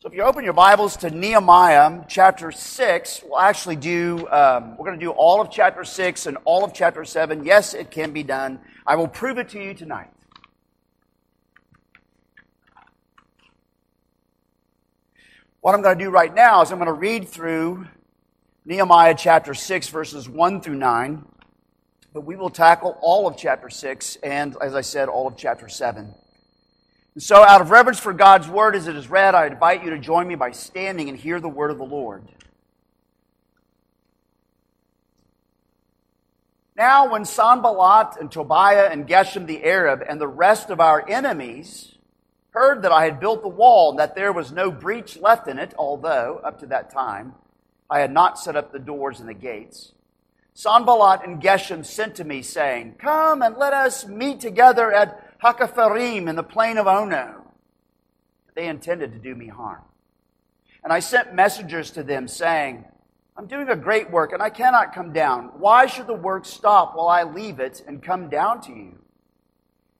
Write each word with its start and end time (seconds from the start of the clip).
So 0.00 0.08
if 0.08 0.14
you 0.14 0.22
open 0.22 0.44
your 0.44 0.54
Bibles 0.54 0.96
to 0.98 1.10
Nehemiah 1.10 2.06
chapter 2.08 2.50
6, 2.50 3.22
we'll 3.22 3.38
actually 3.38 3.76
do, 3.76 4.26
um, 4.30 4.78
we're 4.78 4.86
going 4.86 4.98
to 4.98 5.04
do 5.04 5.10
all 5.10 5.42
of 5.42 5.50
chapter 5.50 5.84
6 5.84 6.24
and 6.24 6.38
all 6.46 6.64
of 6.64 6.72
chapter 6.72 7.04
7. 7.04 7.44
Yes, 7.44 7.74
it 7.74 7.90
can 7.90 8.10
be 8.10 8.22
done. 8.22 8.60
I 8.86 8.96
will 8.96 9.08
prove 9.08 9.36
it 9.36 9.50
to 9.50 9.62
you 9.62 9.74
tonight. 9.74 10.08
What 15.60 15.74
I'm 15.74 15.82
going 15.82 15.98
to 15.98 16.02
do 16.02 16.08
right 16.08 16.34
now 16.34 16.62
is 16.62 16.72
I'm 16.72 16.78
going 16.78 16.86
to 16.86 16.94
read 16.94 17.28
through 17.28 17.86
Nehemiah 18.64 19.14
chapter 19.14 19.52
6, 19.52 19.88
verses 19.90 20.26
1 20.26 20.62
through 20.62 20.76
9. 20.76 21.26
But 22.14 22.22
we 22.22 22.36
will 22.36 22.48
tackle 22.48 22.96
all 23.02 23.26
of 23.26 23.36
chapter 23.36 23.68
6 23.68 24.16
and, 24.22 24.56
as 24.62 24.74
I 24.74 24.80
said, 24.80 25.10
all 25.10 25.26
of 25.26 25.36
chapter 25.36 25.68
7. 25.68 26.14
And 27.14 27.22
so, 27.22 27.42
out 27.42 27.60
of 27.60 27.70
reverence 27.70 27.98
for 27.98 28.12
God's 28.12 28.48
word 28.48 28.76
as 28.76 28.86
it 28.86 28.94
is 28.94 29.10
read, 29.10 29.34
I 29.34 29.46
invite 29.46 29.82
you 29.82 29.90
to 29.90 29.98
join 29.98 30.28
me 30.28 30.36
by 30.36 30.52
standing 30.52 31.08
and 31.08 31.18
hear 31.18 31.40
the 31.40 31.48
word 31.48 31.70
of 31.70 31.78
the 31.78 31.84
Lord. 31.84 32.22
Now, 36.76 37.10
when 37.10 37.24
Sanballat 37.24 38.16
and 38.20 38.30
Tobiah 38.30 38.88
and 38.90 39.06
Geshem 39.06 39.46
the 39.46 39.64
Arab 39.64 40.02
and 40.08 40.20
the 40.20 40.28
rest 40.28 40.70
of 40.70 40.80
our 40.80 41.06
enemies 41.08 41.96
heard 42.50 42.82
that 42.82 42.92
I 42.92 43.04
had 43.04 43.20
built 43.20 43.42
the 43.42 43.48
wall 43.48 43.90
and 43.90 43.98
that 43.98 44.14
there 44.14 44.32
was 44.32 44.52
no 44.52 44.70
breach 44.70 45.18
left 45.18 45.48
in 45.48 45.58
it, 45.58 45.74
although, 45.76 46.40
up 46.44 46.60
to 46.60 46.66
that 46.66 46.90
time, 46.90 47.34
I 47.90 48.00
had 48.00 48.12
not 48.12 48.38
set 48.38 48.56
up 48.56 48.72
the 48.72 48.78
doors 48.78 49.18
and 49.20 49.28
the 49.28 49.34
gates, 49.34 49.92
Sanballat 50.54 51.24
and 51.24 51.40
Geshem 51.40 51.84
sent 51.86 52.16
to 52.16 52.24
me, 52.24 52.42
saying, 52.42 52.96
Come 52.98 53.42
and 53.42 53.56
let 53.56 53.72
us 53.72 54.06
meet 54.06 54.40
together 54.40 54.92
at 54.92 55.29
Hakkephirim 55.42 56.28
in 56.28 56.36
the 56.36 56.42
plain 56.42 56.78
of 56.78 56.86
Ono. 56.86 57.46
They 58.54 58.68
intended 58.68 59.12
to 59.12 59.18
do 59.18 59.34
me 59.34 59.48
harm. 59.48 59.82
And 60.82 60.92
I 60.92 61.00
sent 61.00 61.34
messengers 61.34 61.90
to 61.92 62.02
them 62.02 62.28
saying, 62.28 62.84
I'm 63.36 63.46
doing 63.46 63.68
a 63.68 63.76
great 63.76 64.10
work 64.10 64.32
and 64.32 64.42
I 64.42 64.50
cannot 64.50 64.94
come 64.94 65.12
down. 65.12 65.52
Why 65.58 65.86
should 65.86 66.06
the 66.06 66.14
work 66.14 66.44
stop 66.44 66.94
while 66.94 67.08
I 67.08 67.22
leave 67.22 67.60
it 67.60 67.82
and 67.86 68.02
come 68.02 68.28
down 68.28 68.60
to 68.62 68.72
you? 68.72 68.98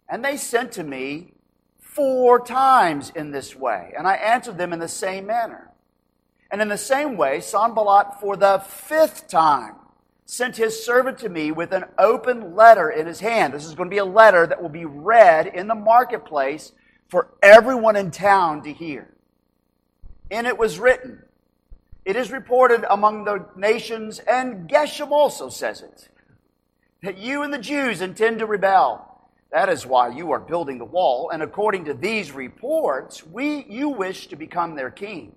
And 0.09 0.25
they 0.25 0.37
sent 0.37 0.73
to 0.73 0.83
me 0.83 1.35
four 1.79 2.45
times 2.45 3.11
in 3.15 3.31
this 3.31 3.57
way, 3.57 3.93
and 3.97 4.07
I 4.07 4.15
answered 4.15 4.59
them 4.59 4.73
in 4.73 4.79
the 4.79 4.89
same 4.89 5.27
manner. 5.27 5.71
And 6.51 6.61
in 6.61 6.69
the 6.69 6.79
same 6.79 7.17
way, 7.17 7.41
Sanballat 7.41 8.21
for 8.21 8.37
the 8.37 8.59
fifth 8.59 9.29
time 9.29 9.77
sent 10.31 10.57
his 10.57 10.85
servant 10.85 11.19
to 11.19 11.29
me 11.29 11.51
with 11.51 11.73
an 11.73 11.85
open 11.99 12.55
letter 12.55 12.89
in 12.89 13.05
his 13.05 13.19
hand. 13.19 13.53
This 13.53 13.65
is 13.65 13.75
going 13.75 13.91
to 13.91 13.95
be 13.95 13.99
a 13.99 14.05
letter 14.05 14.47
that 14.47 14.63
will 14.63 14.69
be 14.69 14.85
read 14.85 15.49
in 15.49 15.67
the 15.67 15.75
marketplace 15.75 16.71
for 17.09 17.35
everyone 17.43 17.97
in 17.97 18.13
town 18.13 18.63
to 18.63 18.73
hear. 18.73 19.13
And 20.31 20.47
it 20.47 20.57
was 20.57 20.79
written, 20.79 21.25
It 22.05 22.15
is 22.15 22.31
reported 22.31 22.85
among 22.89 23.25
the 23.25 23.45
nations, 23.57 24.21
and 24.21 24.71
Geshem 24.71 25.11
also 25.11 25.49
says 25.49 25.83
it, 25.83 26.09
that 27.03 27.19
you 27.19 27.43
and 27.43 27.53
the 27.53 27.59
Jews 27.59 28.01
intend 28.01 28.39
to 28.39 28.47
rebel. 28.47 29.29
That 29.51 29.69
is 29.69 29.85
why 29.85 30.11
you 30.11 30.31
are 30.31 30.39
building 30.39 30.79
the 30.79 30.85
wall, 30.85 31.31
and 31.31 31.43
according 31.43 31.87
to 31.87 31.95
these 31.95 32.31
reports, 32.31 33.27
we, 33.27 33.65
you 33.69 33.89
wish 33.89 34.29
to 34.29 34.37
become 34.37 34.77
their 34.77 34.93
king. 34.93 35.35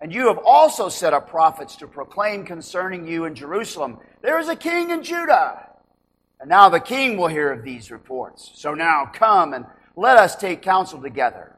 And 0.00 0.12
you 0.12 0.28
have 0.28 0.38
also 0.44 0.88
set 0.88 1.12
up 1.12 1.28
prophets 1.28 1.76
to 1.76 1.88
proclaim 1.88 2.44
concerning 2.44 3.06
you 3.06 3.24
in 3.24 3.34
Jerusalem, 3.34 3.98
there 4.22 4.38
is 4.38 4.48
a 4.48 4.56
king 4.56 4.90
in 4.90 5.02
Judah. 5.02 5.68
And 6.40 6.48
now 6.48 6.68
the 6.68 6.80
king 6.80 7.16
will 7.16 7.26
hear 7.26 7.50
of 7.50 7.64
these 7.64 7.90
reports. 7.90 8.52
So 8.54 8.74
now 8.74 9.10
come 9.12 9.54
and 9.54 9.66
let 9.96 10.16
us 10.16 10.36
take 10.36 10.62
counsel 10.62 11.02
together. 11.02 11.56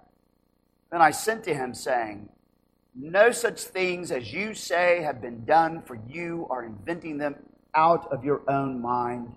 Then 0.91 1.03
I 1.03 1.11
sent 1.11 1.45
to 1.45 1.55
him, 1.55 1.75
saying, 1.75 2.31
No 2.95 3.31
such 3.31 3.61
things 3.61 4.11
as 4.11 4.33
you 4.33 4.55
say 4.55 5.03
have 5.03 5.21
been 5.21 5.45
done, 5.45 5.83
for 5.83 5.99
you 6.09 6.47
are 6.51 6.65
inventing 6.65 7.19
them 7.19 7.37
out 7.75 8.11
of 8.11 8.25
your 8.25 8.43
own 8.49 8.81
mind. 8.81 9.35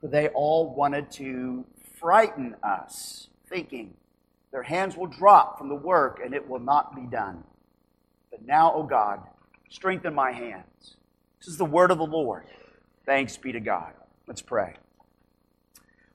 For 0.00 0.08
they 0.08 0.28
all 0.28 0.74
wanted 0.74 1.10
to 1.12 1.64
frighten 1.98 2.56
us, 2.64 3.28
thinking, 3.48 3.94
Their 4.50 4.64
hands 4.64 4.96
will 4.96 5.06
drop 5.06 5.56
from 5.56 5.68
the 5.68 5.74
work, 5.76 6.20
and 6.22 6.34
it 6.34 6.48
will 6.48 6.60
not 6.60 6.96
be 6.96 7.02
done. 7.02 7.44
But 8.30 8.44
now, 8.46 8.72
O 8.74 8.82
God, 8.82 9.20
strengthen 9.70 10.14
my 10.14 10.32
hands. 10.32 10.96
This 11.38 11.48
is 11.48 11.56
the 11.56 11.64
word 11.64 11.90
of 11.90 11.98
the 11.98 12.06
Lord. 12.06 12.46
Thanks 13.06 13.36
be 13.36 13.52
to 13.52 13.60
God. 13.60 13.92
Let's 14.26 14.42
pray. 14.42 14.74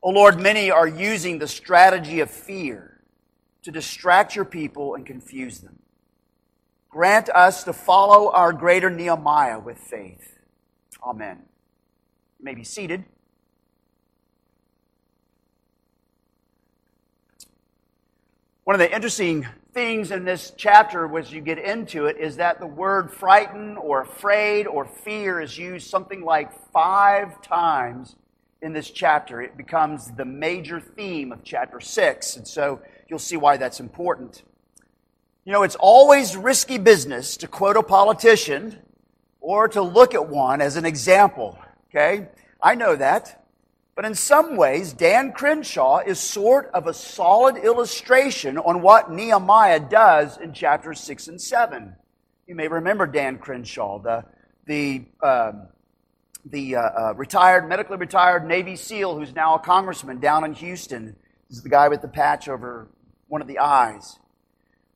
O 0.02 0.10
Lord, 0.10 0.40
many 0.40 0.70
are 0.70 0.88
using 0.88 1.40
the 1.40 1.48
strategy 1.48 2.20
of 2.20 2.30
fear 2.30 3.02
to 3.64 3.72
distract 3.72 4.36
your 4.36 4.46
people 4.46 4.96
and 4.96 5.06
confuse 5.06 5.60
them. 5.60 5.80
Grant 6.90 7.30
us 7.30 7.64
to 7.64 7.74
follow 7.74 8.32
our 8.32 8.54
greater 8.54 8.90
Nehemiah 8.90 9.60
with 9.60 9.80
faith. 9.80 10.38
Amen. 11.02 11.40
You 12.38 12.46
may 12.46 12.54
be 12.54 12.64
seated. 12.64 13.06
One 18.66 18.76
of 18.76 18.80
the 18.80 18.96
interesting 18.96 19.46
things 19.74 20.12
in 20.12 20.24
this 20.24 20.54
chapter 20.56 21.18
as 21.18 21.34
you 21.34 21.42
get 21.42 21.60
into 21.60 22.06
it 22.06 22.16
is 22.16 22.38
that 22.38 22.62
the 22.62 22.66
word 22.66 23.12
frighten 23.12 23.76
or 23.76 24.00
afraid 24.00 24.68
or 24.68 24.86
fear 24.86 25.42
is 25.42 25.58
used 25.58 25.90
something 25.90 26.24
like 26.24 26.50
five 26.72 27.42
times 27.42 28.16
in 28.62 28.72
this 28.72 28.90
chapter. 28.90 29.42
It 29.42 29.58
becomes 29.58 30.12
the 30.12 30.24
major 30.24 30.80
theme 30.80 31.34
of 31.34 31.44
chapter 31.44 31.82
six, 31.82 32.38
and 32.38 32.48
so 32.48 32.80
you'll 33.10 33.20
see 33.20 33.36
why 33.36 33.58
that's 33.58 33.82
important. 33.82 34.44
You 35.44 35.52
know, 35.52 35.64
it's 35.64 35.76
always 35.78 36.38
risky 36.38 36.78
business 36.78 37.36
to 37.38 37.50
quote 37.50 37.76
a 37.76 37.84
politician 37.84 38.80
or 39.42 39.68
to 39.68 39.82
look 39.82 40.14
at 40.14 40.30
one 40.30 40.62
as 40.62 40.78
an 40.78 40.86
example, 40.86 41.60
okay? 41.90 42.30
I 42.62 42.76
know 42.76 42.96
that. 42.96 43.43
But 43.96 44.06
in 44.06 44.16
some 44.16 44.58
ways, 44.58 44.92
Dan 44.92 45.34
Crenshaw 45.34 46.00
is 46.00 46.20
sort 46.20 46.72
of 46.74 46.88
a 46.88 46.94
solid 46.94 47.58
illustration 47.58 48.58
on 48.58 48.82
what 48.82 49.12
Nehemiah 49.12 49.80
does 49.80 50.38
in 50.38 50.54
chapters 50.54 51.00
6 51.02 51.28
and 51.28 51.40
7. 51.40 51.96
You 52.48 52.56
may 52.56 52.68
remember 52.68 53.06
Dan 53.06 53.38
Crenshaw, 53.38 54.00
the, 54.00 54.26
the, 54.66 55.06
um, 55.22 55.68
the 56.44 56.76
uh, 56.76 56.82
uh, 56.82 57.14
retired, 57.16 57.70
medically 57.70 57.98
retired 57.98 58.48
Navy 58.48 58.76
SEAL 58.76 59.18
who's 59.18 59.34
now 59.36 59.56
a 59.56 59.60
congressman 59.60 60.20
down 60.20 60.44
in 60.44 60.54
Houston. 60.54 61.16
This 61.50 61.58
is 61.58 61.64
the 61.64 61.70
guy 61.70 61.88
with 61.88 62.02
the 62.02 62.08
patch 62.08 62.50
over 62.50 62.90
one 63.28 63.42
of 63.42 63.48
the 63.48 63.60
eyes. 63.60 64.18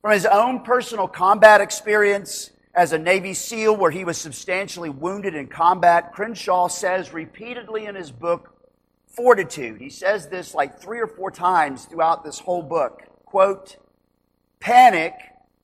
From 0.02 0.12
his 0.12 0.26
own 0.26 0.62
personal 0.62 1.08
combat 1.08 1.62
experience 1.62 2.50
as 2.74 2.94
a 2.94 2.98
Navy 2.98 3.36
SEAL, 3.36 3.76
where 3.76 3.92
he 3.92 4.04
was 4.04 4.18
substantially 4.18 4.90
wounded 4.90 5.36
in 5.36 5.48
combat, 5.48 6.14
Crenshaw 6.14 6.68
says 6.68 7.14
repeatedly 7.14 7.86
in 7.86 7.96
his 7.96 8.12
book, 8.12 8.57
fortitude. 9.18 9.82
He 9.82 9.90
says 9.90 10.28
this 10.28 10.54
like 10.54 10.80
three 10.80 11.00
or 11.00 11.08
four 11.08 11.32
times 11.32 11.86
throughout 11.86 12.24
this 12.24 12.40
whole 12.40 12.62
book. 12.62 13.02
Quote, 13.26 13.76
panic 14.60 15.14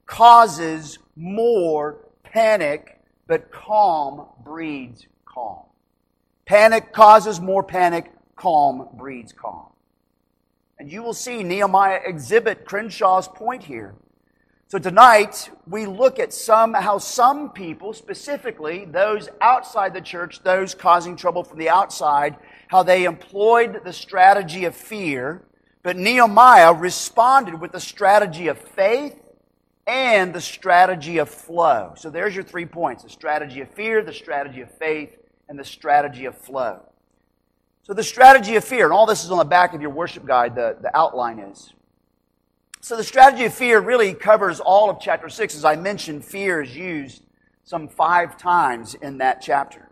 causes 0.08 0.98
more 1.16 2.00
panic, 2.24 3.00
but 3.28 3.52
calm 3.52 4.26
breeds 4.44 5.06
calm. 5.24 5.64
Panic 6.46 6.92
causes 6.92 7.40
more 7.40 7.64
panic, 7.64 8.12
calm 8.36 8.90
breeds 8.96 9.32
calm. 9.32 9.68
And 10.80 10.92
you 10.92 11.04
will 11.04 11.14
see 11.14 11.44
Nehemiah 11.44 12.02
exhibit 12.06 12.66
Crenshaw's 12.66 13.28
point 13.28 13.64
here. 13.64 13.96
So 14.74 14.80
tonight, 14.80 15.52
we 15.68 15.86
look 15.86 16.18
at 16.18 16.34
some, 16.34 16.74
how 16.74 16.98
some 16.98 17.52
people, 17.52 17.94
specifically 17.94 18.86
those 18.86 19.30
outside 19.40 19.94
the 19.94 20.02
church, 20.02 20.42
those 20.42 20.74
causing 20.74 21.16
trouble 21.16 21.44
from 21.44 21.60
the 21.60 21.70
outside, 21.70 22.38
how 22.70 22.82
they 22.82 23.04
employed 23.04 23.82
the 23.84 23.94
strategy 23.94 24.66
of 24.66 24.76
fear, 24.76 25.44
but 25.84 25.96
Nehemiah 25.96 26.74
responded 26.74 27.62
with 27.62 27.72
the 27.72 27.80
strategy 27.80 28.48
of 28.48 28.58
faith 28.58 29.16
and 29.86 30.34
the 30.34 30.42
strategy 30.42 31.20
of 31.20 31.30
flow. 31.30 31.94
So 31.96 32.10
there's 32.10 32.34
your 32.34 32.44
three 32.44 32.66
points 32.66 33.04
the 33.04 33.10
strategy 33.10 33.62
of 33.62 33.70
fear, 33.70 34.02
the 34.02 34.12
strategy 34.12 34.62
of 34.62 34.76
faith, 34.80 35.16
and 35.50 35.60
the 35.60 35.66
strategy 35.66 36.26
of 36.26 36.36
flow. 36.36 36.82
So 37.84 37.94
the 37.94 38.02
strategy 38.02 38.56
of 38.56 38.64
fear, 38.64 38.86
and 38.86 38.94
all 38.94 39.06
this 39.06 39.24
is 39.24 39.30
on 39.30 39.38
the 39.38 39.46
back 39.46 39.76
of 39.76 39.82
your 39.82 39.92
worship 39.92 40.26
guide, 40.26 40.56
the, 40.56 40.78
the 40.82 40.98
outline 40.98 41.38
is. 41.38 41.72
So 42.84 42.98
the 42.98 43.04
strategy 43.06 43.46
of 43.46 43.54
fear 43.54 43.80
really 43.80 44.14
covers 44.14 44.60
all 44.60 44.90
of 44.90 45.00
chapter 45.00 45.30
6. 45.30 45.56
As 45.56 45.64
I 45.64 45.78
mentioned, 45.78 46.26
fear 46.26 46.62
is 46.62 46.76
used 46.76 47.24
some 47.64 47.88
five 47.88 48.38
times 48.38 48.94
in 48.94 49.20
that 49.20 49.42
chapter. 49.42 49.88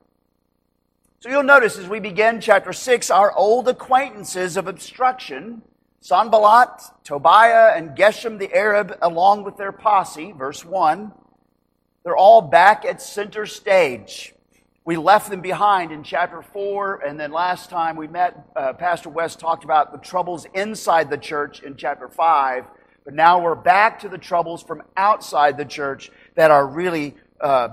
So 1.21 1.29
you'll 1.29 1.43
notice 1.43 1.77
as 1.77 1.87
we 1.87 2.01
begin 2.01 2.41
chapter 2.41 2.73
6, 2.73 3.09
our 3.09 3.31
old 3.31 3.69
acquaintances 3.69 4.57
of 4.57 4.67
obstruction, 4.67 5.61
Sanballat, 6.01 6.81
Tobiah, 7.05 7.77
and 7.77 7.95
Geshem 7.95 8.37
the 8.37 8.53
Arab, 8.53 8.97
along 9.01 9.45
with 9.45 9.55
their 9.55 9.71
posse, 9.71 10.33
verse 10.33 10.65
1, 10.65 11.13
they're 12.03 12.17
all 12.17 12.41
back 12.41 12.83
at 12.83 13.01
center 13.01 13.45
stage. 13.45 14.33
We 14.83 14.97
left 14.97 15.29
them 15.29 15.39
behind 15.39 15.93
in 15.93 16.03
chapter 16.03 16.41
4, 16.41 17.05
and 17.07 17.17
then 17.17 17.31
last 17.31 17.69
time 17.69 17.95
we 17.95 18.07
met, 18.07 18.49
uh, 18.53 18.73
Pastor 18.73 19.07
West 19.07 19.39
talked 19.39 19.63
about 19.63 19.93
the 19.93 19.97
troubles 19.99 20.45
inside 20.53 21.09
the 21.09 21.17
church 21.17 21.63
in 21.63 21.77
chapter 21.77 22.09
5. 22.09 22.65
But 23.03 23.13
now 23.13 23.41
we're 23.41 23.55
back 23.55 23.99
to 24.01 24.09
the 24.09 24.17
troubles 24.17 24.61
from 24.61 24.83
outside 24.95 25.57
the 25.57 25.65
church 25.65 26.11
that 26.35 26.51
are 26.51 26.67
really 26.67 27.15
uh, 27.39 27.69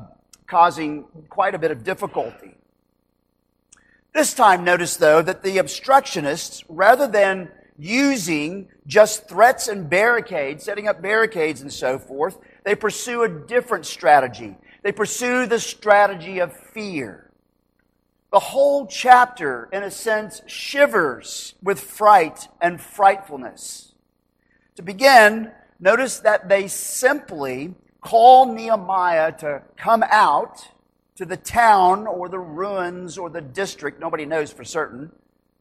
causing 0.47 1.05
quite 1.29 1.55
a 1.55 1.59
bit 1.59 1.71
of 1.71 1.85
difficulty. 1.85 2.57
This 4.15 4.33
time, 4.33 4.65
notice 4.65 4.97
though 4.97 5.21
that 5.23 5.43
the 5.43 5.59
obstructionists, 5.59 6.65
rather 6.69 7.07
than 7.07 7.51
using 7.79 8.69
just 8.87 9.29
threats 9.29 9.69
and 9.69 9.89
barricades, 9.89 10.65
setting 10.65 10.89
up 10.89 11.01
barricades 11.01 11.61
and 11.61 11.73
so 11.73 11.99
forth, 11.99 12.39
they 12.65 12.75
pursue 12.75 13.23
a 13.23 13.29
different 13.29 13.87
strategy. 13.87 14.57
They 14.83 14.93
pursue 14.93 15.47
the 15.47 15.61
strategy 15.61 16.39
of 16.39 16.53
fear. 16.53 17.31
The 18.33 18.41
whole 18.41 18.87
chapter, 18.87 19.69
in 19.73 19.83
a 19.83 19.91
sense, 19.91 20.43
shivers 20.47 21.55
with 21.63 21.81
fright 21.81 22.49
and 22.61 22.81
frightfulness. 22.81 23.95
To 24.79 24.83
begin, 24.85 25.51
notice 25.81 26.21
that 26.21 26.49
they 26.49 26.69
simply 26.69 27.75
call 28.01 28.55
Nehemiah 28.55 29.33
to 29.39 29.63
come 29.77 30.05
out 30.09 30.69
to 31.17 31.25
the 31.25 31.37
town 31.37 32.07
or 32.07 32.29
the 32.29 32.39
ruins 32.39 33.19
or 33.19 33.29
the 33.29 33.41
district, 33.41 33.99
nobody 33.99 34.25
knows 34.25 34.53
for 34.53 34.63
certain, 34.63 35.11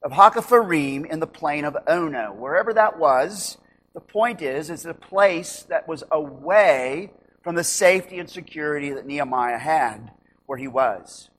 of 0.04 0.12
Hakkephirim 0.12 1.08
in 1.08 1.20
the 1.20 1.26
plain 1.26 1.66
of 1.66 1.76
Ono. 1.88 2.32
Wherever 2.32 2.72
that 2.74 3.00
was, 3.00 3.58
the 3.96 4.02
point 4.02 4.44
is, 4.44 4.70
it's 4.70 4.86
a 4.86 4.94
place 4.94 5.64
that 5.64 5.88
was 5.88 6.04
away 6.12 7.10
from 7.42 7.56
the 7.56 7.64
safety 7.64 8.20
and 8.20 8.30
security 8.30 8.92
that 8.92 9.08
Nehemiah 9.08 9.58
had 9.58 10.12
where 10.46 10.60
he 10.60 10.68
was. 10.68 11.32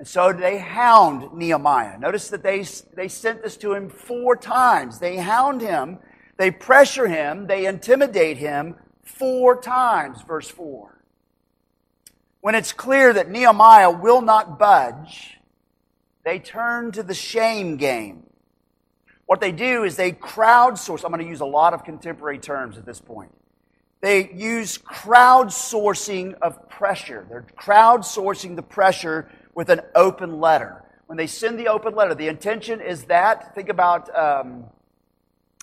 And 0.00 0.08
so 0.08 0.32
they 0.32 0.58
hound 0.58 1.32
Nehemiah. 1.32 2.00
Notice 2.00 2.30
that 2.30 2.42
they, 2.42 2.64
they 2.96 3.06
sent 3.06 3.44
this 3.44 3.56
to 3.58 3.74
him 3.74 3.90
four 3.90 4.34
times. 4.34 4.98
They 4.98 5.18
hound 5.18 5.60
him, 5.60 6.00
they 6.36 6.50
pressure 6.50 7.08
him, 7.08 7.46
they 7.46 7.66
intimidate 7.66 8.38
him 8.38 8.76
four 9.02 9.60
times, 9.60 10.22
verse 10.22 10.48
4. 10.48 10.98
When 12.40 12.54
it's 12.54 12.72
clear 12.72 13.12
that 13.12 13.30
Nehemiah 13.30 13.90
will 13.90 14.20
not 14.20 14.58
budge, 14.58 15.38
they 16.24 16.38
turn 16.38 16.92
to 16.92 17.02
the 17.02 17.14
shame 17.14 17.76
game. 17.76 18.24
What 19.26 19.40
they 19.40 19.52
do 19.52 19.84
is 19.84 19.96
they 19.96 20.12
crowdsource. 20.12 21.04
I'm 21.04 21.10
going 21.10 21.24
to 21.24 21.28
use 21.28 21.40
a 21.40 21.46
lot 21.46 21.72
of 21.72 21.84
contemporary 21.84 22.38
terms 22.38 22.76
at 22.76 22.84
this 22.84 23.00
point. 23.00 23.32
They 24.00 24.32
use 24.32 24.78
crowdsourcing 24.78 26.34
of 26.42 26.68
pressure. 26.68 27.24
They're 27.28 27.46
crowdsourcing 27.56 28.56
the 28.56 28.62
pressure 28.62 29.30
with 29.54 29.68
an 29.68 29.80
open 29.94 30.40
letter. 30.40 30.82
When 31.06 31.16
they 31.16 31.28
send 31.28 31.58
the 31.58 31.68
open 31.68 31.94
letter, 31.94 32.14
the 32.14 32.26
intention 32.26 32.80
is 32.80 33.04
that, 33.04 33.54
think 33.54 33.68
about 33.68 34.14
um, 34.16 34.64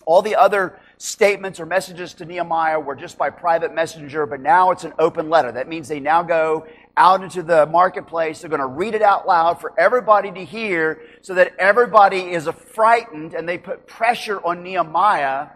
all 0.10 0.24
the 0.24 0.36
other 0.36 0.80
statements 0.98 1.60
or 1.60 1.68
messages 1.68 2.16
to 2.16 2.26
Nehemiah 2.26 2.80
were 2.80 2.96
just 2.96 3.16
by 3.16 3.30
private 3.30 3.76
messenger, 3.76 4.26
but 4.26 4.42
now 4.42 4.72
it's 4.72 4.84
an 4.84 4.94
open 4.98 5.30
letter. 5.30 5.52
That 5.52 5.68
means 5.68 5.88
they 5.88 6.00
now 6.00 6.24
go 6.24 6.66
out 6.98 7.22
into 7.22 7.44
the 7.44 7.68
marketplace. 7.68 8.42
They're 8.42 8.50
going 8.50 8.60
to 8.60 8.66
read 8.66 8.96
it 8.96 9.04
out 9.04 9.28
loud 9.28 9.62
for 9.62 9.72
everybody 9.80 10.32
to 10.32 10.44
hear 10.44 11.00
so 11.22 11.36
that 11.36 11.54
everybody 11.60 12.32
is 12.32 12.50
frightened 12.74 13.36
and 13.36 13.48
they 13.48 13.60
put 13.60 13.86
pressure 13.86 14.40
on 14.44 14.64
Nehemiah 14.64 15.50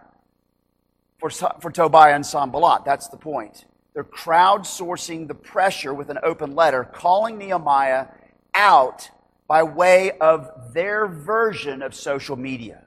for, 1.18 1.30
for 1.30 1.72
Tobiah 1.72 2.14
and 2.14 2.24
Sanballat. 2.24 2.84
That's 2.84 3.08
the 3.08 3.16
point. 3.16 3.64
They're 3.92 4.04
crowdsourcing 4.04 5.26
the 5.26 5.34
pressure 5.34 5.92
with 5.92 6.10
an 6.10 6.18
open 6.22 6.54
letter, 6.54 6.84
calling 6.84 7.38
Nehemiah 7.38 8.06
out 8.54 9.10
by 9.48 9.64
way 9.64 10.12
of 10.18 10.72
their 10.72 11.08
version 11.08 11.82
of 11.82 11.92
social 11.92 12.36
media. 12.36 12.83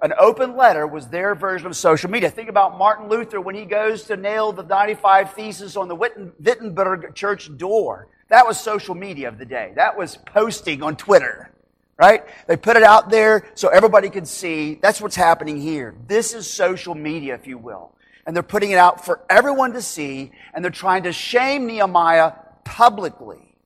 An 0.00 0.12
open 0.18 0.56
letter 0.56 0.86
was 0.86 1.08
their 1.08 1.34
version 1.34 1.66
of 1.66 1.76
social 1.76 2.08
media. 2.08 2.30
Think 2.30 2.48
about 2.48 2.78
Martin 2.78 3.08
Luther 3.08 3.40
when 3.40 3.56
he 3.56 3.64
goes 3.64 4.04
to 4.04 4.16
nail 4.16 4.52
the 4.52 4.62
95 4.62 5.32
Theses 5.32 5.76
on 5.76 5.88
the 5.88 5.96
Wittenberg 5.96 7.14
church 7.16 7.56
door. 7.56 8.06
That 8.28 8.46
was 8.46 8.60
social 8.60 8.94
media 8.94 9.26
of 9.26 9.38
the 9.38 9.44
day. 9.44 9.72
That 9.74 9.98
was 9.98 10.16
posting 10.16 10.84
on 10.84 10.94
Twitter, 10.94 11.50
right? 11.98 12.24
They 12.46 12.56
put 12.56 12.76
it 12.76 12.84
out 12.84 13.10
there 13.10 13.50
so 13.54 13.68
everybody 13.68 14.08
could 14.08 14.28
see. 14.28 14.74
That's 14.76 15.00
what's 15.00 15.16
happening 15.16 15.60
here. 15.60 15.96
This 16.06 16.32
is 16.32 16.48
social 16.48 16.94
media, 16.94 17.34
if 17.34 17.48
you 17.48 17.58
will. 17.58 17.96
And 18.24 18.36
they're 18.36 18.44
putting 18.44 18.70
it 18.70 18.78
out 18.78 19.04
for 19.04 19.24
everyone 19.28 19.72
to 19.72 19.82
see, 19.82 20.30
and 20.54 20.62
they're 20.62 20.70
trying 20.70 21.04
to 21.04 21.12
shame 21.12 21.66
Nehemiah 21.66 22.32
publicly. 22.62 23.56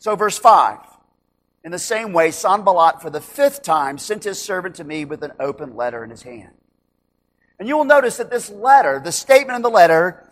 So, 0.00 0.16
verse 0.16 0.36
5. 0.38 0.80
In 1.66 1.72
the 1.72 1.80
same 1.80 2.12
way, 2.12 2.30
Sanballat, 2.30 3.02
for 3.02 3.10
the 3.10 3.20
fifth 3.20 3.62
time, 3.62 3.98
sent 3.98 4.22
his 4.22 4.40
servant 4.40 4.76
to 4.76 4.84
me 4.84 5.04
with 5.04 5.24
an 5.24 5.32
open 5.40 5.74
letter 5.74 6.04
in 6.04 6.10
his 6.10 6.22
hand. 6.22 6.52
And 7.58 7.66
you 7.66 7.76
will 7.76 7.84
notice 7.84 8.18
that 8.18 8.30
this 8.30 8.48
letter, 8.48 9.00
the 9.04 9.10
statement 9.10 9.56
in 9.56 9.62
the 9.62 9.68
letter, 9.68 10.30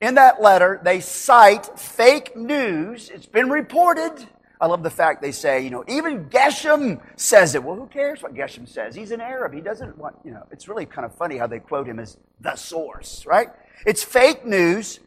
in 0.00 0.16
that 0.16 0.42
letter, 0.42 0.80
they 0.82 0.98
cite 0.98 1.78
fake 1.78 2.36
news. 2.36 3.10
It's 3.10 3.26
been 3.26 3.48
reported. 3.48 4.26
I 4.60 4.66
love 4.66 4.82
the 4.82 4.90
fact 4.90 5.22
they 5.22 5.30
say, 5.30 5.62
you 5.62 5.70
know, 5.70 5.84
even 5.86 6.24
Geshem 6.24 7.00
says 7.14 7.54
it. 7.54 7.62
Well, 7.62 7.76
who 7.76 7.86
cares 7.86 8.20
what 8.20 8.34
Geshem 8.34 8.68
says? 8.68 8.96
He's 8.96 9.12
an 9.12 9.20
Arab. 9.20 9.54
He 9.54 9.60
doesn't 9.60 9.96
want, 9.96 10.16
you 10.24 10.32
know, 10.32 10.44
it's 10.50 10.66
really 10.66 10.84
kind 10.84 11.04
of 11.04 11.14
funny 11.14 11.36
how 11.36 11.46
they 11.46 11.60
quote 11.60 11.86
him 11.86 12.00
as 12.00 12.18
the 12.40 12.56
source, 12.56 13.24
right? 13.24 13.50
It's 13.86 14.02
fake 14.02 14.44
news. 14.44 14.98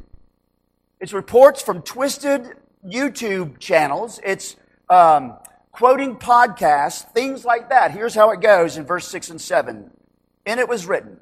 It's 1.01 1.11
reports 1.11 1.61
from 1.61 1.81
twisted 1.81 2.53
YouTube 2.87 3.59
channels. 3.59 4.21
It's 4.23 4.55
um, 4.89 5.33
quoting 5.75 6.15
podcasts, 6.15 7.03
things 7.11 7.43
like 7.43 7.69
that. 7.69 7.91
Here's 7.91 8.15
how 8.15 8.31
it 8.31 8.39
goes 8.39 8.77
in 8.77 8.85
verse 8.85 9.07
6 9.09 9.31
and 9.31 9.41
7. 9.41 9.91
And 10.45 10.59
it 10.59 10.69
was 10.69 10.85
written, 10.85 11.19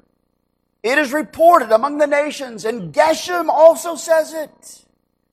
It 0.84 0.96
is 0.96 1.12
reported 1.12 1.72
among 1.72 1.98
the 1.98 2.06
nations, 2.06 2.64
and 2.64 2.94
Geshem 2.94 3.48
also 3.48 3.96
says 3.96 4.32
it, 4.32 4.84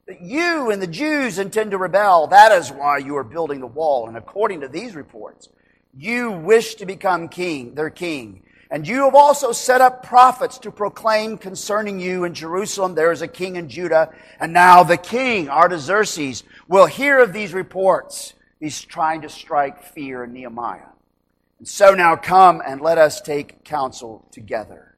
that 0.07 0.21
you 0.21 0.71
and 0.71 0.81
the 0.81 0.88
Jews 0.88 1.38
intend 1.38 1.69
to 1.69 1.77
rebel. 1.77 2.27
That 2.27 2.51
is 2.51 2.71
why 2.71 2.97
you 2.97 3.15
are 3.15 3.23
building 3.23 3.59
the 3.59 3.68
wall. 3.68 4.07
And 4.07 4.18
according 4.18 4.62
to 4.62 4.68
these 4.68 4.95
reports, 4.95 5.50
you 5.95 6.31
wish 6.31 6.75
to 6.75 6.88
become 6.88 7.27
king, 7.27 7.75
their 7.75 7.91
king. 7.91 8.41
And 8.71 8.88
you 8.88 9.03
have 9.03 9.13
also 9.13 9.51
set 9.51 9.81
up 9.81 10.01
prophets 10.01 10.57
to 10.59 10.71
proclaim 10.71 11.38
concerning 11.38 12.00
you 12.00 12.24
in 12.24 12.33
Jerusalem, 12.33 12.95
there 12.95 13.12
is 13.12 13.21
a 13.21 13.27
king 13.27 13.56
in 13.56 13.69
Judah. 13.69 14.12
And 14.39 14.51
now 14.51 14.81
the 14.81 14.97
king, 14.97 15.47
Artaxerxes, 15.47 16.44
will 16.67 16.88
hear 16.88 17.19
of 17.19 17.33
these 17.33 17.53
reports 17.53 18.33
He's 18.62 18.80
trying 18.80 19.24
to 19.24 19.30
strike 19.30 19.84
fear 19.84 20.24
in 20.24 20.34
Nehemiah. 20.34 20.92
And 21.58 21.68
so 21.68 21.96
now 21.96 22.16
come 22.16 22.62
and 22.66 22.80
let 22.80 23.00
us 23.00 23.19
take 23.19 23.63
counsel 23.63 24.28
together. 24.31 24.96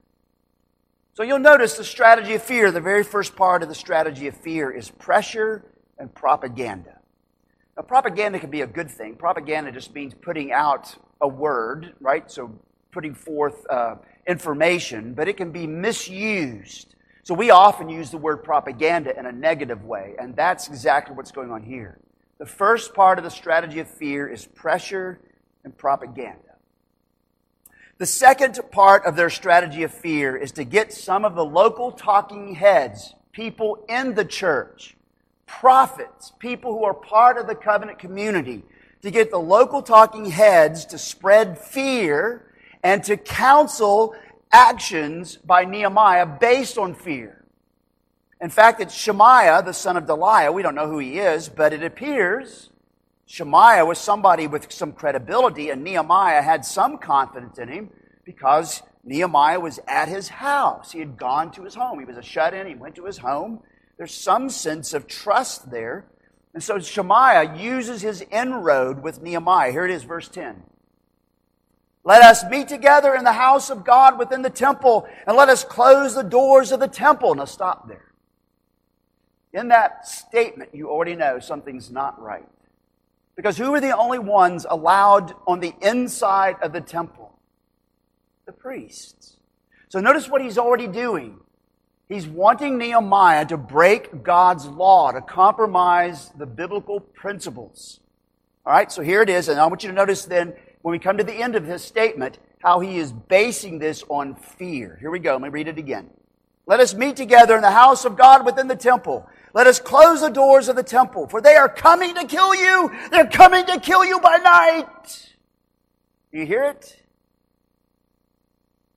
So 1.14 1.22
you'll 1.22 1.38
notice 1.38 1.76
the 1.76 1.84
strategy 1.84 2.34
of 2.34 2.42
fear, 2.42 2.70
the 2.70 2.80
very 2.80 3.04
first 3.04 3.34
part 3.36 3.62
of 3.62 3.70
the 3.70 3.74
strategy 3.74 4.26
of 4.26 4.36
fear 4.36 4.70
is 4.70 4.90
pressure 4.90 5.64
and 5.98 6.14
propaganda. 6.14 6.98
Now, 7.76 7.84
propaganda 7.84 8.38
can 8.38 8.50
be 8.50 8.60
a 8.60 8.66
good 8.66 8.90
thing. 8.90 9.16
Propaganda 9.16 9.72
just 9.72 9.94
means 9.94 10.12
putting 10.12 10.52
out 10.52 10.94
a 11.22 11.28
word, 11.28 11.94
right? 12.00 12.30
So 12.30 12.52
putting 12.92 13.14
forth 13.14 13.64
uh, 13.70 13.96
information, 14.26 15.14
but 15.14 15.26
it 15.26 15.38
can 15.38 15.52
be 15.52 15.66
misused. 15.66 16.94
So 17.22 17.32
we 17.32 17.50
often 17.50 17.88
use 17.88 18.10
the 18.10 18.18
word 18.18 18.44
propaganda 18.44 19.18
in 19.18 19.24
a 19.24 19.32
negative 19.32 19.84
way, 19.84 20.16
and 20.18 20.36
that's 20.36 20.68
exactly 20.68 21.16
what's 21.16 21.32
going 21.32 21.50
on 21.50 21.62
here. 21.62 21.98
The 22.38 22.46
first 22.46 22.94
part 22.94 23.18
of 23.18 23.24
the 23.24 23.30
strategy 23.30 23.78
of 23.78 23.88
fear 23.88 24.26
is 24.26 24.46
pressure 24.46 25.20
and 25.62 25.76
propaganda. 25.76 26.38
The 27.98 28.06
second 28.06 28.58
part 28.72 29.04
of 29.06 29.14
their 29.14 29.30
strategy 29.30 29.84
of 29.84 29.94
fear 29.94 30.36
is 30.36 30.50
to 30.52 30.64
get 30.64 30.92
some 30.92 31.24
of 31.24 31.36
the 31.36 31.44
local 31.44 31.92
talking 31.92 32.56
heads, 32.56 33.14
people 33.30 33.84
in 33.88 34.14
the 34.14 34.24
church, 34.24 34.96
prophets, 35.46 36.32
people 36.40 36.76
who 36.76 36.84
are 36.84 36.94
part 36.94 37.38
of 37.38 37.46
the 37.46 37.54
covenant 37.54 38.00
community, 38.00 38.64
to 39.02 39.12
get 39.12 39.30
the 39.30 39.38
local 39.38 39.80
talking 39.80 40.24
heads 40.24 40.86
to 40.86 40.98
spread 40.98 41.56
fear 41.56 42.50
and 42.82 43.04
to 43.04 43.16
counsel 43.16 44.14
actions 44.50 45.36
by 45.36 45.64
Nehemiah 45.64 46.26
based 46.26 46.78
on 46.78 46.94
fear. 46.94 47.43
In 48.44 48.50
fact, 48.50 48.78
it's 48.78 48.94
Shemaiah, 48.94 49.62
the 49.62 49.72
son 49.72 49.96
of 49.96 50.04
Delaiah. 50.04 50.52
We 50.52 50.60
don't 50.60 50.74
know 50.74 50.86
who 50.86 50.98
he 50.98 51.18
is, 51.18 51.48
but 51.48 51.72
it 51.72 51.82
appears 51.82 52.68
Shemaiah 53.24 53.86
was 53.86 53.98
somebody 53.98 54.46
with 54.46 54.70
some 54.70 54.92
credibility, 54.92 55.70
and 55.70 55.82
Nehemiah 55.82 56.42
had 56.42 56.62
some 56.62 56.98
confidence 56.98 57.58
in 57.58 57.68
him 57.68 57.88
because 58.22 58.82
Nehemiah 59.02 59.60
was 59.60 59.80
at 59.88 60.08
his 60.08 60.28
house. 60.28 60.92
He 60.92 60.98
had 60.98 61.16
gone 61.16 61.52
to 61.52 61.62
his 61.64 61.74
home. 61.74 61.98
He 61.98 62.04
was 62.04 62.18
a 62.18 62.22
shut 62.22 62.52
in. 62.52 62.66
He 62.66 62.74
went 62.74 62.96
to 62.96 63.06
his 63.06 63.16
home. 63.16 63.60
There's 63.96 64.12
some 64.12 64.50
sense 64.50 64.92
of 64.92 65.06
trust 65.06 65.70
there. 65.70 66.04
And 66.52 66.62
so 66.62 66.78
Shemaiah 66.78 67.56
uses 67.56 68.02
his 68.02 68.20
inroad 68.30 69.02
with 69.02 69.22
Nehemiah. 69.22 69.72
Here 69.72 69.86
it 69.86 69.90
is, 69.90 70.02
verse 70.02 70.28
10. 70.28 70.62
Let 72.04 72.20
us 72.20 72.44
meet 72.50 72.68
together 72.68 73.14
in 73.14 73.24
the 73.24 73.32
house 73.32 73.70
of 73.70 73.86
God 73.86 74.18
within 74.18 74.42
the 74.42 74.50
temple, 74.50 75.08
and 75.26 75.34
let 75.34 75.48
us 75.48 75.64
close 75.64 76.14
the 76.14 76.22
doors 76.22 76.72
of 76.72 76.80
the 76.80 76.88
temple. 76.88 77.34
Now 77.34 77.46
stop 77.46 77.88
there. 77.88 78.10
In 79.54 79.68
that 79.68 80.06
statement, 80.06 80.74
you 80.74 80.90
already 80.90 81.14
know 81.14 81.38
something's 81.38 81.90
not 81.90 82.20
right. 82.20 82.48
Because 83.36 83.56
who 83.56 83.72
are 83.72 83.80
the 83.80 83.96
only 83.96 84.18
ones 84.18 84.66
allowed 84.68 85.32
on 85.46 85.60
the 85.60 85.74
inside 85.80 86.56
of 86.60 86.72
the 86.72 86.80
temple? 86.80 87.38
The 88.46 88.52
priests. 88.52 89.36
So 89.88 90.00
notice 90.00 90.28
what 90.28 90.42
he's 90.42 90.58
already 90.58 90.88
doing. 90.88 91.38
He's 92.08 92.26
wanting 92.26 92.78
Nehemiah 92.78 93.46
to 93.46 93.56
break 93.56 94.24
God's 94.24 94.66
law, 94.66 95.12
to 95.12 95.20
compromise 95.20 96.30
the 96.36 96.46
biblical 96.46 96.98
principles. 97.00 98.00
All 98.66 98.72
right, 98.72 98.90
so 98.90 99.02
here 99.02 99.22
it 99.22 99.30
is, 99.30 99.48
and 99.48 99.60
I 99.60 99.66
want 99.66 99.84
you 99.84 99.88
to 99.88 99.94
notice 99.94 100.24
then, 100.24 100.54
when 100.82 100.92
we 100.92 100.98
come 100.98 101.16
to 101.16 101.24
the 101.24 101.32
end 101.32 101.54
of 101.54 101.64
his 101.64 101.82
statement, 101.82 102.38
how 102.58 102.80
he 102.80 102.98
is 102.98 103.12
basing 103.12 103.78
this 103.78 104.02
on 104.08 104.34
fear. 104.34 104.98
Here 105.00 105.10
we 105.10 105.18
go. 105.18 105.32
Let 105.32 105.42
me 105.42 105.48
read 105.48 105.68
it 105.68 105.78
again. 105.78 106.10
Let 106.66 106.80
us 106.80 106.94
meet 106.94 107.16
together 107.16 107.56
in 107.56 107.62
the 107.62 107.70
house 107.70 108.04
of 108.04 108.16
God 108.16 108.44
within 108.46 108.68
the 108.68 108.76
temple. 108.76 109.28
Let 109.54 109.68
us 109.68 109.78
close 109.78 110.20
the 110.20 110.30
doors 110.30 110.68
of 110.68 110.74
the 110.74 110.82
temple, 110.82 111.28
for 111.28 111.40
they 111.40 111.54
are 111.54 111.68
coming 111.68 112.14
to 112.16 112.26
kill 112.26 112.54
you. 112.56 112.90
They're 113.12 113.26
coming 113.26 113.64
to 113.66 113.78
kill 113.78 114.04
you 114.04 114.18
by 114.18 114.38
night. 114.38 115.32
Do 116.32 116.40
you 116.40 116.44
hear 116.44 116.64
it? 116.64 117.00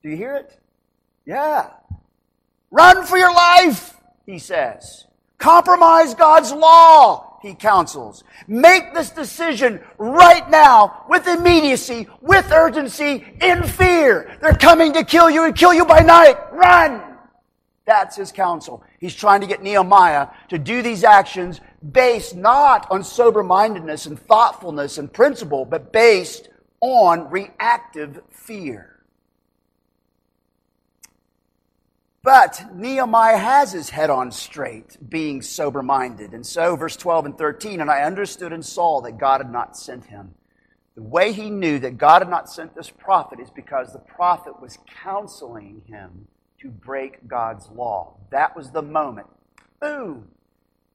Do 0.02 0.10
you 0.10 0.16
hear 0.16 0.34
it? 0.34 0.58
Yeah. 1.24 1.70
Run 2.72 3.06
for 3.06 3.16
your 3.16 3.32
life, 3.32 3.94
he 4.26 4.40
says. 4.40 5.06
Compromise 5.38 6.14
God's 6.14 6.50
law, 6.50 7.38
he 7.40 7.54
counsels. 7.54 8.24
Make 8.48 8.92
this 8.92 9.10
decision 9.10 9.80
right 9.96 10.50
now 10.50 11.04
with 11.08 11.28
immediacy, 11.28 12.08
with 12.20 12.50
urgency, 12.50 13.24
in 13.40 13.62
fear. 13.62 14.36
They're 14.42 14.54
coming 14.54 14.92
to 14.94 15.04
kill 15.04 15.30
you 15.30 15.44
and 15.44 15.54
kill 15.54 15.72
you 15.72 15.84
by 15.84 16.00
night. 16.00 16.36
Run! 16.52 17.00
That's 17.86 18.16
his 18.16 18.32
counsel. 18.32 18.82
He's 18.98 19.14
trying 19.14 19.40
to 19.42 19.46
get 19.46 19.62
Nehemiah 19.62 20.28
to 20.48 20.58
do 20.58 20.82
these 20.82 21.04
actions 21.04 21.60
based 21.92 22.34
not 22.34 22.90
on 22.90 23.04
sober 23.04 23.42
mindedness 23.42 24.06
and 24.06 24.18
thoughtfulness 24.18 24.98
and 24.98 25.12
principle, 25.12 25.64
but 25.64 25.92
based 25.92 26.48
on 26.80 27.30
reactive 27.30 28.20
fear. 28.30 28.98
But 32.24 32.74
Nehemiah 32.74 33.38
has 33.38 33.72
his 33.72 33.90
head 33.90 34.10
on 34.10 34.32
straight, 34.32 34.98
being 35.08 35.40
sober 35.40 35.82
minded. 35.82 36.34
And 36.34 36.44
so, 36.44 36.74
verse 36.74 36.96
12 36.96 37.26
and 37.26 37.38
13, 37.38 37.80
and 37.80 37.90
I 37.90 38.02
understood 38.02 38.52
and 38.52 38.64
saw 38.64 39.00
that 39.02 39.18
God 39.18 39.40
had 39.40 39.52
not 39.52 39.76
sent 39.76 40.06
him. 40.06 40.34
The 40.96 41.04
way 41.04 41.32
he 41.32 41.48
knew 41.48 41.78
that 41.78 41.96
God 41.96 42.22
had 42.22 42.28
not 42.28 42.50
sent 42.50 42.74
this 42.74 42.90
prophet 42.90 43.38
is 43.38 43.50
because 43.50 43.92
the 43.92 44.00
prophet 44.00 44.60
was 44.60 44.78
counseling 45.02 45.82
him 45.86 46.26
to 46.60 46.68
break 46.68 47.26
God's 47.28 47.68
law. 47.70 48.14
That 48.30 48.56
was 48.56 48.70
the 48.70 48.82
moment. 48.82 49.28
Boom! 49.80 50.28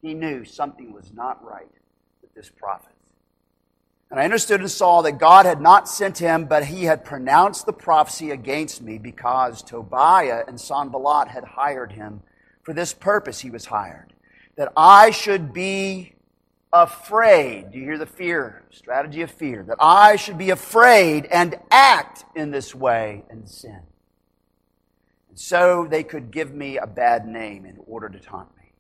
He 0.01 0.13
knew 0.13 0.43
something 0.43 0.91
was 0.91 1.11
not 1.13 1.43
right 1.43 1.71
with 2.21 2.33
this 2.33 2.49
prophet. 2.49 2.93
And 4.11 4.19
I 4.19 4.25
understood 4.25 4.59
and 4.59 4.69
saw 4.69 5.01
that 5.01 5.13
God 5.13 5.45
had 5.45 5.59
not 5.59 5.89
sent 5.89 6.19
him, 6.19 6.45
but 6.45 6.65
he 6.65 6.83
had 6.83 7.03
pronounced 7.03 7.65
the 7.65 7.73
prophecy 7.73 8.29
against 8.29 8.81
me 8.81 8.99
because 8.99 9.63
Tobiah 9.63 10.43
and 10.47 10.59
Sanballat 10.61 11.29
had 11.29 11.43
hired 11.43 11.93
him. 11.93 12.21
For 12.61 12.73
this 12.73 12.93
purpose 12.93 13.39
he 13.39 13.49
was 13.49 13.65
hired, 13.65 14.13
that 14.55 14.71
I 14.77 15.09
should 15.09 15.51
be 15.51 16.13
afraid. 16.71 17.71
Do 17.71 17.79
you 17.79 17.85
hear 17.85 17.97
the 17.97 18.05
fear? 18.05 18.63
Strategy 18.69 19.21
of 19.21 19.31
fear. 19.31 19.63
That 19.63 19.77
I 19.79 20.15
should 20.15 20.37
be 20.37 20.51
afraid 20.51 21.25
and 21.25 21.57
act 21.71 22.25
in 22.35 22.51
this 22.51 22.75
way 22.75 23.23
and 23.29 23.49
sin. 23.49 23.81
And 25.33 25.39
so 25.39 25.87
they 25.89 26.03
could 26.03 26.29
give 26.29 26.53
me 26.53 26.77
a 26.77 26.85
bad 26.85 27.25
name 27.25 27.65
in 27.65 27.79
order 27.87 28.07
to 28.07 28.19
taunt 28.19 28.55
me. 28.55 28.71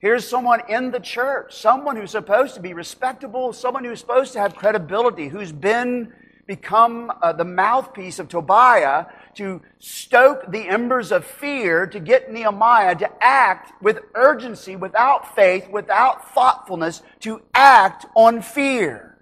Here's 0.00 0.28
someone 0.28 0.62
in 0.68 0.90
the 0.90 0.98
church, 0.98 1.54
someone 1.54 1.94
who's 1.94 2.10
supposed 2.10 2.56
to 2.56 2.60
be 2.60 2.74
respectable, 2.74 3.52
someone 3.52 3.84
who's 3.84 4.00
supposed 4.00 4.32
to 4.32 4.40
have 4.40 4.56
credibility, 4.56 5.28
who's 5.28 5.52
been 5.52 6.12
become 6.48 7.12
uh, 7.22 7.32
the 7.32 7.44
mouthpiece 7.44 8.18
of 8.18 8.28
Tobiah 8.28 9.06
to 9.36 9.62
stoke 9.78 10.50
the 10.50 10.66
embers 10.66 11.12
of 11.12 11.24
fear 11.24 11.86
to 11.86 12.00
get 12.00 12.32
Nehemiah 12.32 12.96
to 12.96 13.08
act 13.20 13.80
with 13.80 14.00
urgency, 14.16 14.74
without 14.74 15.36
faith, 15.36 15.70
without 15.70 16.34
thoughtfulness, 16.34 17.02
to 17.20 17.42
act 17.54 18.06
on 18.16 18.42
fear. 18.42 19.18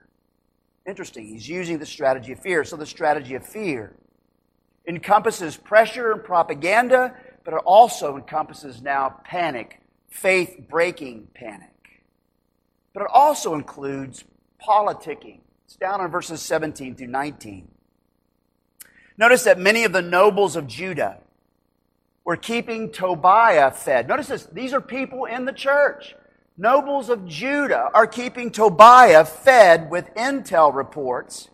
Interesting. 0.87 1.27
He's 1.27 1.47
using 1.47 1.79
the 1.79 1.85
strategy 1.85 2.33
of 2.33 2.41
fear. 2.41 2.65
So 2.65 2.77
the 2.77 2.87
strategy 2.87 3.35
of 3.35 3.47
fear 3.47 3.95
encompasses 4.87 5.57
pressure 5.57 6.13
and 6.13 6.23
propaganda, 6.23 7.15
but 7.45 7.55
it 7.55 7.63
also 7.65 8.17
encompasses 8.17 8.83
now 8.83 9.21
panic 9.25 9.81
faith 10.09 10.67
breaking 10.69 11.29
panic. 11.35 11.71
But 12.93 13.03
it 13.03 13.09
also 13.13 13.55
includes 13.55 14.25
politicking. 14.63 15.41
It's 15.67 15.77
down 15.77 16.01
in 16.01 16.11
verses 16.11 16.41
17 16.43 16.95
through 16.95 17.09
19. 17.09 17.69
Notice 19.17 19.45
that 19.45 19.59
many 19.59 19.85
of 19.85 19.93
the 19.93 20.03
nobles 20.03 20.57
of 20.57 20.67
Judah 20.67 21.19
were 22.25 22.37
keeping 22.37 22.91
Tobiah 22.91 23.71
fed. 23.71 24.09
Notice 24.09 24.29
this, 24.29 24.47
these 24.47 24.73
are 24.73 24.81
people 24.81 25.25
in 25.25 25.45
the 25.45 25.53
church. 25.53 26.15
Nobles 26.57 27.11
of 27.11 27.27
Judah 27.27 27.91
are 27.93 28.07
keeping 28.07 28.51
Tobiah 28.51 29.25
fed 29.25 29.91
with 29.91 30.15
intel 30.15 30.75
reports. 30.75 31.51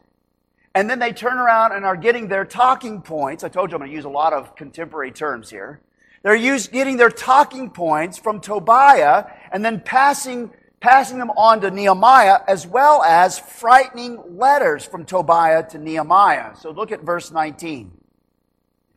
And 0.74 0.88
then 0.88 0.98
they 0.98 1.12
turn 1.12 1.38
around 1.38 1.72
and 1.72 1.84
are 1.84 1.96
getting 1.96 2.28
their 2.28 2.44
talking 2.44 3.02
points. 3.02 3.42
I 3.42 3.48
told 3.48 3.70
you 3.70 3.76
I'm 3.76 3.80
going 3.80 3.90
to 3.90 3.94
use 3.94 4.04
a 4.04 4.08
lot 4.08 4.32
of 4.32 4.54
contemporary 4.54 5.10
terms 5.10 5.50
here. 5.50 5.80
They're 6.22 6.34
used, 6.34 6.70
getting 6.70 6.96
their 6.96 7.10
talking 7.10 7.70
points 7.70 8.18
from 8.18 8.40
Tobiah 8.40 9.24
and 9.52 9.64
then 9.64 9.80
passing, 9.80 10.50
passing 10.80 11.18
them 11.18 11.30
on 11.30 11.60
to 11.62 11.70
Nehemiah, 11.70 12.40
as 12.46 12.66
well 12.66 13.02
as 13.02 13.38
frightening 13.38 14.38
letters 14.38 14.84
from 14.84 15.04
Tobiah 15.04 15.68
to 15.70 15.78
Nehemiah. 15.78 16.54
So 16.56 16.70
look 16.70 16.92
at 16.92 17.02
verse 17.02 17.32
19. 17.32 17.92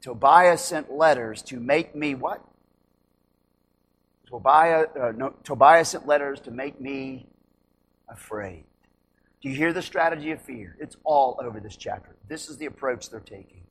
Tobiah 0.02 0.58
sent 0.58 0.92
letters 0.92 1.42
to 1.44 1.60
make 1.60 1.96
me 1.96 2.14
what? 2.14 2.44
Tobiah, 4.28 4.88
uh, 5.00 5.14
no, 5.16 5.34
Tobiah 5.44 5.86
sent 5.86 6.06
letters 6.06 6.42
to 6.42 6.52
make 6.52 6.82
me 6.82 7.26
afraid. 8.10 8.66
Do 9.44 9.50
you 9.50 9.56
hear 9.56 9.74
the 9.74 9.82
strategy 9.82 10.32
of 10.32 10.42
fear? 10.42 10.78
It's 10.80 10.96
all 11.04 11.38
over 11.44 11.60
this 11.60 11.76
chapter. 11.76 12.16
This 12.30 12.50
is 12.50 12.58
the 12.58 12.66
approach 12.66 13.10
they're 13.10 13.20
taking. 13.20 13.64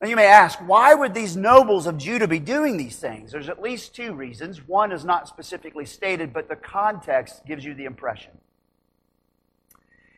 Now 0.00 0.08
you 0.08 0.14
may 0.14 0.28
ask, 0.28 0.60
why 0.60 0.94
would 0.94 1.14
these 1.14 1.36
nobles 1.36 1.88
of 1.88 1.98
Judah 1.98 2.28
be 2.28 2.38
doing 2.38 2.76
these 2.76 2.96
things? 2.96 3.32
There's 3.32 3.48
at 3.48 3.60
least 3.60 3.94
two 3.94 4.14
reasons. 4.14 4.66
One 4.68 4.92
is 4.92 5.04
not 5.04 5.26
specifically 5.26 5.84
stated, 5.84 6.32
but 6.32 6.48
the 6.48 6.54
context 6.54 7.44
gives 7.44 7.64
you 7.64 7.74
the 7.74 7.86
impression. 7.86 8.30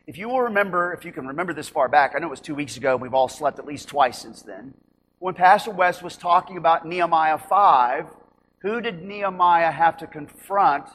If 0.05 0.19
you 0.19 0.29
will 0.29 0.41
remember, 0.41 0.93
if 0.93 1.03
you 1.05 1.11
can 1.11 1.25
remember 1.25 1.53
this 1.53 1.67
far 1.67 1.89
back, 1.89 2.13
I 2.15 2.19
know 2.19 2.27
it 2.27 2.29
was 2.29 2.39
two 2.39 2.55
weeks 2.55 2.77
ago, 2.77 2.93
and 2.93 3.01
we've 3.01 3.15
all 3.15 3.27
slept 3.27 3.57
at 3.57 3.65
least 3.65 3.87
twice 3.87 4.19
since 4.19 4.43
then. 4.43 4.75
When 5.17 5.33
Pastor 5.33 5.71
West 5.71 6.03
was 6.03 6.17
talking 6.17 6.57
about 6.57 6.85
Nehemiah 6.85 7.39
5, 7.39 8.05
who 8.59 8.79
did 8.79 9.03
Nehemiah 9.03 9.71
have 9.71 9.97
to 9.97 10.07
confront? 10.07 10.85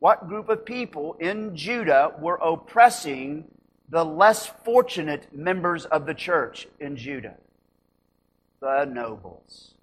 What 0.00 0.28
group 0.28 0.48
of 0.48 0.64
people 0.64 1.16
in 1.20 1.54
Judah 1.54 2.12
were 2.18 2.38
oppressing 2.42 3.44
the 3.88 4.04
less 4.04 4.50
fortunate 4.64 5.34
members 5.34 5.84
of 5.84 6.06
the 6.06 6.14
church 6.14 6.66
in 6.78 6.96
Judah? 6.96 7.36
the 8.60 8.84
nobles. 8.84 9.74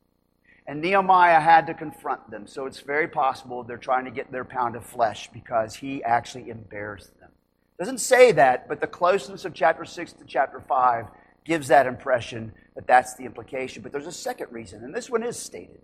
And 0.68 0.82
Nehemiah 0.82 1.40
had 1.40 1.68
to 1.68 1.74
confront 1.74 2.30
them. 2.30 2.46
So 2.48 2.66
it's 2.66 2.80
very 2.80 3.08
possible 3.08 3.64
they're 3.64 3.78
trying 3.78 4.06
to 4.06 4.12
get 4.12 4.32
their 4.32 4.46
pound 4.46 4.76
of 4.76 4.86
flesh 4.86 5.30
because 5.34 5.76
he 5.76 6.04
actually 6.04 6.50
embarrassed 6.50 7.18
them. 7.20 7.32
Doesn't 7.80 8.00
say 8.00 8.32
that, 8.34 8.68
but 8.68 8.82
the 8.82 8.88
closeness 8.88 9.46
of 9.46 9.54
chapter 9.54 9.86
6 9.86 10.14
to 10.14 10.26
chapter 10.26 10.60
5 10.60 11.06
gives 11.46 11.68
that 11.70 11.86
impression 11.86 12.52
that 12.76 12.88
that's 12.88 13.16
the 13.16 13.24
implication. 13.24 13.82
But 13.82 13.92
there's 13.92 14.08
a 14.08 14.12
second 14.12 14.52
reason, 14.52 14.84
and 14.84 14.94
this 14.94 15.10
one 15.10 15.24
is 15.24 15.38
stated. 15.38 15.82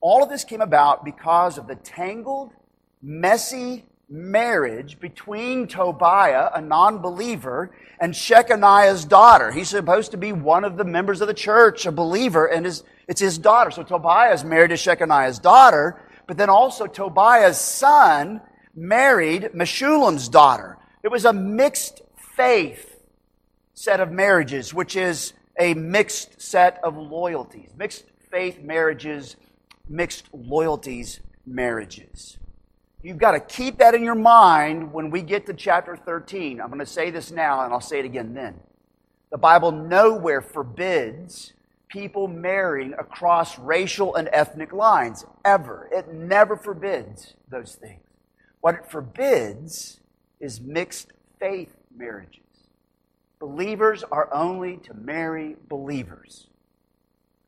All 0.00 0.22
of 0.22 0.28
this 0.28 0.44
came 0.44 0.60
about 0.60 1.04
because 1.04 1.56
of 1.56 1.68
the 1.68 1.76
tangled, 1.76 2.50
messy 3.02 3.84
marriage 4.08 5.00
between 5.00 5.66
Tobiah, 5.66 6.50
a 6.54 6.60
non 6.60 6.98
believer, 6.98 7.70
and 7.98 8.12
Shechaniah's 8.12 9.04
daughter. 9.04 9.50
He's 9.50 9.70
supposed 9.70 10.10
to 10.12 10.16
be 10.16 10.32
one 10.32 10.64
of 10.64 10.76
the 10.76 10.84
members 10.84 11.20
of 11.20 11.28
the 11.28 11.34
church, 11.34 11.86
a 11.86 11.92
believer, 11.92 12.46
and 12.46 12.64
his, 12.66 12.84
it's 13.08 13.20
his 13.20 13.38
daughter. 13.38 13.70
So 13.70 13.82
Tobiah 13.82 14.34
is 14.34 14.44
married 14.44 14.68
to 14.68 14.76
Shechaniah's 14.76 15.38
daughter, 15.38 16.00
but 16.26 16.36
then 16.36 16.50
also 16.50 16.86
Tobiah's 16.86 17.58
son 17.58 18.40
married 18.74 19.50
Meshullam's 19.54 20.28
daughter. 20.28 20.78
It 21.02 21.10
was 21.10 21.24
a 21.24 21.32
mixed 21.32 22.02
faith 22.36 23.00
set 23.74 24.00
of 24.00 24.12
marriages, 24.12 24.72
which 24.72 24.94
is 24.94 25.32
a 25.58 25.74
mixed 25.74 26.40
set 26.40 26.78
of 26.84 26.96
loyalties. 26.96 27.70
Mixed 27.76 28.04
faith 28.30 28.60
marriages, 28.62 29.36
mixed 29.88 30.28
loyalties 30.32 31.20
marriages. 31.44 32.38
You've 33.02 33.18
got 33.18 33.32
to 33.32 33.40
keep 33.40 33.78
that 33.78 33.94
in 33.94 34.04
your 34.04 34.14
mind 34.14 34.92
when 34.92 35.10
we 35.10 35.22
get 35.22 35.46
to 35.46 35.54
chapter 35.54 35.96
13. 35.96 36.60
I'm 36.60 36.68
going 36.68 36.78
to 36.78 36.86
say 36.86 37.10
this 37.10 37.32
now 37.32 37.64
and 37.64 37.72
I'll 37.72 37.80
say 37.80 37.98
it 37.98 38.04
again 38.04 38.32
then. 38.32 38.60
The 39.32 39.38
Bible 39.38 39.72
nowhere 39.72 40.40
forbids 40.40 41.52
people 41.88 42.28
marrying 42.28 42.92
across 42.94 43.58
racial 43.58 44.14
and 44.14 44.28
ethnic 44.32 44.72
lines, 44.72 45.26
ever. 45.44 45.88
It 45.90 46.12
never 46.12 46.56
forbids 46.56 47.34
those 47.50 47.74
things. 47.74 48.00
What 48.60 48.76
it 48.76 48.90
forbids 48.90 49.98
is 50.38 50.60
mixed 50.60 51.12
faith 51.40 51.74
marriages. 51.94 52.38
Believers 53.40 54.04
are 54.04 54.32
only 54.32 54.76
to 54.78 54.94
marry 54.94 55.56
believers. 55.68 56.46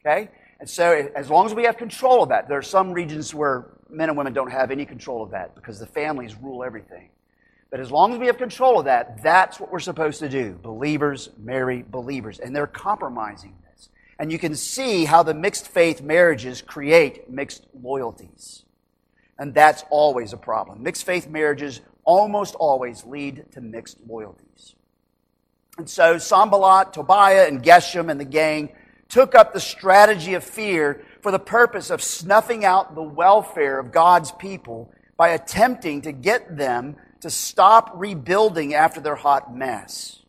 Okay? 0.00 0.30
And 0.58 0.68
so, 0.68 1.08
as 1.14 1.30
long 1.30 1.46
as 1.46 1.54
we 1.54 1.64
have 1.64 1.76
control 1.76 2.24
of 2.24 2.28
that, 2.30 2.48
there 2.48 2.58
are 2.58 2.62
some 2.62 2.92
regions 2.92 3.34
where 3.34 3.66
men 3.90 4.08
and 4.08 4.18
women 4.18 4.32
don't 4.32 4.50
have 4.50 4.70
any 4.70 4.84
control 4.84 5.22
of 5.22 5.30
that 5.30 5.54
because 5.54 5.78
the 5.78 5.86
families 5.86 6.34
rule 6.34 6.64
everything. 6.64 7.10
But 7.70 7.80
as 7.80 7.90
long 7.90 8.12
as 8.12 8.18
we 8.18 8.26
have 8.26 8.38
control 8.38 8.78
of 8.78 8.84
that, 8.84 9.22
that's 9.22 9.58
what 9.58 9.72
we're 9.72 9.80
supposed 9.80 10.20
to 10.20 10.28
do. 10.28 10.52
Believers 10.62 11.30
marry 11.38 11.82
believers. 11.82 12.38
And 12.38 12.54
they're 12.54 12.66
compromising 12.68 13.56
this. 13.68 13.88
And 14.18 14.30
you 14.30 14.38
can 14.38 14.54
see 14.54 15.04
how 15.04 15.24
the 15.24 15.34
mixed 15.34 15.66
faith 15.66 16.00
marriages 16.00 16.62
create 16.62 17.28
mixed 17.28 17.66
loyalties. 17.74 18.64
And 19.38 19.52
that's 19.52 19.82
always 19.90 20.32
a 20.32 20.36
problem. 20.36 20.82
Mixed 20.84 21.04
faith 21.04 21.28
marriages 21.28 21.80
almost 22.04 22.54
always 22.54 23.04
lead 23.04 23.46
to 23.52 23.60
mixed 23.60 23.98
loyalties. 24.06 24.76
And 25.76 25.90
so 25.90 26.18
Sanballat, 26.18 26.92
Tobiah, 26.92 27.48
and 27.48 27.62
Geshem 27.62 28.08
and 28.08 28.20
the 28.20 28.24
gang 28.24 28.72
took 29.08 29.34
up 29.34 29.52
the 29.52 29.60
strategy 29.60 30.34
of 30.34 30.44
fear 30.44 31.04
for 31.24 31.30
the 31.30 31.38
purpose 31.38 31.88
of 31.88 32.02
snuffing 32.02 32.66
out 32.66 32.94
the 32.94 33.02
welfare 33.02 33.78
of 33.78 33.90
God's 33.90 34.30
people 34.32 34.92
by 35.16 35.30
attempting 35.30 36.02
to 36.02 36.12
get 36.12 36.58
them 36.58 36.96
to 37.20 37.30
stop 37.30 37.92
rebuilding 37.94 38.74
after 38.74 39.00
their 39.00 39.14
hot 39.14 39.56
mess. 39.56 40.20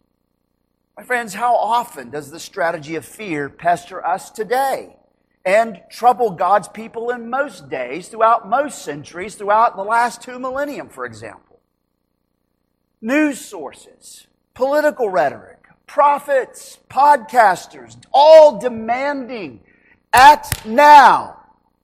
My 0.96 1.04
friends, 1.04 1.34
how 1.34 1.54
often 1.54 2.12
does 2.12 2.32
the 2.32 2.40
strategy 2.40 2.96
of 2.96 3.04
fear 3.04 3.50
pester 3.50 4.08
us 4.08 4.32
today 4.32 4.96
and 5.44 5.82
trouble 5.92 6.30
God's 6.30 6.70
people 6.70 7.10
in 7.10 7.30
most 7.30 7.70
days, 7.70 8.08
throughout 8.08 8.48
most 8.48 8.82
centuries, 8.82 9.36
throughout 9.36 9.76
the 9.76 9.84
last 9.84 10.22
two 10.22 10.40
millennium, 10.40 10.88
for 10.88 11.06
example? 11.06 11.60
News 13.02 13.44
sources, 13.44 14.28
political 14.54 15.10
rhetoric, 15.10 15.66
prophets, 15.88 16.80
podcasters, 16.90 17.98
all 18.14 18.60
demanding 18.60 19.60
act 20.16 20.66
now. 20.66 21.36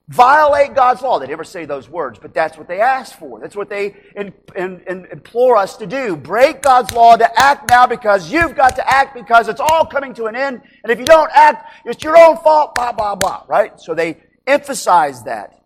Violate 0.08 0.74
God's 0.74 1.00
law. 1.00 1.18
They 1.18 1.28
never 1.28 1.44
say 1.44 1.64
those 1.64 1.88
words, 1.88 2.18
but 2.18 2.34
that's 2.34 2.58
what 2.58 2.68
they 2.68 2.80
ask 2.80 3.16
for. 3.18 3.40
That's 3.40 3.56
what 3.56 3.68
they 3.68 3.96
in, 4.16 4.34
in, 4.56 4.82
in, 4.86 5.06
implore 5.06 5.56
us 5.56 5.76
to 5.78 5.86
do. 5.86 6.16
Break 6.16 6.60
God's 6.60 6.92
law 6.92 7.16
to 7.16 7.40
act 7.40 7.70
now 7.70 7.86
because 7.86 8.30
you've 8.30 8.54
got 8.54 8.76
to 8.76 8.88
act 8.88 9.14
because 9.14 9.48
it's 9.48 9.60
all 9.60 9.86
coming 9.86 10.12
to 10.14 10.26
an 10.26 10.36
end. 10.36 10.60
And 10.82 10.92
if 10.92 10.98
you 10.98 11.04
don't 11.04 11.30
act, 11.32 11.72
it's 11.86 12.02
your 12.02 12.18
own 12.18 12.36
fault, 12.38 12.74
blah, 12.74 12.92
blah, 12.92 13.14
blah, 13.14 13.44
right? 13.46 13.80
So 13.80 13.94
they 13.94 14.18
emphasize 14.46 15.22
that. 15.22 15.62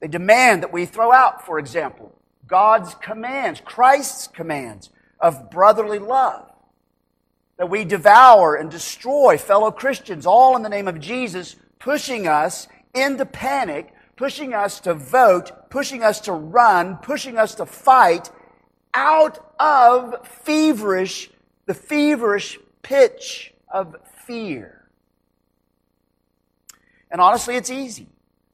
They 0.00 0.08
demand 0.08 0.64
that 0.64 0.72
we 0.72 0.84
throw 0.84 1.12
out, 1.12 1.46
for 1.46 1.58
example, 1.58 2.12
God's 2.46 2.94
commands, 2.96 3.62
Christ's 3.64 4.26
commands 4.26 4.90
of 5.20 5.50
brotherly 5.50 6.00
love 6.00 6.50
that 7.56 7.70
we 7.70 7.84
devour 7.84 8.56
and 8.56 8.70
destroy 8.70 9.38
fellow 9.38 9.70
Christians, 9.70 10.26
all 10.26 10.56
in 10.56 10.62
the 10.62 10.68
name 10.68 10.88
of 10.88 10.98
Jesus, 10.98 11.56
pushing 11.78 12.26
us 12.26 12.68
into 12.94 13.26
panic, 13.26 13.92
pushing 14.16 14.54
us 14.54 14.80
to 14.80 14.94
vote, 14.94 15.70
pushing 15.70 16.02
us 16.02 16.20
to 16.20 16.32
run, 16.32 16.96
pushing 16.98 17.36
us 17.36 17.54
to 17.56 17.66
fight 17.66 18.30
out 18.92 19.52
of 19.58 20.26
feverish, 20.26 21.30
the 21.66 21.74
feverish 21.74 22.58
pitch 22.82 23.52
of 23.72 23.96
fear. 24.26 24.88
And 27.10 27.20
honestly, 27.20 27.56
it's 27.56 27.70
easy. 27.70 28.08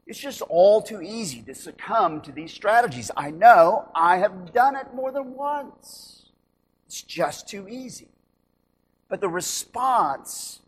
It's 0.07 0.19
just 0.19 0.43
all 0.43 0.83
too 0.83 1.01
easy 1.01 1.41
to 1.43 1.55
succumb 1.55 2.21
to 2.23 2.33
these 2.33 2.53
strategies. 2.53 3.11
I 3.17 3.31
know 3.31 3.89
I 3.95 4.19
have 4.19 4.53
done 4.53 4.75
it 4.75 4.93
more 4.95 5.13
than 5.13 5.35
once. 5.35 6.31
It's 6.87 7.03
just 7.03 7.49
too 7.49 7.69
easy. 7.69 8.09
But 9.09 9.21
the 9.21 9.29
response, 9.29 10.61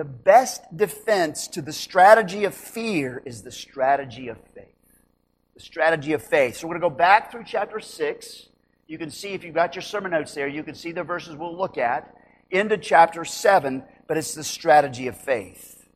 the 0.00 0.04
best 0.04 0.62
defense 0.74 1.46
to 1.46 1.60
the 1.60 1.74
strategy 1.74 2.44
of 2.44 2.54
fear 2.54 3.20
is 3.26 3.42
the 3.42 3.50
strategy 3.50 4.28
of 4.28 4.38
faith. 4.54 4.64
The 5.52 5.60
strategy 5.60 6.14
of 6.14 6.22
faith. 6.22 6.56
So 6.56 6.66
we're 6.66 6.78
going 6.78 6.80
to 6.80 6.88
go 6.88 6.96
back 6.96 7.30
through 7.30 7.44
chapter 7.44 7.80
6. 7.80 8.46
You 8.86 8.96
can 8.96 9.10
see, 9.10 9.34
if 9.34 9.44
you've 9.44 9.54
got 9.54 9.74
your 9.74 9.82
sermon 9.82 10.12
notes 10.12 10.32
there, 10.32 10.48
you 10.48 10.62
can 10.62 10.74
see 10.74 10.92
the 10.92 11.02
verses 11.02 11.36
we'll 11.36 11.54
look 11.54 11.76
at 11.76 12.16
into 12.50 12.78
chapter 12.78 13.26
7, 13.26 13.82
but 14.06 14.16
it's 14.16 14.34
the 14.34 14.42
strategy 14.42 15.06
of 15.06 15.18
faith. 15.18 15.86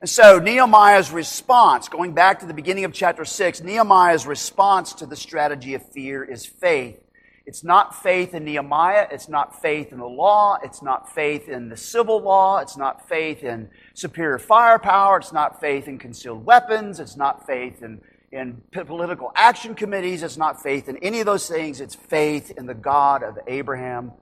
And 0.00 0.08
so 0.08 0.38
Nehemiah's 0.38 1.10
response, 1.10 1.88
going 1.88 2.14
back 2.14 2.38
to 2.38 2.46
the 2.46 2.54
beginning 2.54 2.84
of 2.84 2.92
chapter 2.92 3.24
6, 3.24 3.62
Nehemiah's 3.62 4.24
response 4.24 4.92
to 4.92 5.06
the 5.06 5.16
strategy 5.16 5.74
of 5.74 5.84
fear 5.90 6.22
is 6.22 6.46
faith. 6.46 7.07
It's 7.48 7.64
not 7.64 8.02
faith 8.02 8.34
in 8.34 8.44
Nehemiah. 8.44 9.08
It's 9.10 9.26
not 9.26 9.62
faith 9.62 9.90
in 9.90 10.00
the 10.00 10.06
law. 10.06 10.58
It's 10.62 10.82
not 10.82 11.14
faith 11.14 11.48
in 11.48 11.70
the 11.70 11.78
civil 11.78 12.20
law. 12.20 12.58
It's 12.58 12.76
not 12.76 13.08
faith 13.08 13.42
in 13.42 13.70
superior 13.94 14.38
firepower. 14.38 15.16
It's 15.16 15.32
not 15.32 15.58
faith 15.58 15.88
in 15.88 15.98
concealed 15.98 16.44
weapons. 16.44 17.00
It's 17.00 17.16
not 17.16 17.46
faith 17.46 17.82
in, 17.82 18.02
in 18.32 18.60
political 18.70 19.32
action 19.34 19.74
committees. 19.74 20.22
It's 20.22 20.36
not 20.36 20.62
faith 20.62 20.90
in 20.90 20.98
any 20.98 21.20
of 21.20 21.26
those 21.26 21.48
things. 21.48 21.80
It's 21.80 21.94
faith 21.94 22.52
in 22.58 22.66
the 22.66 22.74
God 22.74 23.22
of 23.22 23.38
Abraham, 23.46 24.12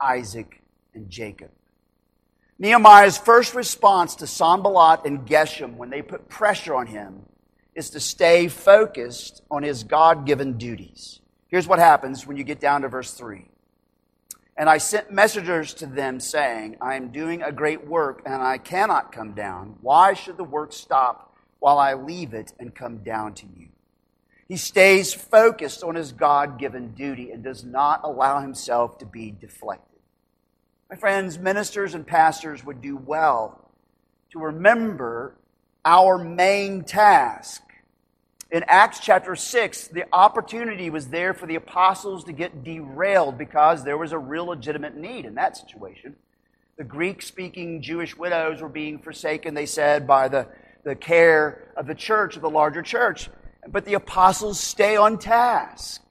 Isaac, 0.00 0.62
and 0.94 1.10
Jacob. 1.10 1.50
Nehemiah's 2.60 3.18
first 3.18 3.56
response 3.56 4.14
to 4.14 4.28
Sanballat 4.28 5.00
and 5.04 5.26
Geshem 5.26 5.74
when 5.74 5.90
they 5.90 6.02
put 6.02 6.28
pressure 6.28 6.76
on 6.76 6.86
him 6.86 7.22
is 7.74 7.90
to 7.90 7.98
stay 7.98 8.46
focused 8.46 9.42
on 9.50 9.64
his 9.64 9.82
God 9.82 10.24
given 10.24 10.56
duties. 10.56 11.20
Here's 11.48 11.68
what 11.68 11.78
happens 11.78 12.26
when 12.26 12.36
you 12.36 12.44
get 12.44 12.60
down 12.60 12.82
to 12.82 12.88
verse 12.88 13.12
3. 13.12 13.46
And 14.56 14.68
I 14.70 14.78
sent 14.78 15.12
messengers 15.12 15.74
to 15.74 15.86
them 15.86 16.18
saying, 16.18 16.76
I 16.80 16.94
am 16.94 17.12
doing 17.12 17.42
a 17.42 17.52
great 17.52 17.86
work 17.86 18.22
and 18.24 18.42
I 18.42 18.58
cannot 18.58 19.12
come 19.12 19.32
down. 19.32 19.76
Why 19.82 20.14
should 20.14 20.38
the 20.38 20.44
work 20.44 20.72
stop 20.72 21.34
while 21.58 21.78
I 21.78 21.94
leave 21.94 22.32
it 22.32 22.52
and 22.58 22.74
come 22.74 22.98
down 22.98 23.34
to 23.34 23.46
you? 23.46 23.68
He 24.48 24.56
stays 24.56 25.12
focused 25.12 25.82
on 25.82 25.94
his 25.94 26.12
God 26.12 26.58
given 26.58 26.94
duty 26.94 27.32
and 27.32 27.42
does 27.42 27.64
not 27.64 28.00
allow 28.04 28.40
himself 28.40 28.98
to 28.98 29.06
be 29.06 29.30
deflected. 29.30 30.00
My 30.88 30.96
friends, 30.96 31.38
ministers 31.38 31.94
and 31.94 32.06
pastors 32.06 32.64
would 32.64 32.80
do 32.80 32.96
well 32.96 33.72
to 34.30 34.38
remember 34.38 35.34
our 35.84 36.16
main 36.16 36.84
task 36.84 37.62
in 38.50 38.62
Acts 38.68 39.00
chapter 39.00 39.34
6, 39.34 39.88
the 39.88 40.04
opportunity 40.12 40.88
was 40.88 41.08
there 41.08 41.34
for 41.34 41.46
the 41.46 41.56
apostles 41.56 42.24
to 42.24 42.32
get 42.32 42.62
derailed 42.62 43.36
because 43.36 43.82
there 43.82 43.98
was 43.98 44.12
a 44.12 44.18
real 44.18 44.46
legitimate 44.46 44.96
need 44.96 45.24
in 45.24 45.34
that 45.34 45.56
situation. 45.56 46.14
The 46.76 46.84
Greek 46.84 47.22
speaking 47.22 47.82
Jewish 47.82 48.16
widows 48.16 48.60
were 48.60 48.68
being 48.68 48.98
forsaken, 48.98 49.54
they 49.54 49.66
said, 49.66 50.06
by 50.06 50.28
the, 50.28 50.46
the 50.84 50.94
care 50.94 51.72
of 51.76 51.86
the 51.86 51.94
church, 51.94 52.36
of 52.36 52.42
the 52.42 52.50
larger 52.50 52.82
church. 52.82 53.30
But 53.66 53.84
the 53.84 53.94
apostles 53.94 54.60
stay 54.60 54.96
on 54.96 55.18
task. 55.18 56.02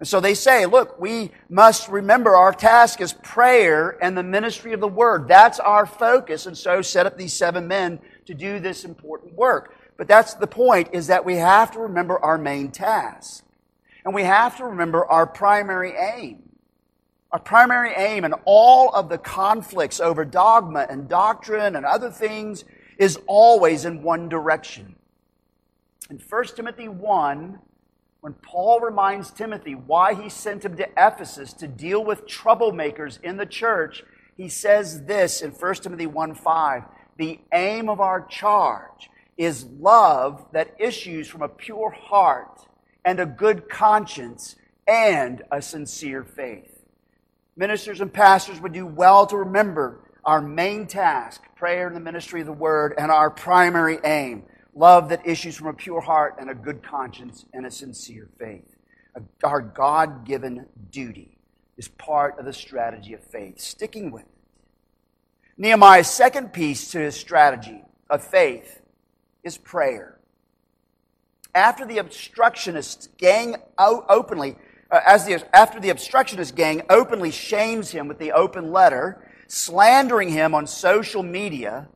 And 0.00 0.08
so 0.08 0.18
they 0.18 0.34
say, 0.34 0.66
look, 0.66 0.98
we 0.98 1.30
must 1.48 1.88
remember 1.88 2.34
our 2.34 2.52
task 2.52 3.00
is 3.00 3.12
prayer 3.12 3.96
and 4.02 4.18
the 4.18 4.24
ministry 4.24 4.72
of 4.72 4.80
the 4.80 4.88
word. 4.88 5.28
That's 5.28 5.60
our 5.60 5.86
focus. 5.86 6.46
And 6.46 6.58
so 6.58 6.82
set 6.82 7.06
up 7.06 7.16
these 7.16 7.34
seven 7.34 7.68
men 7.68 8.00
to 8.26 8.34
do 8.34 8.58
this 8.58 8.84
important 8.84 9.34
work. 9.34 9.76
But 10.02 10.08
that's 10.08 10.34
the 10.34 10.48
point, 10.48 10.88
is 10.92 11.06
that 11.06 11.24
we 11.24 11.36
have 11.36 11.70
to 11.70 11.78
remember 11.78 12.18
our 12.18 12.36
main 12.36 12.72
task. 12.72 13.44
And 14.04 14.12
we 14.12 14.24
have 14.24 14.56
to 14.56 14.64
remember 14.64 15.06
our 15.06 15.28
primary 15.28 15.92
aim. 15.92 16.42
Our 17.30 17.38
primary 17.38 17.92
aim 17.96 18.24
in 18.24 18.32
all 18.44 18.92
of 18.96 19.08
the 19.08 19.16
conflicts 19.16 20.00
over 20.00 20.24
dogma 20.24 20.88
and 20.90 21.08
doctrine 21.08 21.76
and 21.76 21.86
other 21.86 22.10
things 22.10 22.64
is 22.98 23.16
always 23.28 23.84
in 23.84 24.02
one 24.02 24.28
direction. 24.28 24.96
In 26.10 26.18
1 26.18 26.44
Timothy 26.56 26.88
1, 26.88 27.60
when 28.22 28.32
Paul 28.32 28.80
reminds 28.80 29.30
Timothy 29.30 29.76
why 29.76 30.14
he 30.14 30.28
sent 30.28 30.64
him 30.64 30.76
to 30.78 30.88
Ephesus 30.96 31.52
to 31.52 31.68
deal 31.68 32.04
with 32.04 32.26
troublemakers 32.26 33.22
in 33.22 33.36
the 33.36 33.46
church, 33.46 34.02
he 34.36 34.48
says 34.48 35.04
this 35.04 35.42
in 35.42 35.52
1 35.52 35.74
Timothy 35.76 36.06
1 36.06 36.34
5 36.34 36.82
The 37.18 37.38
aim 37.52 37.88
of 37.88 38.00
our 38.00 38.26
charge 38.26 39.08
is 39.36 39.64
love 39.64 40.46
that 40.52 40.74
issues 40.78 41.28
from 41.28 41.42
a 41.42 41.48
pure 41.48 41.90
heart 41.90 42.60
and 43.04 43.18
a 43.18 43.26
good 43.26 43.68
conscience 43.68 44.56
and 44.86 45.42
a 45.50 45.62
sincere 45.62 46.24
faith. 46.24 46.84
Ministers 47.56 48.00
and 48.00 48.12
pastors 48.12 48.60
would 48.60 48.72
do 48.72 48.86
well 48.86 49.26
to 49.26 49.36
remember 49.36 50.00
our 50.24 50.40
main 50.40 50.86
task, 50.86 51.42
prayer 51.56 51.86
and 51.86 51.96
the 51.96 52.00
ministry 52.00 52.40
of 52.40 52.46
the 52.46 52.52
word, 52.52 52.94
and 52.96 53.10
our 53.10 53.30
primary 53.30 53.98
aim, 54.04 54.44
love 54.74 55.08
that 55.08 55.26
issues 55.26 55.56
from 55.56 55.66
a 55.66 55.72
pure 55.72 56.00
heart 56.00 56.36
and 56.38 56.48
a 56.48 56.54
good 56.54 56.82
conscience 56.82 57.44
and 57.52 57.66
a 57.66 57.70
sincere 57.70 58.28
faith. 58.38 58.76
Our 59.42 59.60
God 59.60 60.24
given 60.24 60.66
duty 60.90 61.36
is 61.76 61.88
part 61.88 62.38
of 62.38 62.44
the 62.44 62.52
strategy 62.52 63.14
of 63.14 63.22
faith, 63.24 63.60
sticking 63.60 64.10
with 64.10 64.22
it. 64.22 64.28
Nehemiah's 65.58 66.08
second 66.08 66.52
piece 66.52 66.90
to 66.92 66.98
his 66.98 67.14
strategy 67.16 67.82
of 68.08 68.24
faith 68.24 68.81
is 69.44 69.58
prayer. 69.58 70.18
After 71.54 71.84
the 71.84 71.98
obstructionists 71.98 73.08
gang 73.18 73.56
openly 73.78 74.56
uh, 74.92 75.00
as 75.06 75.24
the, 75.24 75.42
after 75.56 75.80
the 75.80 75.88
obstructionist 75.88 76.54
gang 76.54 76.82
openly 76.90 77.30
shames 77.30 77.90
him 77.90 78.08
with 78.08 78.18
the 78.18 78.32
open 78.32 78.72
letter, 78.72 79.26
slandering 79.48 80.28
him 80.28 80.54
on 80.54 80.66
social 80.66 81.22
media, 81.22 81.88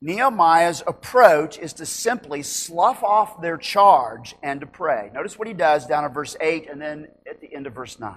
Nehemiah's 0.00 0.82
approach 0.86 1.58
is 1.58 1.72
to 1.74 1.86
simply 1.86 2.42
slough 2.42 3.02
off 3.02 3.42
their 3.42 3.56
charge 3.56 4.36
and 4.42 4.60
to 4.60 4.66
pray. 4.66 5.10
Notice 5.12 5.36
what 5.38 5.48
he 5.48 5.54
does 5.54 5.86
down 5.86 6.04
in 6.04 6.12
verse 6.12 6.36
8 6.40 6.70
and 6.70 6.80
then 6.80 7.08
at 7.28 7.40
the 7.40 7.52
end 7.52 7.66
of 7.66 7.74
verse 7.74 7.98
9. 7.98 8.16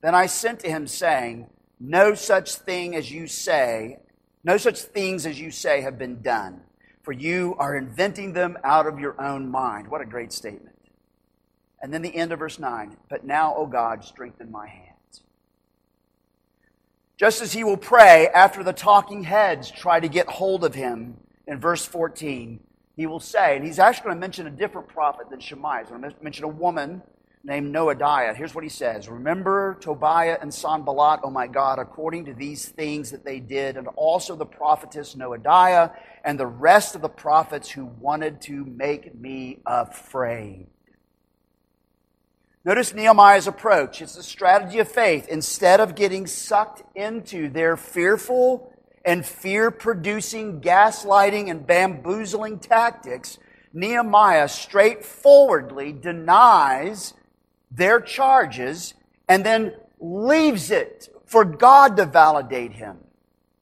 Then 0.00 0.14
I 0.14 0.26
sent 0.26 0.60
to 0.60 0.68
him, 0.68 0.86
saying, 0.86 1.48
No 1.78 2.14
such 2.14 2.54
thing 2.54 2.94
as 2.94 3.10
you 3.10 3.26
say, 3.26 3.98
no 4.44 4.56
such 4.56 4.78
things 4.78 5.26
as 5.26 5.38
you 5.38 5.50
say 5.50 5.80
have 5.82 5.98
been 5.98 6.22
done, 6.22 6.60
for 7.06 7.12
you 7.12 7.54
are 7.60 7.76
inventing 7.76 8.32
them 8.32 8.58
out 8.64 8.88
of 8.88 8.98
your 8.98 9.18
own 9.22 9.48
mind. 9.48 9.86
What 9.86 10.00
a 10.00 10.04
great 10.04 10.32
statement. 10.32 10.76
And 11.80 11.94
then 11.94 12.02
the 12.02 12.16
end 12.16 12.32
of 12.32 12.40
verse 12.40 12.58
9. 12.58 12.96
But 13.08 13.24
now, 13.24 13.54
O 13.54 13.64
God, 13.64 14.04
strengthen 14.04 14.50
my 14.50 14.66
hands. 14.66 15.22
Just 17.16 17.40
as 17.40 17.52
he 17.52 17.62
will 17.62 17.76
pray 17.76 18.26
after 18.34 18.64
the 18.64 18.72
talking 18.72 19.22
heads 19.22 19.70
try 19.70 20.00
to 20.00 20.08
get 20.08 20.26
hold 20.26 20.64
of 20.64 20.74
him 20.74 21.16
in 21.46 21.60
verse 21.60 21.86
14, 21.86 22.58
he 22.96 23.06
will 23.06 23.20
say, 23.20 23.54
and 23.54 23.64
he's 23.64 23.78
actually 23.78 24.06
going 24.06 24.16
to 24.16 24.20
mention 24.20 24.48
a 24.48 24.50
different 24.50 24.88
prophet 24.88 25.30
than 25.30 25.38
Shemaiah. 25.38 25.82
He's 25.82 25.90
going 25.90 26.02
to 26.02 26.12
mention 26.20 26.44
a 26.44 26.48
woman 26.48 27.02
named 27.46 27.72
Noadiah. 27.72 28.34
Here's 28.34 28.54
what 28.54 28.64
he 28.64 28.70
says 28.70 29.08
Remember 29.08 29.78
Tobiah 29.80 30.36
and 30.42 30.52
Sanballat, 30.52 31.20
oh 31.22 31.30
my 31.30 31.46
God, 31.46 31.78
according 31.78 32.24
to 32.26 32.34
these 32.34 32.68
things 32.68 33.12
that 33.12 33.24
they 33.24 33.38
did, 33.38 33.76
and 33.76 33.86
also 33.94 34.34
the 34.34 34.44
prophetess 34.44 35.14
Noadiah 35.14 35.94
and 36.24 36.38
the 36.38 36.46
rest 36.46 36.96
of 36.96 37.02
the 37.02 37.08
prophets 37.08 37.70
who 37.70 37.86
wanted 37.86 38.40
to 38.42 38.64
make 38.64 39.14
me 39.14 39.60
afraid. 39.64 40.66
Notice 42.64 42.92
Nehemiah's 42.92 43.46
approach. 43.46 44.02
It's 44.02 44.16
a 44.16 44.24
strategy 44.24 44.80
of 44.80 44.90
faith. 44.90 45.28
Instead 45.28 45.78
of 45.78 45.94
getting 45.94 46.26
sucked 46.26 46.82
into 46.96 47.48
their 47.48 47.76
fearful 47.76 48.72
and 49.04 49.24
fear 49.24 49.70
producing 49.70 50.60
gaslighting 50.60 51.48
and 51.48 51.64
bamboozling 51.64 52.58
tactics, 52.58 53.38
Nehemiah 53.72 54.48
straightforwardly 54.48 55.92
denies 55.92 57.14
their 57.70 58.00
charges 58.00 58.94
and 59.28 59.44
then 59.44 59.74
leaves 59.98 60.70
it 60.70 61.08
for 61.26 61.44
God 61.44 61.96
to 61.96 62.06
validate 62.06 62.72
him. 62.72 62.98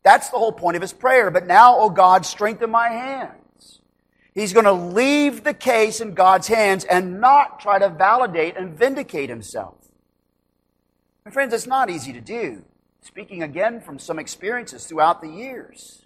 That's 0.02 0.28
the 0.28 0.38
whole 0.38 0.52
point 0.52 0.76
of 0.76 0.82
his 0.82 0.92
prayer. 0.92 1.30
But 1.30 1.46
now, 1.46 1.78
oh 1.78 1.90
God, 1.90 2.26
strengthen 2.26 2.70
my 2.70 2.88
hands. 2.88 3.80
He's 4.34 4.52
going 4.52 4.66
to 4.66 4.72
leave 4.72 5.44
the 5.44 5.54
case 5.54 6.00
in 6.00 6.14
God's 6.14 6.48
hands 6.48 6.84
and 6.84 7.20
not 7.20 7.60
try 7.60 7.78
to 7.78 7.88
validate 7.88 8.56
and 8.56 8.76
vindicate 8.76 9.30
himself. 9.30 9.76
My 11.24 11.30
friends, 11.30 11.54
it's 11.54 11.66
not 11.66 11.88
easy 11.88 12.12
to 12.12 12.20
do. 12.20 12.64
Speaking 13.00 13.42
again 13.42 13.80
from 13.80 13.98
some 13.98 14.18
experiences 14.18 14.86
throughout 14.86 15.22
the 15.22 15.28
years. 15.28 16.02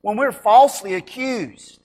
When 0.00 0.16
we're 0.16 0.32
falsely 0.32 0.94
accused, 0.94 1.81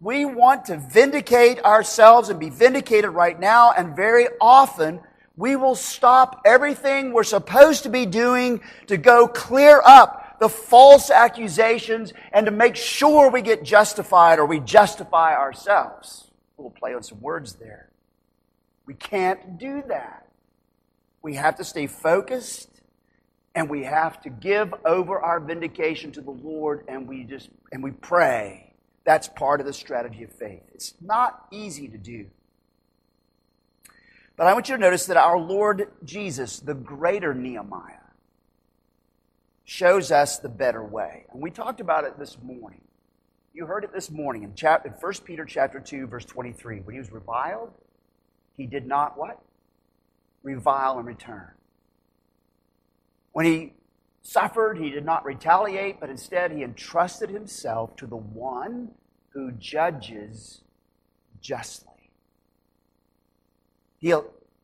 we 0.00 0.24
want 0.24 0.66
to 0.66 0.76
vindicate 0.76 1.64
ourselves 1.64 2.28
and 2.28 2.38
be 2.38 2.50
vindicated 2.50 3.10
right 3.10 3.38
now, 3.38 3.72
and 3.72 3.96
very 3.96 4.26
often 4.40 5.00
we 5.36 5.56
will 5.56 5.74
stop 5.74 6.42
everything 6.44 7.12
we're 7.12 7.24
supposed 7.24 7.82
to 7.84 7.88
be 7.88 8.06
doing 8.06 8.60
to 8.86 8.96
go 8.96 9.28
clear 9.28 9.82
up 9.84 10.38
the 10.38 10.48
false 10.48 11.10
accusations 11.10 12.12
and 12.32 12.46
to 12.46 12.52
make 12.52 12.76
sure 12.76 13.30
we 13.30 13.42
get 13.42 13.62
justified 13.62 14.38
or 14.38 14.46
we 14.46 14.60
justify 14.60 15.34
ourselves. 15.34 16.30
Little 16.58 16.70
play 16.70 16.94
on 16.94 17.02
some 17.02 17.20
words 17.20 17.54
there. 17.54 17.90
We 18.86 18.94
can't 18.94 19.58
do 19.58 19.82
that. 19.88 20.26
We 21.22 21.34
have 21.34 21.56
to 21.56 21.64
stay 21.64 21.86
focused 21.86 22.68
and 23.54 23.68
we 23.68 23.84
have 23.84 24.20
to 24.22 24.30
give 24.30 24.72
over 24.84 25.18
our 25.18 25.40
vindication 25.40 26.12
to 26.12 26.20
the 26.20 26.30
Lord 26.30 26.84
and 26.88 27.08
we 27.08 27.24
just 27.24 27.48
and 27.72 27.82
we 27.82 27.90
pray. 27.90 28.65
That's 29.06 29.28
part 29.28 29.60
of 29.60 29.66
the 29.66 29.72
strategy 29.72 30.24
of 30.24 30.32
faith. 30.32 30.62
It's 30.74 30.94
not 31.00 31.46
easy 31.52 31.86
to 31.86 31.96
do. 31.96 32.26
But 34.36 34.48
I 34.48 34.52
want 34.52 34.68
you 34.68 34.74
to 34.74 34.80
notice 34.80 35.06
that 35.06 35.16
our 35.16 35.38
Lord 35.38 35.88
Jesus, 36.04 36.58
the 36.58 36.74
greater 36.74 37.32
Nehemiah, 37.32 38.00
shows 39.64 40.10
us 40.10 40.38
the 40.38 40.48
better 40.48 40.84
way. 40.84 41.24
And 41.32 41.40
we 41.40 41.52
talked 41.52 41.80
about 41.80 42.04
it 42.04 42.18
this 42.18 42.36
morning. 42.42 42.82
You 43.54 43.66
heard 43.66 43.84
it 43.84 43.92
this 43.94 44.10
morning 44.10 44.42
in, 44.42 44.54
chapter, 44.56 44.88
in 44.88 44.94
1 44.94 45.12
Peter 45.24 45.44
chapter 45.44 45.78
2, 45.78 46.08
verse 46.08 46.24
23. 46.24 46.80
When 46.80 46.94
he 46.94 46.98
was 46.98 47.12
reviled, 47.12 47.70
he 48.56 48.66
did 48.66 48.86
not 48.86 49.16
what? 49.16 49.40
Revile 50.42 50.98
and 50.98 51.06
return. 51.06 51.52
When 53.30 53.46
he 53.46 53.72
suffered, 54.26 54.78
he 54.78 54.90
did 54.90 55.04
not 55.04 55.24
retaliate, 55.24 56.00
but 56.00 56.10
instead 56.10 56.52
he 56.52 56.62
entrusted 56.62 57.30
himself 57.30 57.96
to 57.96 58.06
the 58.06 58.16
one 58.16 58.90
who 59.30 59.52
judges 59.52 60.62
justly. 61.40 62.10
He, 63.98 64.14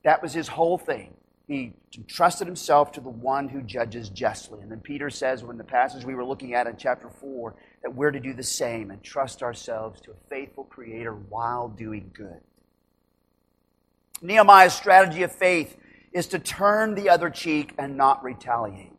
that 0.04 0.22
was 0.22 0.32
his 0.32 0.48
whole 0.48 0.78
thing 0.78 1.14
he 1.52 1.74
entrusted 1.96 2.46
himself 2.46 2.92
to 2.92 3.00
the 3.00 3.10
one 3.10 3.48
who 3.48 3.62
judges 3.62 4.08
justly. 4.08 4.60
And 4.62 4.70
then 4.70 4.80
Peter 4.80 5.10
says, 5.10 5.42
when 5.42 5.58
the 5.58 5.64
passage 5.64 6.04
we 6.04 6.14
were 6.14 6.24
looking 6.24 6.54
at 6.54 6.66
in 6.66 6.76
chapter 6.76 7.10
4, 7.10 7.54
that 7.82 7.94
we're 7.94 8.10
to 8.10 8.20
do 8.20 8.32
the 8.32 8.42
same 8.42 8.90
and 8.90 9.02
trust 9.02 9.42
ourselves 9.42 10.00
to 10.02 10.12
a 10.12 10.28
faithful 10.30 10.64
Creator 10.64 11.14
while 11.14 11.68
doing 11.68 12.10
good. 12.14 12.40
Nehemiah's 14.22 14.72
strategy 14.72 15.24
of 15.24 15.32
faith 15.32 15.76
is 16.12 16.26
to 16.28 16.38
turn 16.38 16.94
the 16.94 17.10
other 17.10 17.28
cheek 17.28 17.74
and 17.76 17.96
not 17.96 18.22
retaliate. 18.22 18.91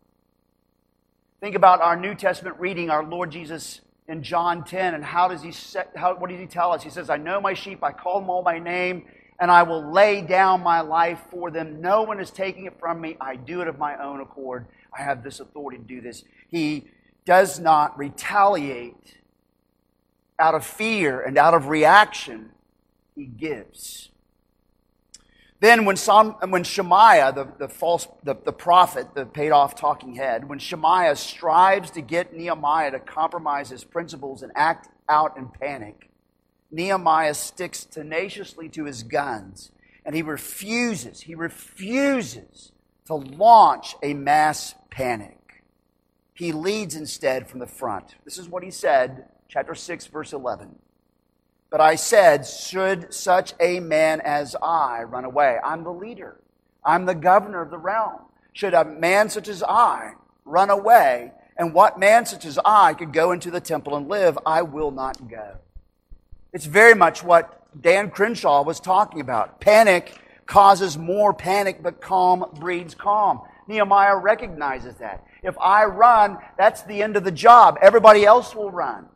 Think 1.44 1.56
about 1.56 1.82
our 1.82 1.98
New 1.98 2.16
Testament 2.16 2.56
reading, 2.58 2.90
our 2.90 3.04
Lord 3.04 3.30
Jesus 3.30 3.82
in 4.08 4.24
John 4.24 4.64
10, 4.64 4.94
and 4.94 5.04
how 5.04 5.28
does 5.28 5.44
he 5.44 5.52
set, 5.52 5.92
how, 5.94 6.16
what 6.16 6.30
does 6.30 6.40
he 6.40 6.46
tell 6.46 6.72
us? 6.72 6.82
He 6.82 6.90
says, 6.90 7.10
I 7.10 7.18
know 7.18 7.42
my 7.42 7.54
sheep, 7.54 7.84
I 7.84 7.92
call 7.92 8.22
them 8.22 8.30
all 8.30 8.42
by 8.42 8.60
name, 8.60 9.04
and 9.42 9.52
I 9.52 9.64
will 9.64 9.92
lay 9.92 10.22
down 10.22 10.64
my 10.64 10.80
life 10.80 11.20
for 11.30 11.52
them. 11.52 11.82
No 11.82 12.04
one 12.04 12.22
is 12.22 12.32
taking 12.32 12.64
it 12.64 12.80
from 12.80 13.02
me. 13.02 13.18
I 13.20 13.36
do 13.36 13.60
it 13.60 13.68
of 13.68 13.78
my 13.78 14.02
own 14.02 14.22
accord. 14.22 14.68
I 14.98 15.02
have 15.02 15.22
this 15.22 15.42
authority 15.42 15.80
to 15.80 15.84
do 15.84 16.00
this. 16.00 16.24
He 16.48 16.86
does 17.26 17.60
not 17.60 18.00
retaliate 18.00 19.18
out 20.40 20.56
of 20.56 20.66
fear 20.66 21.20
and 21.20 21.38
out 21.38 21.54
of 21.54 21.68
reaction. 21.68 22.52
He 23.18 23.26
gives. 23.26 24.12
Then 25.64 25.86
when, 25.86 25.96
Sam, 25.96 26.36
when 26.50 26.66
Shemaiah, 26.66 27.32
the, 27.32 27.48
the 27.58 27.70
false, 27.70 28.06
the, 28.22 28.36
the 28.36 28.52
prophet, 28.52 29.16
the 29.16 29.26
paid 29.26 29.52
off 29.52 29.76
talking 29.76 30.14
head, 30.14 30.50
when 30.50 30.60
Shemaiah 30.60 31.16
strives 31.16 31.90
to 31.92 32.02
get 32.02 32.36
Nehemiah 32.36 32.92
to 32.92 33.00
compromise 33.00 33.70
his 33.70 33.86
principles 33.86 34.44
and 34.44 34.52
act 34.56 34.90
out 35.08 35.38
in 35.38 35.48
panic, 35.48 36.10
Nehemiah 36.70 37.34
sticks 37.34 37.86
tenaciously 37.86 38.68
to 38.72 38.84
his 38.84 39.04
guns 39.04 39.72
and 40.06 40.14
he 40.14 40.22
refuses, 40.22 41.22
he 41.22 41.34
refuses 41.34 42.74
to 43.06 43.16
launch 43.16 43.96
a 44.04 44.14
mass 44.14 44.76
panic. 44.90 45.64
He 46.34 46.52
leads 46.52 46.94
instead 46.94 47.48
from 47.48 47.62
the 47.62 47.68
front. 47.68 48.16
This 48.26 48.38
is 48.38 48.50
what 48.50 48.64
he 48.64 48.70
said, 48.70 49.30
chapter 49.48 49.76
6, 49.76 50.08
verse 50.08 50.34
11. 50.34 50.76
But 51.74 51.82
I 51.82 51.96
said, 51.96 52.46
Should 52.46 53.12
such 53.12 53.56
a 53.60 53.80
man 53.80 54.22
as 54.22 54.56
I 54.62 55.02
run 55.02 55.26
away? 55.26 55.58
I'm 55.64 55.84
the 55.84 55.92
leader, 55.92 56.40
I'm 56.86 57.08
the 57.08 57.16
governor 57.16 57.64
of 57.64 57.72
the 57.72 57.80
realm. 57.80 58.20
Should 58.52 58.76
a 58.76 58.86
man 58.86 59.28
such 59.28 59.48
as 59.48 59.64
I 59.64 60.14
run 60.46 60.70
away? 60.70 61.32
And 61.58 61.74
what 61.74 61.98
man 61.98 62.28
such 62.28 62.46
as 62.46 62.60
I 62.64 62.94
could 62.94 63.12
go 63.12 63.32
into 63.32 63.50
the 63.50 63.60
temple 63.60 63.96
and 63.96 64.08
live? 64.08 64.38
I 64.46 64.62
will 64.62 64.92
not 64.92 65.28
go. 65.28 65.56
It's 66.54 66.66
very 66.66 66.94
much 66.94 67.24
what 67.24 67.66
Dan 67.82 68.12
Crenshaw 68.12 68.62
was 68.62 68.80
talking 68.80 69.20
about. 69.20 69.60
Panic 69.60 70.16
causes 70.46 70.96
more 70.96 71.34
panic, 71.34 71.82
but 71.82 72.00
calm 72.00 72.46
breeds 72.60 72.94
calm. 72.94 73.42
Nehemiah 73.68 74.18
recognizes 74.18 74.94
that. 74.98 75.26
If 75.42 75.58
I 75.58 75.86
run, 75.86 76.38
that's 76.56 76.84
the 76.84 77.02
end 77.02 77.18
of 77.18 77.24
the 77.24 77.32
job. 77.32 77.80
Everybody 77.82 78.26
else 78.26 78.54
will 78.54 78.70
run. 78.70 79.08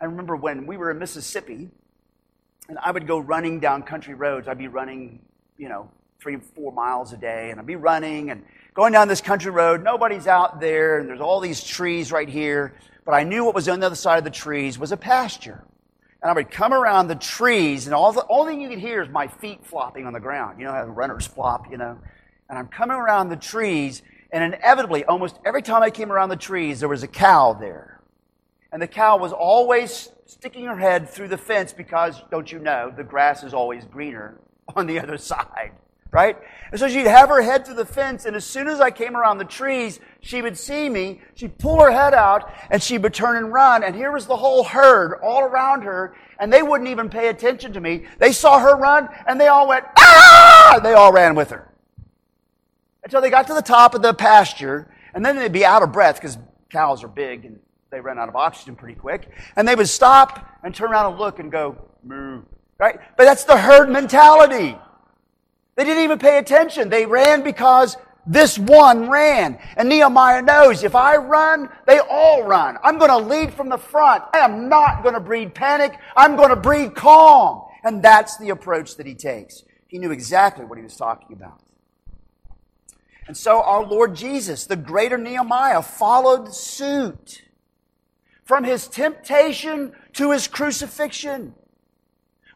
I 0.00 0.04
remember 0.04 0.36
when 0.36 0.66
we 0.66 0.76
were 0.76 0.90
in 0.90 0.98
Mississippi, 0.98 1.70
and 2.68 2.78
I 2.78 2.90
would 2.90 3.06
go 3.06 3.18
running 3.18 3.60
down 3.60 3.82
country 3.82 4.14
roads. 4.14 4.48
I'd 4.48 4.58
be 4.58 4.68
running, 4.68 5.20
you 5.56 5.68
know, 5.68 5.90
three, 6.20 6.36
four 6.36 6.72
miles 6.72 7.12
a 7.12 7.16
day, 7.16 7.50
and 7.50 7.60
I'd 7.60 7.66
be 7.66 7.76
running 7.76 8.30
and 8.30 8.44
going 8.74 8.92
down 8.92 9.08
this 9.08 9.20
country 9.20 9.50
road. 9.50 9.82
Nobody's 9.82 10.26
out 10.26 10.60
there, 10.60 10.98
and 10.98 11.08
there's 11.08 11.20
all 11.20 11.40
these 11.40 11.62
trees 11.62 12.12
right 12.12 12.28
here 12.28 12.74
but 13.06 13.12
I 13.12 13.22
knew 13.22 13.44
what 13.44 13.54
was 13.54 13.68
on 13.68 13.78
the 13.78 13.86
other 13.86 13.94
side 13.94 14.18
of 14.18 14.24
the 14.24 14.30
trees 14.30 14.78
was 14.78 14.90
a 14.90 14.96
pasture. 14.96 15.64
And 16.20 16.30
I 16.30 16.34
would 16.34 16.50
come 16.50 16.74
around 16.74 17.06
the 17.06 17.14
trees, 17.14 17.86
and 17.86 17.94
all 17.94 18.12
the 18.12 18.26
only 18.28 18.52
thing 18.52 18.60
you 18.60 18.68
could 18.68 18.80
hear 18.80 19.00
is 19.00 19.08
my 19.08 19.28
feet 19.28 19.64
flopping 19.64 20.06
on 20.06 20.12
the 20.12 20.18
ground. 20.18 20.58
You 20.58 20.66
know 20.66 20.72
how 20.72 20.84
runners 20.86 21.24
flop, 21.24 21.70
you 21.70 21.76
know? 21.76 21.98
And 22.50 22.58
I'm 22.58 22.66
coming 22.66 22.96
around 22.96 23.28
the 23.28 23.36
trees, 23.36 24.02
and 24.32 24.42
inevitably, 24.42 25.04
almost 25.04 25.38
every 25.44 25.62
time 25.62 25.84
I 25.84 25.90
came 25.90 26.10
around 26.10 26.30
the 26.30 26.36
trees, 26.36 26.80
there 26.80 26.88
was 26.88 27.04
a 27.04 27.08
cow 27.08 27.52
there. 27.52 27.95
And 28.72 28.82
the 28.82 28.86
cow 28.86 29.16
was 29.16 29.32
always 29.32 30.10
sticking 30.26 30.64
her 30.64 30.76
head 30.76 31.08
through 31.08 31.28
the 31.28 31.38
fence 31.38 31.72
because, 31.72 32.20
don't 32.30 32.50
you 32.50 32.58
know, 32.58 32.92
the 32.94 33.04
grass 33.04 33.42
is 33.42 33.54
always 33.54 33.84
greener 33.84 34.40
on 34.76 34.86
the 34.86 34.98
other 34.98 35.16
side, 35.16 35.72
right? 36.10 36.36
And 36.70 36.80
so 36.80 36.88
she'd 36.88 37.06
have 37.06 37.28
her 37.28 37.40
head 37.40 37.64
through 37.64 37.76
the 37.76 37.86
fence, 37.86 38.24
and 38.24 38.34
as 38.34 38.44
soon 38.44 38.66
as 38.66 38.80
I 38.80 38.90
came 38.90 39.16
around 39.16 39.38
the 39.38 39.44
trees, 39.44 40.00
she 40.20 40.42
would 40.42 40.58
see 40.58 40.88
me, 40.88 41.20
she'd 41.34 41.58
pull 41.58 41.80
her 41.80 41.92
head 41.92 42.12
out, 42.12 42.52
and 42.70 42.82
she 42.82 42.98
would 42.98 43.14
turn 43.14 43.36
and 43.36 43.52
run, 43.52 43.84
and 43.84 43.94
here 43.94 44.10
was 44.10 44.26
the 44.26 44.36
whole 44.36 44.64
herd 44.64 45.20
all 45.22 45.42
around 45.42 45.82
her, 45.82 46.16
and 46.40 46.52
they 46.52 46.62
wouldn't 46.62 46.90
even 46.90 47.08
pay 47.08 47.28
attention 47.28 47.72
to 47.74 47.80
me. 47.80 48.06
They 48.18 48.32
saw 48.32 48.58
her 48.58 48.76
run, 48.76 49.08
and 49.26 49.40
they 49.40 49.48
all 49.48 49.68
went, 49.68 49.84
ah! 49.96 50.80
They 50.82 50.94
all 50.94 51.12
ran 51.12 51.36
with 51.36 51.50
her. 51.50 51.72
Until 53.04 53.20
they 53.20 53.30
got 53.30 53.46
to 53.46 53.54
the 53.54 53.62
top 53.62 53.94
of 53.94 54.02
the 54.02 54.12
pasture, 54.12 54.92
and 55.14 55.24
then 55.24 55.36
they'd 55.36 55.52
be 55.52 55.64
out 55.64 55.84
of 55.84 55.92
breath, 55.92 56.16
because 56.16 56.36
cows 56.68 57.04
are 57.04 57.08
big, 57.08 57.44
and 57.44 57.60
they 57.90 58.00
ran 58.00 58.18
out 58.18 58.28
of 58.28 58.36
oxygen 58.36 58.76
pretty 58.76 58.94
quick, 58.94 59.30
and 59.56 59.66
they 59.66 59.74
would 59.74 59.88
stop 59.88 60.58
and 60.62 60.74
turn 60.74 60.90
around 60.90 61.12
and 61.12 61.20
look 61.20 61.38
and 61.38 61.50
go, 61.52 61.76
moo, 62.02 62.42
right? 62.78 62.98
But 63.16 63.24
that's 63.24 63.44
the 63.44 63.56
herd 63.56 63.88
mentality. 63.88 64.76
They 65.76 65.84
didn't 65.84 66.04
even 66.04 66.18
pay 66.18 66.38
attention. 66.38 66.88
They 66.88 67.06
ran 67.06 67.42
because 67.42 67.96
this 68.26 68.58
one 68.58 69.08
ran. 69.08 69.58
And 69.76 69.88
Nehemiah 69.88 70.42
knows 70.42 70.82
if 70.82 70.94
I 70.94 71.16
run, 71.16 71.68
they 71.86 71.98
all 71.98 72.42
run. 72.44 72.78
I'm 72.82 72.98
going 72.98 73.10
to 73.10 73.18
lead 73.18 73.54
from 73.54 73.68
the 73.68 73.78
front. 73.78 74.24
I 74.34 74.38
am 74.38 74.68
not 74.68 75.02
going 75.02 75.14
to 75.14 75.20
breed 75.20 75.54
panic. 75.54 75.96
I'm 76.16 76.34
going 76.34 76.48
to 76.48 76.56
breed 76.56 76.94
calm. 76.94 77.62
And 77.84 78.02
that's 78.02 78.36
the 78.38 78.50
approach 78.50 78.96
that 78.96 79.06
he 79.06 79.14
takes. 79.14 79.62
He 79.86 79.98
knew 79.98 80.10
exactly 80.10 80.64
what 80.64 80.78
he 80.78 80.82
was 80.82 80.96
talking 80.96 81.36
about. 81.36 81.60
And 83.28 83.36
so 83.36 83.62
our 83.62 83.84
Lord 83.84 84.16
Jesus, 84.16 84.66
the 84.66 84.76
greater 84.76 85.18
Nehemiah, 85.18 85.82
followed 85.82 86.52
suit. 86.52 87.42
From 88.46 88.64
his 88.64 88.88
temptation 88.88 89.92
to 90.14 90.30
his 90.30 90.48
crucifixion. 90.48 91.54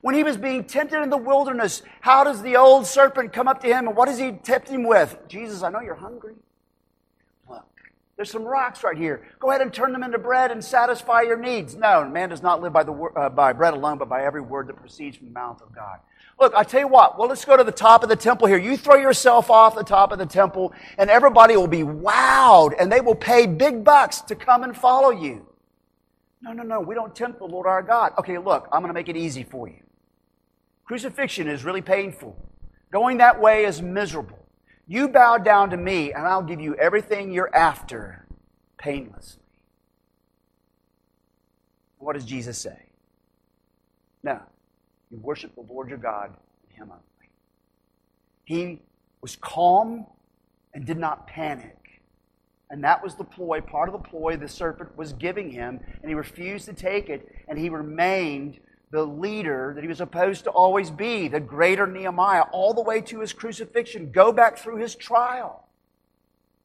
When 0.03 0.15
he 0.15 0.23
was 0.23 0.37
being 0.37 0.65
tempted 0.65 1.03
in 1.03 1.11
the 1.11 1.19
wilderness, 1.19 1.83
how 2.01 2.25
does 2.25 2.41
the 2.41 2.57
old 2.57 2.87
serpent 2.87 3.33
come 3.33 3.49
up 3.49 3.61
to 3.63 3.67
him 3.67 3.89
and 3.89 3.97
what 3.97 4.07
does 4.07 4.19
he 4.19 4.33
tempt 4.33 4.69
him 4.69 4.85
with? 4.85 5.19
Jesus, 5.29 5.63
I 5.63 5.69
know 5.69 5.81
you're 5.81 5.95
hungry. 5.95 6.35
Look, 7.49 7.67
there's 8.17 8.31
some 8.31 8.45
rocks 8.45 8.83
right 8.83 8.97
here. 8.97 9.27
Go 9.41 9.51
ahead 9.51 9.61
and 9.61 9.75
turn 9.75 9.93
them 9.93 10.03
into 10.03 10.19
bread 10.19 10.53
and 10.53 10.65
satisfy 10.65 11.23
your 11.23 11.37
needs. 11.37 11.75
No, 11.75 12.09
man 12.09 12.31
does 12.31 12.43
not 12.43 12.63
live 12.63 12.73
by, 12.73 12.85
the, 12.85 12.93
uh, 12.93 13.29
by 13.29 13.53
bread 13.53 13.75
alone, 13.75 13.99
but 13.99 14.09
by 14.09 14.25
every 14.25 14.41
word 14.41 14.69
that 14.69 14.77
proceeds 14.77 15.19
from 15.19 15.27
the 15.27 15.35
mouth 15.35 15.61
of 15.61 15.75
God. 15.75 15.99
Look, 16.39 16.55
I 16.55 16.63
tell 16.63 16.81
you 16.81 16.89
what, 16.89 17.19
well, 17.19 17.29
let's 17.29 17.45
go 17.45 17.57
to 17.57 17.65
the 17.65 17.73
top 17.73 18.03
of 18.03 18.09
the 18.09 18.17
temple 18.17 18.47
here. 18.47 18.57
You 18.57 18.79
throw 18.79 18.95
yourself 18.95 19.51
off 19.51 19.75
the 19.75 19.85
top 19.85 20.13
of 20.13 20.19
the 20.19 20.25
temple, 20.25 20.73
and 20.97 21.11
everybody 21.11 21.57
will 21.57 21.67
be 21.67 21.83
wowed, 21.83 22.75
and 22.81 22.91
they 22.91 23.03
will 23.03 23.17
pay 23.17 23.47
big 23.47 23.85
bucks 23.85 24.23
to 24.23 24.35
come 24.35 24.63
and 24.63 24.75
follow 24.75 25.11
you. 25.11 25.50
No, 26.43 26.53
no, 26.53 26.63
no, 26.63 26.81
we 26.81 26.95
don't 26.95 27.15
tempt 27.15 27.39
the 27.39 27.45
Lord 27.45 27.67
our 27.67 27.83
God. 27.83 28.13
Okay, 28.19 28.39
look, 28.39 28.69
I'm 28.73 28.81
going 28.81 28.89
to 28.89 28.95
make 28.95 29.09
it 29.09 29.17
easy 29.17 29.45
for 29.45 29.69
you. 29.69 29.83
Crucifixion 30.85 31.49
is 31.49 31.65
really 31.65 31.83
painful. 31.83 32.37
Going 32.91 33.19
that 33.19 33.41
way 33.41 33.65
is 33.65 33.83
miserable. 33.83 34.39
You 34.87 35.09
bow 35.09 35.39
down 35.39 35.71
to 35.71 35.77
me, 35.77 36.13
and 36.13 36.27
I'll 36.27 36.43
give 36.43 36.61
you 36.61 36.75
everything 36.75 37.31
you're 37.31 37.55
after 37.55 38.27
painlessly. 38.79 39.43
What 41.99 42.15
does 42.15 42.25
Jesus 42.25 42.59
say? 42.59 42.87
No. 44.23 44.41
You 45.11 45.19
worship 45.19 45.55
the 45.55 45.61
Lord 45.61 45.89
your 45.91 45.99
God 45.99 46.31
and 46.69 46.77
Him 46.77 46.91
only. 46.91 47.05
He 48.45 48.81
was 49.21 49.37
calm 49.37 50.07
and 50.75 50.85
did 50.85 50.99
not 50.99 51.27
panic. 51.27 51.80
And 52.71 52.85
that 52.85 53.03
was 53.03 53.17
the 53.17 53.25
ploy, 53.25 53.61
part 53.61 53.89
of 53.89 53.93
the 53.93 54.09
ploy 54.09 54.37
the 54.37 54.49
serpent 54.49 54.97
was 54.97 55.13
giving 55.13 55.51
him, 55.51 55.81
and 56.03 56.09
he 56.09 56.15
refused 56.15 56.67
to 56.67 56.73
take 56.73 57.09
it, 57.09 57.29
and 57.49 57.59
he 57.59 57.69
remained 57.69 58.61
the 58.93 59.05
leader 59.05 59.73
that 59.75 59.83
he 59.83 59.89
was 59.89 59.99
supposed 59.99 60.45
to 60.45 60.51
always 60.51 60.91
be, 60.91 61.29
the 61.29 61.41
greater 61.41 61.87
Nehemiah, 61.87 62.45
all 62.53 62.73
the 62.73 62.83
way 62.83 63.01
to 63.03 63.21
his 63.21 63.33
crucifixion. 63.33 64.11
Go 64.13 64.33
back 64.33 64.57
through 64.57 64.77
his 64.77 64.95
trial. 64.95 65.67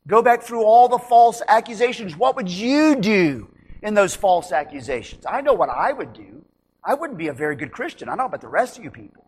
Go 0.07 0.21
back 0.21 0.43
through 0.43 0.63
all 0.63 0.87
the 0.87 0.99
false 0.99 1.41
accusations. 1.47 2.15
What 2.15 2.35
would 2.35 2.49
you 2.49 2.95
do 2.95 3.49
in 3.81 3.95
those 3.95 4.15
false 4.15 4.51
accusations? 4.51 5.25
I 5.27 5.41
know 5.41 5.53
what 5.53 5.69
I 5.69 5.91
would 5.91 6.13
do. 6.13 6.45
I 6.83 6.93
wouldn't 6.93 7.17
be 7.17 7.27
a 7.27 7.33
very 7.33 7.55
good 7.55 7.71
Christian. 7.71 8.09
I 8.09 8.15
know 8.15 8.25
about 8.25 8.41
the 8.41 8.47
rest 8.47 8.77
of 8.77 8.83
you 8.83 8.91
people. 8.91 9.24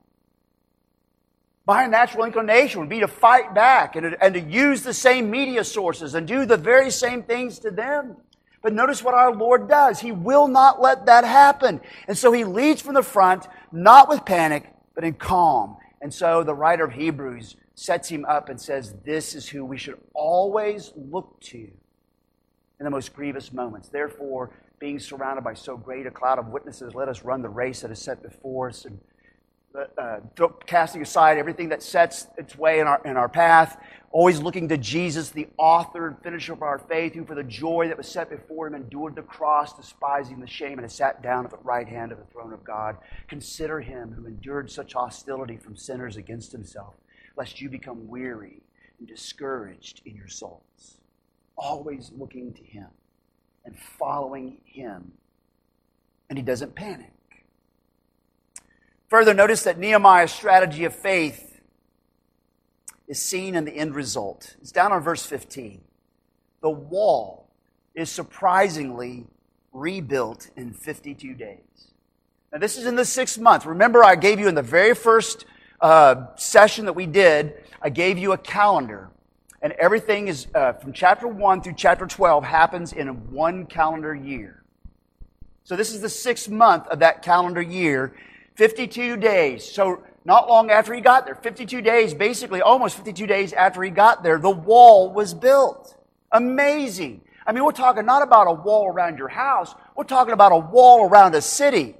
My 1.67 1.85
natural 1.85 2.23
inclination 2.23 2.79
would 2.79 2.89
be 2.89 3.01
to 3.01 3.09
fight 3.09 3.53
back 3.53 3.97
and 3.97 4.11
to, 4.11 4.23
and 4.23 4.33
to 4.35 4.39
use 4.39 4.83
the 4.83 4.93
same 4.93 5.29
media 5.29 5.65
sources 5.65 6.15
and 6.15 6.25
do 6.25 6.45
the 6.45 6.55
very 6.55 6.89
same 6.89 7.23
things 7.23 7.59
to 7.59 7.71
them. 7.71 8.15
But 8.63 8.73
notice 8.73 9.03
what 9.03 9.13
our 9.13 9.35
Lord 9.35 9.67
does. 9.67 9.99
He 9.99 10.13
will 10.13 10.47
not 10.47 10.81
let 10.81 11.05
that 11.07 11.25
happen. 11.25 11.81
And 12.07 12.17
so 12.17 12.31
he 12.31 12.45
leads 12.45 12.81
from 12.81 12.93
the 12.93 13.03
front, 13.03 13.47
not 13.73 14.07
with 14.07 14.25
panic, 14.25 14.73
but 14.95 15.03
in 15.03 15.13
calm. 15.13 15.75
And 16.01 16.13
so 16.13 16.41
the 16.41 16.55
writer 16.55 16.85
of 16.85 16.93
Hebrews 16.93 17.57
sets 17.75 18.07
him 18.07 18.23
up 18.25 18.47
and 18.47 18.59
says, 18.59 18.95
This 19.05 19.35
is 19.35 19.49
who 19.49 19.65
we 19.65 19.77
should 19.77 19.99
always 20.13 20.93
look 20.95 21.39
to 21.41 21.57
in 21.57 22.83
the 22.83 22.89
most 22.89 23.13
grievous 23.13 23.51
moments. 23.51 23.89
Therefore, 23.89 24.51
being 24.79 24.99
surrounded 24.99 25.43
by 25.43 25.53
so 25.53 25.75
great 25.75 26.07
a 26.07 26.11
cloud 26.11 26.39
of 26.39 26.47
witnesses, 26.47 26.95
let 26.95 27.09
us 27.09 27.23
run 27.23 27.41
the 27.41 27.49
race 27.49 27.81
that 27.81 27.91
is 27.91 27.99
set 27.99 28.23
before 28.23 28.69
us 28.69 28.85
and 28.85 28.99
uh, 29.77 30.19
casting 30.65 31.01
aside 31.01 31.37
everything 31.37 31.69
that 31.69 31.83
sets 31.83 32.27
its 32.37 32.57
way 32.57 32.79
in 32.79 32.87
our, 32.87 33.01
in 33.05 33.17
our 33.17 33.29
path, 33.29 33.77
always 34.11 34.39
looking 34.39 34.67
to 34.69 34.77
Jesus, 34.77 35.29
the 35.29 35.47
author 35.57 36.07
and 36.07 36.21
finisher 36.23 36.53
of 36.53 36.61
our 36.61 36.79
faith, 36.79 37.13
who 37.13 37.25
for 37.25 37.35
the 37.35 37.43
joy 37.43 37.87
that 37.87 37.97
was 37.97 38.07
set 38.07 38.29
before 38.29 38.67
him 38.67 38.75
endured 38.75 39.15
the 39.15 39.21
cross, 39.21 39.73
despising 39.73 40.39
the 40.39 40.47
shame, 40.47 40.73
and 40.73 40.81
has 40.81 40.93
sat 40.93 41.21
down 41.21 41.45
at 41.45 41.51
the 41.51 41.57
right 41.57 41.87
hand 41.87 42.11
of 42.11 42.17
the 42.17 42.25
throne 42.25 42.53
of 42.53 42.63
God. 42.63 42.97
Consider 43.27 43.79
him 43.79 44.13
who 44.13 44.25
endured 44.25 44.71
such 44.71 44.93
hostility 44.93 45.57
from 45.57 45.75
sinners 45.75 46.17
against 46.17 46.51
himself, 46.51 46.95
lest 47.35 47.61
you 47.61 47.69
become 47.69 48.07
weary 48.07 48.61
and 48.99 49.07
discouraged 49.07 50.01
in 50.05 50.15
your 50.15 50.27
souls. 50.27 50.97
Always 51.55 52.11
looking 52.17 52.53
to 52.53 52.63
him 52.63 52.87
and 53.65 53.77
following 53.77 54.57
him. 54.65 55.11
And 56.29 56.37
he 56.37 56.43
doesn't 56.43 56.75
panic. 56.75 57.11
Further, 59.09 59.33
notice 59.33 59.63
that 59.63 59.77
Nehemiah's 59.77 60.31
strategy 60.31 60.83
of 60.83 60.93
faith 60.93 61.61
is 63.07 63.21
seen 63.21 63.55
in 63.55 63.63
the 63.63 63.71
end 63.71 63.95
result. 63.95 64.55
It's 64.61 64.71
down 64.71 64.91
on 64.91 65.01
verse 65.01 65.25
15. 65.25 65.81
The 66.61 66.69
wall 66.69 67.49
is 67.95 68.09
surprisingly 68.09 69.25
rebuilt 69.71 70.49
in 70.57 70.73
52 70.73 71.33
days. 71.35 71.59
Now, 72.51 72.59
this 72.59 72.77
is 72.77 72.85
in 72.85 72.95
the 72.95 73.05
sixth 73.05 73.39
month. 73.39 73.65
Remember, 73.65 74.03
I 74.03 74.15
gave 74.15 74.39
you 74.39 74.47
in 74.47 74.55
the 74.55 74.61
very 74.61 74.93
first 74.93 75.45
uh, 75.79 76.35
session 76.35 76.85
that 76.85 76.93
we 76.93 77.05
did, 77.05 77.53
I 77.81 77.89
gave 77.89 78.17
you 78.17 78.31
a 78.31 78.37
calendar. 78.37 79.09
And 79.61 79.73
everything 79.73 80.27
is 80.27 80.47
uh, 80.53 80.73
from 80.73 80.93
chapter 80.93 81.27
1 81.27 81.61
through 81.61 81.73
chapter 81.75 82.05
12 82.05 82.43
happens 82.43 82.93
in 82.93 83.31
one 83.31 83.65
calendar 83.65 84.13
year. 84.13 84.63
So 85.63 85.75
this 85.75 85.93
is 85.93 86.01
the 86.01 86.09
sixth 86.09 86.49
month 86.49 86.87
of 86.87 86.99
that 86.99 87.21
calendar 87.21 87.61
year. 87.61 88.13
52 88.57 89.17
days. 89.17 89.63
So 89.63 90.03
not 90.25 90.49
long 90.49 90.71
after 90.71 90.93
he 90.93 90.99
got 90.99 91.25
there, 91.25 91.35
52 91.35 91.81
days, 91.81 92.13
basically 92.13 92.61
almost 92.61 92.97
52 92.97 93.27
days 93.27 93.53
after 93.53 93.81
he 93.83 93.91
got 93.91 94.23
there, 94.23 94.39
the 94.39 94.49
wall 94.49 95.13
was 95.13 95.33
built. 95.33 95.95
Amazing. 96.31 97.21
I 97.45 97.53
mean, 97.53 97.63
we're 97.63 97.71
talking 97.71 98.05
not 98.05 98.23
about 98.23 98.47
a 98.47 98.53
wall 98.53 98.87
around 98.87 99.19
your 99.19 99.29
house. 99.29 99.73
We're 99.95 100.03
talking 100.03 100.33
about 100.33 100.51
a 100.51 100.57
wall 100.57 101.07
around 101.07 101.35
a 101.35 101.41
city. 101.41 101.95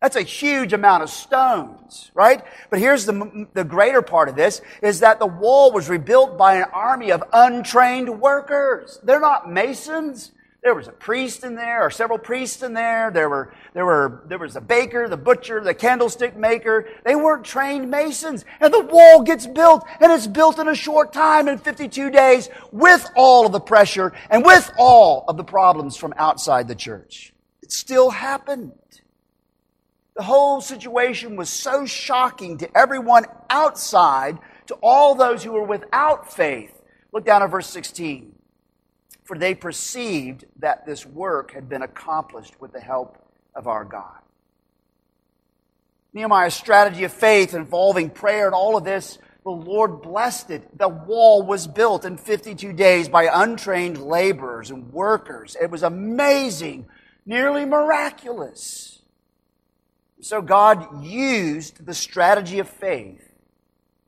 That's 0.00 0.16
a 0.16 0.22
huge 0.22 0.72
amount 0.72 1.02
of 1.02 1.10
stones, 1.10 2.10
right? 2.14 2.42
But 2.70 2.78
here's 2.78 3.06
the, 3.06 3.46
the 3.54 3.64
greater 3.64 4.02
part 4.02 4.28
of 4.28 4.36
this 4.36 4.60
is 4.82 5.00
that 5.00 5.18
the 5.18 5.26
wall 5.26 5.70
was 5.70 5.88
rebuilt 5.88 6.36
by 6.36 6.56
an 6.56 6.66
army 6.72 7.12
of 7.12 7.22
untrained 7.32 8.20
workers. 8.20 8.98
They're 9.02 9.20
not 9.20 9.50
masons. 9.50 10.32
There 10.64 10.74
was 10.74 10.88
a 10.88 10.92
priest 10.92 11.44
in 11.44 11.56
there, 11.56 11.82
or 11.82 11.90
several 11.90 12.18
priests 12.18 12.62
in 12.62 12.72
there. 12.72 13.10
There 13.10 13.28
were, 13.28 13.52
there 13.74 13.84
were, 13.84 14.22
there 14.28 14.38
was 14.38 14.56
a 14.56 14.62
baker, 14.62 15.10
the 15.10 15.16
butcher, 15.18 15.60
the 15.60 15.74
candlestick 15.74 16.38
maker. 16.38 16.88
They 17.04 17.14
weren't 17.14 17.44
trained 17.44 17.90
masons. 17.90 18.46
And 18.60 18.72
the 18.72 18.80
wall 18.80 19.22
gets 19.22 19.46
built, 19.46 19.86
and 20.00 20.10
it's 20.10 20.26
built 20.26 20.58
in 20.58 20.66
a 20.66 20.74
short 20.74 21.12
time, 21.12 21.48
in 21.48 21.58
52 21.58 22.10
days, 22.10 22.48
with 22.72 23.06
all 23.14 23.44
of 23.44 23.52
the 23.52 23.60
pressure 23.60 24.14
and 24.30 24.42
with 24.42 24.72
all 24.78 25.26
of 25.28 25.36
the 25.36 25.44
problems 25.44 25.98
from 25.98 26.14
outside 26.16 26.66
the 26.66 26.74
church. 26.74 27.34
It 27.62 27.70
still 27.70 28.08
happened. 28.08 28.72
The 30.16 30.22
whole 30.22 30.62
situation 30.62 31.36
was 31.36 31.50
so 31.50 31.84
shocking 31.84 32.56
to 32.58 32.74
everyone 32.74 33.26
outside, 33.50 34.38
to 34.68 34.76
all 34.82 35.14
those 35.14 35.44
who 35.44 35.52
were 35.52 35.64
without 35.64 36.32
faith. 36.32 36.72
Look 37.12 37.26
down 37.26 37.42
at 37.42 37.50
verse 37.50 37.68
16 37.68 38.33
for 39.24 39.38
they 39.38 39.54
perceived 39.54 40.44
that 40.58 40.86
this 40.86 41.04
work 41.04 41.52
had 41.52 41.68
been 41.68 41.82
accomplished 41.82 42.60
with 42.60 42.72
the 42.72 42.80
help 42.80 43.18
of 43.54 43.66
our 43.66 43.84
God. 43.84 44.20
Nehemiah's 46.12 46.54
strategy 46.54 47.04
of 47.04 47.12
faith 47.12 47.54
involving 47.54 48.10
prayer 48.10 48.46
and 48.46 48.54
all 48.54 48.76
of 48.76 48.84
this, 48.84 49.18
the 49.42 49.50
Lord 49.50 50.00
blessed 50.00 50.50
it. 50.50 50.78
The 50.78 50.88
wall 50.88 51.42
was 51.42 51.66
built 51.66 52.04
in 52.04 52.16
52 52.16 52.72
days 52.72 53.08
by 53.08 53.28
untrained 53.32 53.98
laborers 53.98 54.70
and 54.70 54.92
workers. 54.92 55.56
It 55.60 55.70
was 55.70 55.82
amazing, 55.82 56.86
nearly 57.26 57.64
miraculous. 57.64 59.02
So 60.20 60.40
God 60.40 61.04
used 61.04 61.84
the 61.84 61.94
strategy 61.94 62.58
of 62.58 62.68
faith 62.68 63.28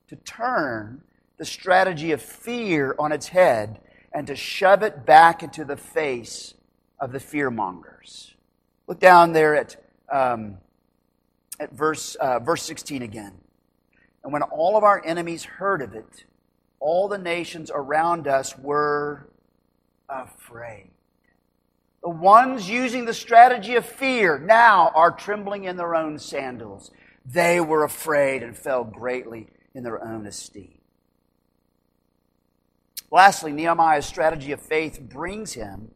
to 0.09 0.17
turn 0.17 1.03
the 1.39 1.45
strategy 1.45 2.13
of 2.13 2.23
fear 2.23 2.95
on 2.99 3.13
its 3.13 3.29
head 3.29 3.81
and 4.17 4.27
to 4.29 4.35
shove 4.35 4.83
it 4.83 5.05
back 5.05 5.43
into 5.43 5.63
the 5.63 5.77
face 5.77 6.55
of 6.99 7.13
the 7.13 7.19
fearmongers. 7.19 8.33
Look 8.87 8.99
down 8.99 9.35
there 9.35 9.55
at, 9.55 9.77
um, 10.11 10.57
at 11.61 11.71
verse, 11.75 12.15
uh, 12.15 12.39
verse 12.39 12.63
16 12.63 13.03
again. 13.03 13.35
And 14.25 14.33
when 14.33 14.41
all 14.41 14.79
of 14.79 14.85
our 14.85 15.05
enemies 15.05 15.45
heard 15.45 15.83
of 15.83 15.95
it, 15.95 16.25
all 16.81 17.09
the 17.09 17.19
nations 17.19 17.71
around 17.73 18.27
us 18.27 18.59
were 18.59 19.29
afraid. 20.09 20.93
The 22.03 22.09
ones 22.09 22.71
using 22.71 23.05
the 23.05 23.13
strategy 23.13 23.75
of 23.75 23.85
fear 23.85 24.39
now 24.39 24.93
are 24.95 25.11
trembling 25.11 25.65
in 25.65 25.77
their 25.77 25.95
own 25.95 26.19
sandals. 26.19 26.91
They 27.27 27.61
were 27.61 27.85
afraid 27.85 28.43
and 28.43 28.57
fell 28.57 28.83
greatly 28.83 29.49
in 29.75 29.83
their 29.83 30.03
own 30.03 30.27
esteem. 30.27 30.76
Lastly, 33.11 33.53
Nehemiah's 33.53 34.07
strategy 34.07 34.53
of 34.53 34.61
faith 34.61 35.01
brings 35.01 35.53
him 35.53 35.93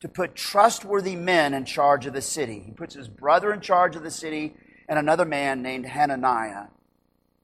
to 0.00 0.08
put 0.08 0.34
trustworthy 0.34 1.16
men 1.16 1.54
in 1.54 1.64
charge 1.64 2.06
of 2.06 2.12
the 2.12 2.22
city. 2.22 2.62
He 2.64 2.72
puts 2.72 2.94
his 2.94 3.08
brother 3.08 3.52
in 3.52 3.60
charge 3.60 3.96
of 3.96 4.02
the 4.02 4.10
city 4.10 4.54
and 4.88 4.98
another 4.98 5.24
man 5.24 5.62
named 5.62 5.86
Hananiah 5.86 6.66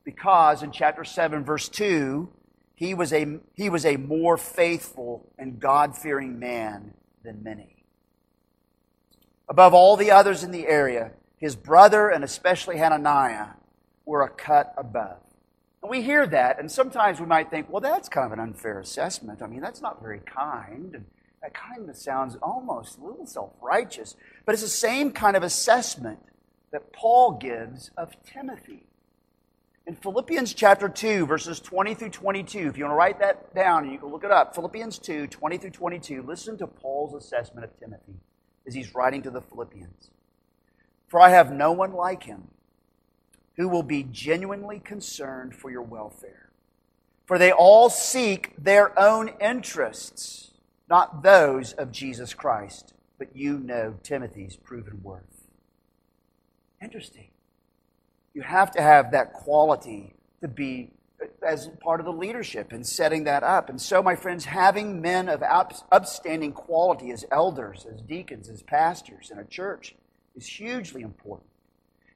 because 0.05 0.63
in 0.63 0.73
chapter 0.73 1.05
7, 1.05 1.45
verse 1.45 1.69
2, 1.69 2.29
he 2.75 2.95
was 2.95 3.13
a, 3.13 3.39
he 3.55 3.71
was 3.71 3.85
a 3.85 3.97
more 3.97 4.37
faithful 4.37 5.33
and 5.39 5.61
God 5.61 5.97
fearing 5.97 6.39
man 6.39 6.95
than 7.23 7.43
many. 7.43 7.85
Above 9.49 9.75
all 9.75 9.97
the 9.97 10.11
others 10.11 10.43
in 10.43 10.51
the 10.51 10.67
area, 10.67 11.13
his 11.37 11.55
brother 11.57 12.09
and 12.09 12.25
especially 12.25 12.79
Hananiah 12.79 13.51
were 14.05 14.23
a 14.23 14.29
cut 14.29 14.75
above. 14.77 15.22
And 15.83 15.91
we 15.91 16.03
hear 16.03 16.27
that, 16.27 16.61
and 16.61 16.71
sometimes 16.71 17.19
we 17.19 17.27
might 17.27 17.51
think, 17.51 17.69
well, 17.69 17.81
that's 17.81 18.09
kind 18.09 18.25
of 18.25 18.33
an 18.33 18.39
unfair 18.39 18.79
assessment. 18.79 19.43
I 19.43 19.49
mean, 19.49 19.61
that's 19.61 19.83
not 19.83 20.01
very 20.01 20.21
kind. 20.21 20.95
And 20.95 21.07
that 21.43 21.55
kind 21.55 21.91
of 21.91 21.97
sounds 21.97 22.37
almost 22.37 22.99
a 22.99 23.05
little 23.05 23.27
self 23.27 23.53
righteous. 23.61 24.15
But 24.47 24.53
it's 24.53 24.63
the 24.63 24.69
same 24.69 25.11
kind 25.11 25.37
of 25.37 25.43
assessment 25.43 26.21
that 26.71 26.93
Paul 26.93 27.33
gives 27.33 27.91
of 27.97 28.15
Timothy. 28.25 28.87
In 29.85 29.97
Philippians 29.97 30.55
chapter 30.55 30.89
2, 30.89 31.27
verses 31.27 31.59
20 31.59 31.95
through 31.97 32.11
22, 32.11 32.69
if 32.69 32.79
you 32.79 32.85
want 32.85 32.93
to 32.93 32.97
write 32.97 33.19
that 33.19 33.53
down 33.53 33.83
and 33.83 33.93
you 33.93 33.99
can 33.99 34.11
look 34.11 34.23
it 34.23 34.31
up, 34.31 34.55
Philippians 34.55 35.01
2, 35.01 35.27
20 35.27 35.59
through 35.59 35.71
22, 35.71 36.23
listen 36.23 36.57
to 36.59 36.69
Paul's 36.69 37.15
assessment 37.15 37.65
of 37.65 37.77
Timothy 37.81 38.15
as 38.65 38.75
he's 38.75 38.95
writing 38.95 39.23
to 39.23 39.31
the 39.31 39.41
Philippians. 39.41 40.11
For 41.09 41.21
I 41.21 41.31
have 41.31 41.51
no 41.53 41.73
one 41.73 41.93
like 41.93 42.23
him 42.23 42.49
who 43.57 43.69
will 43.69 43.83
be 43.83 44.03
genuinely 44.03 44.81
concerned 44.81 45.55
for 45.55 45.71
your 45.71 45.83
welfare. 45.83 46.51
For 47.27 47.39
they 47.39 47.53
all 47.53 47.89
seek 47.91 48.55
their 48.59 48.99
own 48.99 49.31
interests, 49.41 50.53
not 50.89 51.23
those 51.23 51.73
of 51.73 51.93
Jesus 51.93 52.35
Christ, 52.35 52.95
but 53.19 53.37
you 53.37 53.59
know 53.59 53.95
Timothy's 54.03 54.57
proven 54.57 55.01
worth. 55.03 55.47
Interesting. 56.83 57.29
You 58.35 58.43
have 58.43 58.73
to 58.73 58.83
have 58.83 59.13
that 59.13 59.33
quality 59.33 60.15
to 60.41 60.49
be 60.49 60.91
uh, 61.23 61.27
as 61.47 61.69
part 61.81 62.01
of 62.01 62.07
the 62.07 62.13
leadership 62.13 62.73
and 62.73 62.85
setting 62.85 63.25
that 63.25 63.43
up. 63.45 63.69
And 63.69 63.81
so, 63.81 64.03
my 64.03 64.17
friends, 64.17 64.45
having 64.45 65.01
men 65.01 65.29
of 65.29 65.43
upstanding 65.93 66.53
quality 66.53 67.13
as 67.13 67.25
elders, 67.31 67.87
as 67.93 68.01
deacons, 68.01 68.49
as 68.49 68.63
pastors 68.63 69.31
in 69.31 69.39
a 69.39 69.45
church 69.45 69.95
is 70.35 70.47
hugely 70.47 71.03
important. 71.03 71.52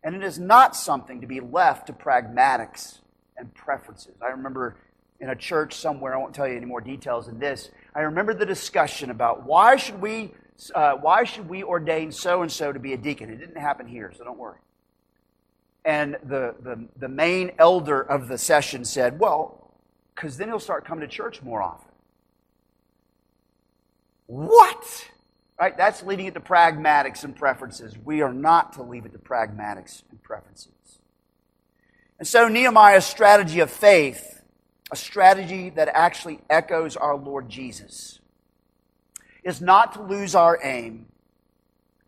And 0.07 0.15
it 0.15 0.23
is 0.23 0.39
not 0.39 0.77
something 0.77 1.21
to 1.21 1.27
be 1.27 1.41
left 1.41 1.89
to 1.89 1.93
pragmatics 1.93 2.99
and 3.37 3.53
preferences. 3.55 4.15
I 4.23 4.29
remember 4.29 4.77
in 5.19 5.31
a 5.31 5.35
church 5.35 5.75
somewhere, 5.75 6.15
I 6.15 6.19
won't 6.19 6.33
tell 6.33 6.47
you 6.47 6.57
any 6.57 6.65
more 6.65 6.81
details 6.81 7.27
than 7.27 7.41
this. 7.41 7.71
I 7.93 8.03
remember 8.03 8.33
the 8.33 8.47
discussion 8.47 9.11
about 9.11 9.45
why 9.45 9.75
should 9.75 10.01
we, 10.01 10.33
uh, 10.77 10.93
why 10.93 11.25
should 11.25 11.49
we 11.49 11.65
ordain 11.65 12.13
so 12.13 12.43
and 12.43 12.53
so 12.53 12.73
to 12.73 12.79
be 12.79 12.93
a 12.93 12.97
deacon? 12.97 13.31
It 13.31 13.39
didn't 13.39 13.61
happen 13.61 13.89
here, 13.89 14.13
so 14.17 14.23
don't 14.23 14.39
worry. 14.39 14.61
And 15.85 16.19
the, 16.23 16.55
the, 16.63 16.87
the 16.97 17.09
main 17.09 17.51
elder 17.59 18.01
of 18.01 18.29
the 18.29 18.39
session 18.39 18.85
said, 18.85 19.19
Well, 19.19 19.75
because 20.15 20.37
then 20.37 20.47
he'll 20.47 20.61
start 20.61 20.85
coming 20.85 21.01
to 21.01 21.13
church 21.13 21.43
more 21.43 21.63
often. 21.63 21.91
What? 24.27 25.11
Right? 25.59 25.77
That's 25.77 26.03
leaving 26.03 26.27
it 26.27 26.35
to 26.35 26.41
pragmatics 26.41 27.25
and 27.25 27.35
preferences. 27.35 27.95
We 28.05 28.21
are 28.21 28.33
not 28.33 28.75
to 28.75 28.83
leave 28.83 29.07
it 29.07 29.13
to 29.13 29.19
pragmatics 29.19 30.03
and 30.11 30.23
preferences. 30.23 30.73
And 32.19 32.29
so 32.29 32.49
Nehemiah's 32.49 33.07
strategy 33.07 33.61
of 33.61 33.71
faith, 33.71 34.43
a 34.93 34.97
strategy 34.97 35.71
that 35.71 35.89
actually 35.89 36.41
echoes 36.51 36.97
our 36.97 37.17
Lord 37.17 37.49
Jesus, 37.49 38.21
is 39.45 39.61
not 39.61 39.95
to 39.95 40.03
lose 40.03 40.35
our 40.35 40.59
aim, 40.63 41.07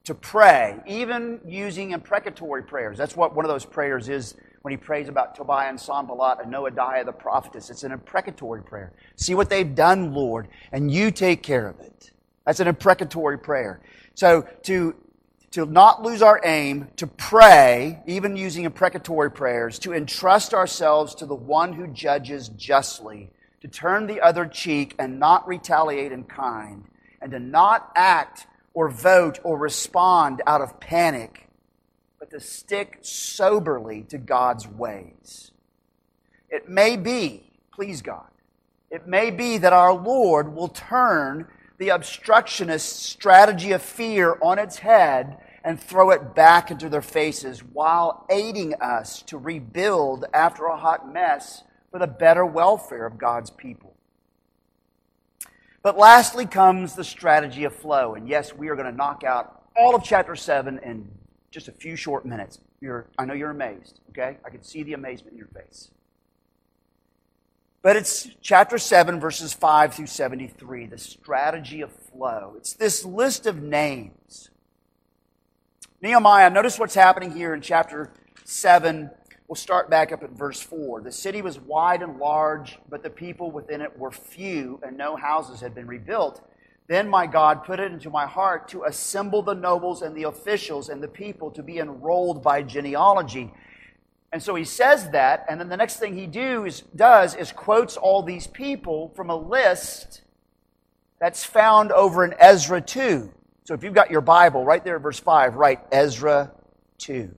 to 0.04 0.14
pray, 0.14 0.78
even 0.87 1.40
using 1.46 1.92
imprecatory 1.92 2.62
prayers. 2.62 2.98
That's 2.98 3.16
what 3.16 3.34
one 3.34 3.44
of 3.44 3.50
those 3.50 3.64
prayers 3.64 4.08
is 4.08 4.34
when 4.62 4.72
he 4.72 4.76
prays 4.76 5.08
about 5.08 5.34
Tobiah 5.34 5.68
and 5.68 5.80
Sanballat 5.80 6.38
and 6.42 6.52
Noadiah 6.52 7.04
the 7.04 7.12
prophetess. 7.12 7.70
It's 7.70 7.84
an 7.84 7.92
imprecatory 7.92 8.62
prayer. 8.62 8.92
See 9.16 9.34
what 9.34 9.50
they've 9.50 9.74
done, 9.74 10.12
Lord, 10.12 10.48
and 10.72 10.90
you 10.90 11.11
take 11.11 11.42
care 11.42 11.68
of 11.68 11.78
it. 11.80 12.11
That's 12.48 12.61
an 12.61 12.66
imprecatory 12.66 13.38
prayer. 13.38 13.78
So 14.14 14.48
to, 14.62 14.94
to 15.50 15.66
not 15.66 16.02
lose 16.02 16.22
our 16.22 16.40
aim, 16.42 16.88
to 16.96 17.06
pray, 17.06 18.00
even 18.06 18.38
using 18.38 18.64
imprecatory 18.64 19.30
prayers, 19.30 19.78
to 19.80 19.92
entrust 19.92 20.54
ourselves 20.54 21.14
to 21.16 21.26
the 21.26 21.34
one 21.34 21.74
who 21.74 21.87
judges 21.88 22.48
justly, 22.48 23.28
to 23.61 23.68
turn 23.68 24.06
the 24.06 24.22
other 24.22 24.46
cheek 24.46 24.94
and 24.98 25.18
not 25.18 25.46
retaliate 25.46 26.11
in 26.11 26.24
kind, 26.24 26.84
and 27.20 27.32
to 27.32 27.38
not 27.38 27.92
act 27.94 28.46
or 28.72 28.88
vote 28.88 29.38
or 29.42 29.58
respond 29.58 30.40
out 30.46 30.62
of 30.62 30.80
panic, 30.80 31.50
but 32.18 32.30
to 32.30 32.40
stick 32.40 33.00
soberly 33.02 34.04
to 34.04 34.16
God's 34.16 34.66
ways. 34.66 35.50
It 36.48 36.66
may 36.66 36.96
be, 36.96 37.42
please 37.74 38.00
God, 38.00 38.30
it 38.90 39.06
may 39.06 39.30
be 39.30 39.58
that 39.58 39.74
our 39.74 39.92
Lord 39.92 40.54
will 40.54 40.68
turn 40.68 41.46
the 41.79 41.91
obstructionist 41.91 43.05
strategy 43.05 43.73
of 43.73 43.81
fear 43.81 44.37
on 44.43 44.59
its 44.59 44.79
head 44.79 45.38
and 45.64 45.81
throw 45.81 46.11
it 46.11 46.35
back 46.35 46.71
into 46.71 46.88
their 46.88 47.03
faces 47.03 47.61
while 47.61 48.27
aiding 48.31 48.75
us 48.81 49.23
to 49.23 49.38
rebuild 49.38 50.25
after 50.35 50.67
a 50.67 50.77
hot 50.77 51.12
mess 51.12 51.62
for 51.91 51.99
the 51.99 52.07
better 52.07 52.45
welfare 52.45 53.07
of 53.07 53.19
God's 53.19 53.51
people. 53.51 53.95
But 55.83 55.97
lastly 55.97 56.47
comes 56.47 56.95
the 56.95 57.05
strategy 57.05 57.64
of 57.64 57.75
flow. 57.75 58.14
And 58.14 58.29
yes, 58.29 58.55
we 58.55 58.69
are 58.69 58.77
going 58.77 58.91
to 58.91 58.97
knock 58.97 59.23
out 59.25 59.64
all 59.77 59.95
of 59.95 60.03
chapter 60.03 60.35
7 60.35 60.81
in 60.81 61.09
just 61.51 61.69
a 61.69 61.73
few 61.73 61.97
short 61.97 62.27
minutes. 62.27 62.59
You're, 62.81 63.07
I 63.19 63.25
know 63.25 63.35
you're 63.35 63.51
amazed, 63.51 64.01
okay? 64.11 64.38
I 64.45 64.51
can 64.51 64.62
see 64.62 64.83
the 64.83 64.93
amazement 64.93 65.33
in 65.33 65.38
your 65.38 65.49
face. 65.49 65.91
But 67.88 67.96
it's 67.96 68.29
chapter 68.42 68.77
7, 68.77 69.18
verses 69.18 69.55
5 69.55 69.94
through 69.94 70.09
73, 70.09 70.88
the 70.88 70.98
strategy 70.98 71.81
of 71.81 71.90
flow. 71.90 72.53
It's 72.59 72.74
this 72.74 73.03
list 73.03 73.46
of 73.46 73.62
names. 73.62 74.51
Nehemiah, 76.03 76.51
notice 76.51 76.79
what's 76.79 76.94
happening 76.94 77.33
here 77.33 77.55
in 77.55 77.62
chapter 77.62 78.12
7 78.44 79.09
We'll 79.48 79.57
start 79.57 79.88
back 79.88 80.12
up 80.12 80.22
at 80.22 80.33
verse 80.33 80.61
4. 80.61 81.01
The 81.01 81.11
city 81.11 81.40
was 81.40 81.59
wide 81.59 82.03
and 82.03 82.18
large, 82.18 82.79
but 82.90 83.03
the 83.03 83.09
people 83.09 83.51
within 83.51 83.81
it 83.81 83.98
were 83.98 84.11
few, 84.11 84.79
and 84.83 84.98
no 84.98 85.16
houses 85.16 85.62
had 85.62 85.74
been 85.74 85.87
rebuilt. 85.87 86.46
Then 86.88 87.09
my 87.09 87.27
God 87.27 87.64
put 87.64 87.81
it 87.81 87.90
into 87.90 88.11
my 88.11 88.27
heart 88.27 88.68
to 88.68 88.85
assemble 88.85 89.40
the 89.40 89.55
nobles 89.55 90.03
and 90.03 90.14
the 90.14 90.24
officials 90.24 90.90
and 90.90 91.03
the 91.03 91.09
people 91.09 91.51
to 91.53 91.62
be 91.62 91.79
enrolled 91.79 92.42
by 92.42 92.62
genealogy. 92.62 93.51
And 94.33 94.43
so 94.43 94.55
he 94.55 94.64
says 94.64 95.11
that, 95.11 95.47
and 95.49 95.59
then 95.59 95.69
the 95.69 95.77
next 95.77 95.97
thing 95.97 96.14
he 96.14 96.27
do 96.27 96.66
is, 96.66 96.83
does 96.95 97.35
is 97.35 97.51
quotes 97.51 97.97
all 97.97 98.22
these 98.22 98.47
people 98.47 99.12
from 99.16 99.31
a 99.31 99.37
list 99.37 100.22
that's 101.18 101.45
found 101.45 101.93
over 101.93 102.24
in 102.24 102.35
Ezra 102.39 102.81
2. 102.81 103.33
So 103.64 103.74
if 103.74 103.83
you've 103.83 103.95
got 103.95 104.11
your 104.11 104.20
Bible 104.20 104.64
right 104.64 104.85
there, 104.85 104.99
verse 104.99 105.18
5, 105.18 105.57
write 105.57 105.81
Ezra 105.91 106.53
2. 106.99 107.35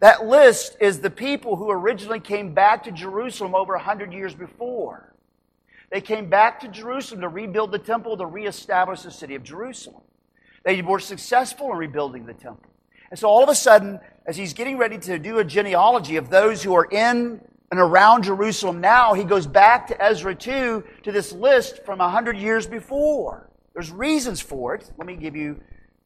That 0.00 0.26
list 0.26 0.76
is 0.80 1.00
the 1.00 1.10
people 1.10 1.56
who 1.56 1.70
originally 1.70 2.20
came 2.20 2.52
back 2.52 2.84
to 2.84 2.92
Jerusalem 2.92 3.54
over 3.54 3.74
100 3.74 4.12
years 4.12 4.34
before. 4.34 5.14
They 5.90 6.00
came 6.00 6.28
back 6.28 6.60
to 6.60 6.68
Jerusalem 6.68 7.20
to 7.20 7.28
rebuild 7.28 7.70
the 7.70 7.78
temple, 7.78 8.16
to 8.16 8.26
reestablish 8.26 9.02
the 9.02 9.10
city 9.10 9.34
of 9.34 9.44
Jerusalem. 9.44 10.02
They 10.64 10.82
were 10.82 10.98
successful 10.98 11.70
in 11.72 11.78
rebuilding 11.78 12.26
the 12.26 12.34
temple. 12.34 12.70
And 13.10 13.18
so 13.18 13.28
all 13.28 13.42
of 13.42 13.48
a 13.48 13.54
sudden, 13.54 14.00
as 14.26 14.36
he's 14.36 14.52
getting 14.52 14.78
ready 14.78 14.98
to 14.98 15.18
do 15.18 15.38
a 15.38 15.44
genealogy 15.44 16.16
of 16.16 16.30
those 16.30 16.62
who 16.62 16.74
are 16.74 16.86
in 16.86 17.40
and 17.70 17.80
around 17.80 18.24
Jerusalem 18.24 18.80
now, 18.80 19.14
he 19.14 19.24
goes 19.24 19.46
back 19.46 19.88
to 19.88 20.02
Ezra 20.02 20.34
2 20.34 20.84
to 21.02 21.12
this 21.12 21.32
list 21.32 21.84
from 21.84 21.98
100 21.98 22.36
years 22.36 22.66
before. 22.66 23.50
There's 23.72 23.90
reasons 23.90 24.40
for 24.40 24.74
it. 24.74 24.90
Let 24.96 25.06
me 25.06 25.16
give 25.16 25.34
you 25.34 25.60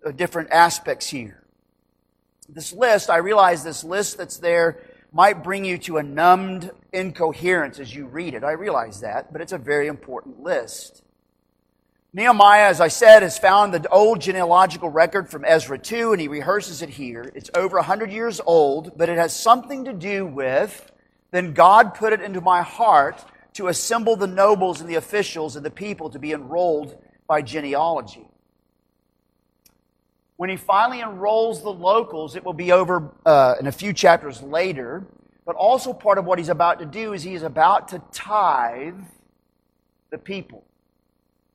uh, 0.05 0.13
different 0.13 0.51
aspects 0.51 1.09
here 1.09 1.39
this 2.49 2.73
list, 2.73 3.11
I 3.11 3.19
realize 3.19 3.63
this 3.63 3.85
list 3.85 4.17
that's 4.17 4.39
there 4.39 4.81
might 5.13 5.43
bring 5.45 5.65
you 5.65 5.79
to 5.79 5.99
a 5.99 6.03
numbed 6.03 6.71
incoherence 6.93 7.79
as 7.79 7.95
you 7.95 8.07
read 8.07 8.35
it. 8.35 8.45
I 8.45 8.53
realize 8.53 9.01
that, 9.01 9.33
but 9.33 9.41
it's 9.41 9.53
a 9.53 9.59
very 9.59 9.87
important 9.87 10.41
list. 10.41 11.03
Nehemiah, 12.13 12.69
as 12.69 12.81
I 12.81 12.89
said, 12.89 13.23
has 13.23 13.39
found 13.39 13.75
the 13.75 13.87
old 13.91 14.21
genealogical 14.21 14.89
record 14.89 15.29
from 15.29 15.45
Ezra 15.45 15.79
2, 15.79 16.13
and 16.13 16.21
he 16.21 16.29
rehearses 16.29 16.81
it 16.81 16.89
here. 16.89 17.31
It's 17.35 17.51
over 17.55 17.77
100 17.77 18.11
years 18.11 18.41
old, 18.47 18.97
but 18.97 19.09
it 19.09 19.19
has 19.19 19.35
something 19.35 19.85
to 19.85 19.93
do 19.93 20.25
with 20.25 20.91
then 21.31 21.53
God 21.53 21.95
put 21.95 22.13
it 22.13 22.21
into 22.21 22.41
my 22.41 22.63
heart 22.63 23.25
to 23.55 23.69
assemble 23.69 24.17
the 24.17 24.27
nobles 24.27 24.81
and 24.81 24.89
the 24.89 24.95
officials 24.95 25.57
and 25.57 25.65
the 25.65 25.71
people 25.71 26.11
to 26.11 26.19
be 26.19 26.33
enrolled 26.33 26.97
by 27.27 27.43
genealogy. 27.43 28.27
When 30.37 30.49
he 30.49 30.57
finally 30.57 31.01
enrolls 31.01 31.63
the 31.63 31.73
locals, 31.73 32.37
it 32.37 32.45
will 32.45 32.53
be 32.53 32.73
over 32.73 33.11
uh, 33.27 33.57
in 33.59 33.67
a 33.67 33.73
few 33.73 33.93
chapters 33.93 34.41
later. 34.41 35.05
But 35.45 35.57
also, 35.57 35.93
part 35.93 36.19
of 36.19 36.25
what 36.25 36.39
he's 36.39 36.49
about 36.49 36.79
to 36.79 36.87
do 36.87 37.13
is 37.13 37.23
he 37.23 37.35
is 37.35 37.43
about 37.43 37.89
to 37.89 38.01
tithe 38.13 39.01
the 40.11 40.19
people. 40.19 40.65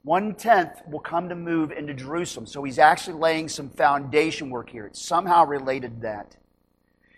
One 0.03 0.35
tenth 0.35 0.81
will 0.85 0.99
come 0.99 1.29
to 1.29 1.35
move 1.35 1.71
into 1.71 1.93
Jerusalem. 1.93 2.45
So 2.45 2.61
he's 2.63 2.77
actually 2.77 3.19
laying 3.19 3.47
some 3.47 3.69
foundation 3.69 4.49
work 4.49 4.69
here. 4.69 4.85
It's 4.85 5.01
somehow 5.01 5.45
related 5.45 5.95
to 5.95 6.01
that. 6.01 6.35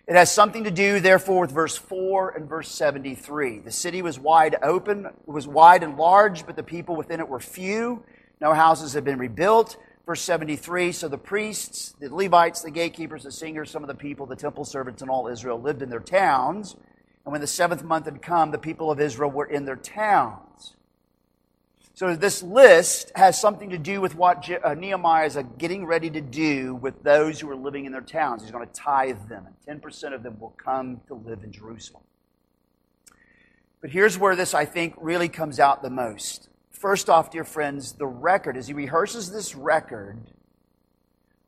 It 0.06 0.14
has 0.14 0.30
something 0.30 0.62
to 0.62 0.70
do, 0.70 1.00
therefore, 1.00 1.40
with 1.40 1.50
verse 1.50 1.76
4 1.76 2.30
and 2.36 2.48
verse 2.48 2.70
73. 2.70 3.58
The 3.58 3.72
city 3.72 4.02
was 4.02 4.20
wide 4.20 4.54
open, 4.62 5.06
it 5.06 5.14
was 5.26 5.48
wide 5.48 5.82
and 5.82 5.96
large, 5.96 6.46
but 6.46 6.54
the 6.54 6.62
people 6.62 6.94
within 6.94 7.18
it 7.18 7.28
were 7.28 7.40
few. 7.40 8.04
No 8.40 8.54
houses 8.54 8.92
had 8.92 9.02
been 9.02 9.18
rebuilt. 9.18 9.76
Verse 10.06 10.22
73 10.22 10.92
So 10.92 11.08
the 11.08 11.18
priests, 11.18 11.96
the 11.98 12.14
Levites, 12.14 12.62
the 12.62 12.70
gatekeepers, 12.70 13.24
the 13.24 13.32
singers, 13.32 13.68
some 13.68 13.82
of 13.82 13.88
the 13.88 13.96
people, 13.96 14.26
the 14.26 14.36
temple 14.36 14.64
servants, 14.64 15.02
and 15.02 15.10
all 15.10 15.26
Israel 15.26 15.60
lived 15.60 15.82
in 15.82 15.90
their 15.90 15.98
towns. 15.98 16.76
And 17.24 17.32
when 17.32 17.40
the 17.40 17.48
seventh 17.48 17.82
month 17.82 18.04
had 18.04 18.22
come, 18.22 18.52
the 18.52 18.58
people 18.58 18.92
of 18.92 19.00
Israel 19.00 19.32
were 19.32 19.46
in 19.46 19.64
their 19.64 19.74
towns. 19.74 20.75
So 21.96 22.14
this 22.14 22.42
list 22.42 23.10
has 23.14 23.40
something 23.40 23.70
to 23.70 23.78
do 23.78 24.02
with 24.02 24.14
what 24.14 24.46
uh, 24.62 24.74
Nehemiah 24.74 25.24
is 25.24 25.38
uh, 25.38 25.42
getting 25.56 25.86
ready 25.86 26.10
to 26.10 26.20
do 26.20 26.74
with 26.74 27.02
those 27.02 27.40
who 27.40 27.48
are 27.48 27.56
living 27.56 27.86
in 27.86 27.92
their 27.92 28.02
towns. 28.02 28.42
He's 28.42 28.50
going 28.50 28.66
to 28.66 28.72
tithe 28.74 29.30
them, 29.30 29.46
and 29.66 29.82
10% 29.82 30.12
of 30.12 30.22
them 30.22 30.38
will 30.38 30.54
come 30.62 31.00
to 31.06 31.14
live 31.14 31.42
in 31.42 31.52
Jerusalem. 31.52 32.02
But 33.80 33.88
here's 33.88 34.18
where 34.18 34.36
this, 34.36 34.52
I 34.52 34.66
think, 34.66 34.92
really 34.98 35.30
comes 35.30 35.58
out 35.58 35.82
the 35.82 35.88
most. 35.88 36.50
First 36.70 37.08
off, 37.08 37.30
dear 37.30 37.44
friends, 37.44 37.92
the 37.92 38.06
record, 38.06 38.58
as 38.58 38.66
he 38.66 38.74
rehearses 38.74 39.32
this 39.32 39.54
record 39.54 40.18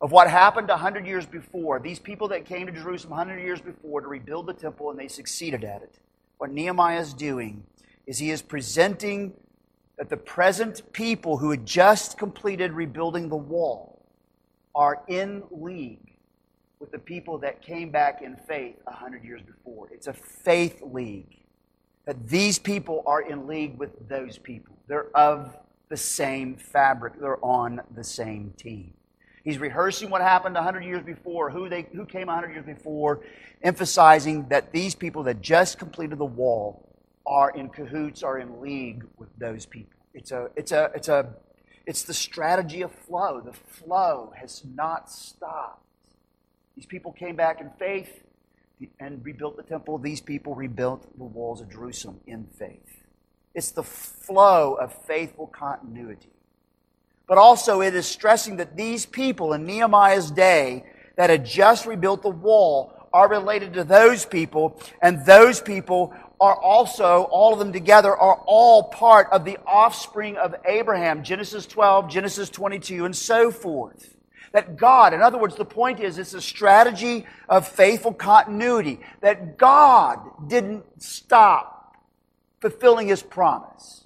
of 0.01 0.11
what 0.11 0.31
happened 0.31 0.69
100 0.69 1.05
years 1.05 1.27
before, 1.27 1.79
these 1.79 1.99
people 1.99 2.29
that 2.29 2.45
came 2.45 2.65
to 2.65 2.73
Jerusalem 2.73 3.11
100 3.11 3.39
years 3.39 3.61
before 3.61 4.01
to 4.01 4.07
rebuild 4.07 4.47
the 4.47 4.53
temple 4.53 4.89
and 4.89 4.99
they 4.99 5.09
succeeded 5.09 5.63
at 5.63 5.83
it, 5.83 5.99
what 6.39 6.51
Nehemiah 6.51 7.01
is 7.01 7.13
doing 7.13 7.65
is 8.07 8.17
he 8.17 8.31
is 8.31 8.41
presenting 8.41 9.35
that 9.99 10.09
the 10.09 10.17
present 10.17 10.81
people 10.93 11.35
who 11.35 11.51
had 11.51 11.65
just 11.65 12.17
completed 12.17 12.71
rebuilding 12.71 13.27
the 13.27 13.35
wall 13.35 14.01
are 14.73 15.03
in 15.09 15.43
league 15.51 16.13
with 16.79 16.89
the 16.89 16.97
people 16.97 17.37
that 17.37 17.61
came 17.61 17.91
back 17.91 18.21
in 18.21 18.37
faith 18.47 18.77
100 18.85 19.25
years 19.25 19.41
before. 19.41 19.89
It's 19.91 20.07
a 20.07 20.13
faith 20.13 20.81
league. 20.81 21.35
That 22.05 22.29
these 22.29 22.57
people 22.57 23.03
are 23.05 23.21
in 23.21 23.45
league 23.45 23.77
with 23.77 24.07
those 24.07 24.37
people. 24.37 24.73
They're 24.87 25.15
of 25.17 25.57
the 25.89 25.97
same 25.97 26.55
fabric, 26.55 27.19
they're 27.19 27.43
on 27.43 27.81
the 27.93 28.03
same 28.03 28.53
team. 28.57 28.93
He's 29.43 29.57
rehearsing 29.57 30.09
what 30.09 30.21
happened 30.21 30.55
100 30.55 30.85
years 30.85 31.03
before, 31.03 31.49
who, 31.49 31.67
they, 31.67 31.87
who 31.93 32.05
came 32.05 32.27
100 32.27 32.53
years 32.53 32.65
before, 32.65 33.19
emphasizing 33.63 34.47
that 34.47 34.71
these 34.71 34.95
people 34.95 35.23
that 35.23 35.41
just 35.41 35.77
completed 35.77 36.19
the 36.19 36.25
wall 36.25 36.88
are 37.29 37.51
in 37.51 37.69
cahoots, 37.69 38.23
are 38.23 38.39
in 38.39 38.59
league 38.59 39.05
with 39.17 39.29
those 39.37 39.65
people. 39.65 39.99
It's 40.13 40.31
a, 40.31 40.49
it's 40.55 40.71
a, 40.71 40.91
it's 40.95 41.07
a, 41.07 41.35
it's 41.85 42.03
the 42.03 42.13
strategy 42.13 42.81
of 42.81 42.91
flow. 42.91 43.39
The 43.39 43.53
flow 43.53 44.33
has 44.35 44.63
not 44.65 45.11
stopped. 45.11 45.85
These 46.75 46.87
people 46.87 47.11
came 47.11 47.35
back 47.35 47.61
in 47.61 47.69
faith 47.77 48.23
and 48.99 49.23
rebuilt 49.23 49.57
the 49.57 49.63
temple. 49.63 49.99
These 49.99 50.21
people 50.21 50.55
rebuilt 50.55 51.17
the 51.17 51.23
walls 51.23 51.61
of 51.61 51.69
Jerusalem 51.69 52.19
in 52.25 52.47
faith. 52.57 53.03
It's 53.53 53.71
the 53.71 53.83
flow 53.83 54.73
of 54.75 54.93
faithful 55.05 55.47
continuity. 55.47 56.29
But 57.27 57.37
also, 57.37 57.81
it 57.81 57.93
is 57.93 58.07
stressing 58.07 58.57
that 58.57 58.75
these 58.75 59.05
people 59.05 59.53
in 59.53 59.65
Nehemiah's 59.65 60.31
day 60.31 60.85
that 61.15 61.29
had 61.29 61.45
just 61.45 61.85
rebuilt 61.85 62.23
the 62.23 62.29
wall 62.29 63.09
are 63.11 63.27
related 63.27 63.73
to 63.73 63.83
those 63.83 64.25
people, 64.25 64.79
and 65.01 65.25
those 65.25 65.59
people 65.59 66.13
are 66.39 66.55
also, 66.55 67.23
all 67.31 67.53
of 67.53 67.59
them 67.59 67.73
together, 67.73 68.15
are 68.15 68.41
all 68.45 68.83
part 68.83 69.27
of 69.31 69.43
the 69.43 69.57
offspring 69.65 70.37
of 70.37 70.55
Abraham. 70.65 71.23
Genesis 71.23 71.65
12, 71.65 72.09
Genesis 72.09 72.49
22, 72.49 73.05
and 73.05 73.15
so 73.15 73.51
forth. 73.51 74.15
That 74.51 74.77
God, 74.77 75.13
in 75.13 75.21
other 75.21 75.37
words, 75.37 75.55
the 75.55 75.65
point 75.65 75.99
is 75.99 76.17
it's 76.17 76.33
a 76.33 76.41
strategy 76.41 77.25
of 77.47 77.67
faithful 77.67 78.13
continuity. 78.13 78.99
That 79.21 79.57
God 79.57 80.19
didn't 80.47 80.85
stop 81.01 81.95
fulfilling 82.59 83.09
his 83.09 83.21
promise. 83.21 84.05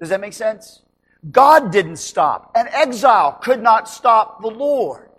Does 0.00 0.08
that 0.08 0.20
make 0.20 0.32
sense? 0.32 0.82
God 1.30 1.70
didn't 1.70 1.96
stop. 1.96 2.50
An 2.54 2.66
exile 2.72 3.38
could 3.42 3.62
not 3.62 3.88
stop 3.88 4.42
the 4.42 4.48
Lord. 4.48 5.10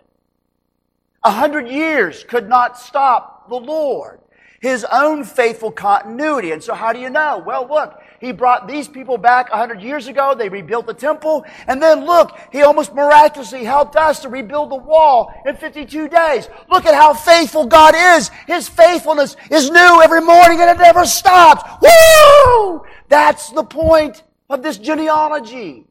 A 1.24 1.30
hundred 1.30 1.68
years 1.68 2.22
could 2.24 2.48
not 2.48 2.78
stop 2.78 3.48
the 3.48 3.56
Lord 3.56 4.20
his 4.60 4.84
own 4.90 5.24
faithful 5.24 5.70
continuity. 5.70 6.52
And 6.52 6.62
so 6.62 6.74
how 6.74 6.92
do 6.92 6.98
you 6.98 7.10
know? 7.10 7.42
Well, 7.44 7.66
look, 7.68 8.00
he 8.20 8.32
brought 8.32 8.66
these 8.66 8.88
people 8.88 9.18
back 9.18 9.50
100 9.50 9.82
years 9.82 10.08
ago. 10.08 10.34
They 10.34 10.48
rebuilt 10.48 10.86
the 10.86 10.94
temple. 10.94 11.44
And 11.66 11.82
then 11.82 12.04
look, 12.04 12.38
he 12.52 12.62
almost 12.62 12.94
miraculously 12.94 13.64
helped 13.64 13.96
us 13.96 14.20
to 14.22 14.28
rebuild 14.28 14.70
the 14.70 14.76
wall 14.76 15.32
in 15.46 15.56
52 15.56 16.08
days. 16.08 16.48
Look 16.70 16.86
at 16.86 16.94
how 16.94 17.14
faithful 17.14 17.66
God 17.66 17.94
is. 17.96 18.30
His 18.46 18.68
faithfulness 18.68 19.36
is 19.50 19.70
new 19.70 20.00
every 20.02 20.20
morning 20.20 20.60
and 20.60 20.70
it 20.70 20.78
never 20.78 21.04
stops. 21.04 21.62
Woo! 21.82 22.82
That's 23.08 23.50
the 23.50 23.64
point 23.64 24.22
of 24.48 24.62
this 24.62 24.78
genealogy. 24.78 25.84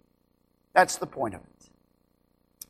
That's 0.73 0.97
the 0.97 1.07
point 1.07 1.35
of 1.35 1.41
it. 1.41 1.47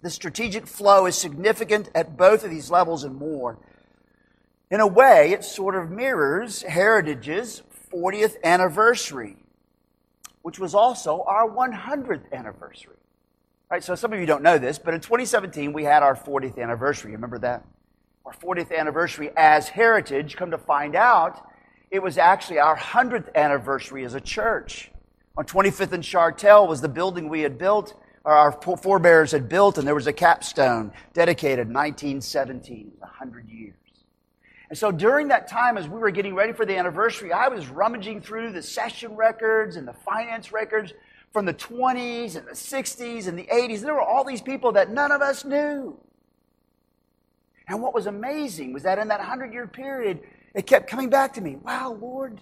The 0.01 0.11
strategic 0.11 0.67
flow 0.67 1.07
is 1.07 1.17
significant 1.17 1.89
at 1.95 2.15
both 2.15 2.43
of 2.43 2.51
these 2.51 2.69
levels 2.69 3.03
and 3.03 3.15
more. 3.15 3.57
In 4.75 4.81
a 4.81 4.87
way, 4.87 5.31
it 5.31 5.45
sort 5.45 5.73
of 5.73 5.89
mirrors 5.89 6.61
Heritage's 6.63 7.61
40th 7.93 8.35
anniversary, 8.43 9.37
which 10.41 10.59
was 10.59 10.75
also 10.75 11.23
our 11.25 11.49
100th 11.49 12.29
anniversary. 12.33 12.97
Right, 13.71 13.81
so 13.81 13.95
some 13.95 14.11
of 14.11 14.19
you 14.19 14.25
don't 14.25 14.43
know 14.43 14.57
this, 14.57 14.77
but 14.77 14.93
in 14.93 14.99
2017 14.99 15.71
we 15.71 15.85
had 15.85 16.03
our 16.03 16.13
40th 16.13 16.61
anniversary. 16.61 17.13
Remember 17.13 17.37
that? 17.37 17.63
Our 18.25 18.33
40th 18.33 18.77
anniversary 18.77 19.31
as 19.37 19.69
Heritage. 19.69 20.35
Come 20.35 20.51
to 20.51 20.57
find 20.57 20.93
out, 20.93 21.49
it 21.89 22.03
was 22.03 22.17
actually 22.17 22.59
our 22.59 22.75
100th 22.75 23.33
anniversary 23.33 24.03
as 24.03 24.13
a 24.13 24.19
church. 24.19 24.91
On 25.37 25.45
25th 25.45 25.93
and 25.93 26.03
Chartel 26.03 26.67
was 26.67 26.81
the 26.81 26.89
building 26.89 27.29
we 27.29 27.39
had 27.39 27.57
built, 27.57 27.93
or 28.25 28.33
our 28.33 28.51
forebears 28.51 29.31
had 29.31 29.47
built, 29.47 29.77
and 29.77 29.87
there 29.87 29.95
was 29.95 30.07
a 30.07 30.11
capstone 30.11 30.91
dedicated 31.13 31.73
1917, 31.73 32.91
100 32.99 33.49
years. 33.49 33.75
And 34.69 34.77
so 34.77 34.91
during 34.91 35.27
that 35.27 35.47
time, 35.47 35.77
as 35.77 35.87
we 35.87 35.99
were 35.99 36.11
getting 36.11 36.33
ready 36.33 36.53
for 36.53 36.65
the 36.65 36.75
anniversary, 36.75 37.31
I 37.31 37.47
was 37.47 37.67
rummaging 37.67 38.21
through 38.21 38.51
the 38.51 38.61
session 38.61 39.15
records 39.15 39.75
and 39.75 39.87
the 39.87 39.93
finance 39.93 40.51
records 40.51 40.93
from 41.31 41.45
the 41.45 41.53
20s 41.53 42.35
and 42.35 42.47
the 42.47 42.53
60s 42.53 43.27
and 43.27 43.37
the 43.37 43.47
80s. 43.51 43.81
There 43.81 43.93
were 43.93 44.01
all 44.01 44.23
these 44.23 44.41
people 44.41 44.71
that 44.71 44.91
none 44.91 45.11
of 45.11 45.21
us 45.21 45.45
knew. 45.45 45.99
And 47.67 47.81
what 47.81 47.93
was 47.93 48.07
amazing 48.07 48.73
was 48.73 48.83
that 48.83 48.99
in 48.99 49.07
that 49.09 49.19
100 49.19 49.53
year 49.53 49.67
period, 49.67 50.21
it 50.53 50.65
kept 50.65 50.89
coming 50.89 51.09
back 51.09 51.33
to 51.33 51.41
me. 51.41 51.57
Wow, 51.57 51.97
Lord, 51.99 52.41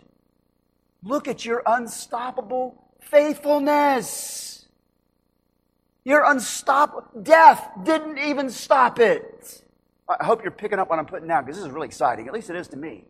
look 1.01 1.27
at 1.27 1.43
your 1.43 1.63
unstoppable 1.65 2.93
faithfulness. 3.01 4.67
Your 6.05 6.29
unstoppable 6.29 7.21
death 7.21 7.69
didn't 7.83 8.17
even 8.17 8.49
stop 8.49 8.99
it. 8.99 9.63
I 10.07 10.23
hope 10.25 10.43
you're 10.43 10.51
picking 10.51 10.79
up 10.79 10.89
what 10.89 10.99
I'm 10.99 11.05
putting 11.05 11.27
down 11.27 11.45
because 11.45 11.57
this 11.57 11.65
is 11.65 11.71
really 11.71 11.87
exciting. 11.87 12.27
At 12.27 12.33
least 12.33 12.49
it 12.49 12.55
is 12.55 12.67
to 12.69 12.77
me. 12.77 13.05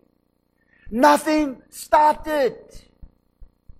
Nothing 0.91 1.61
stopped 1.69 2.27
it. 2.27 2.85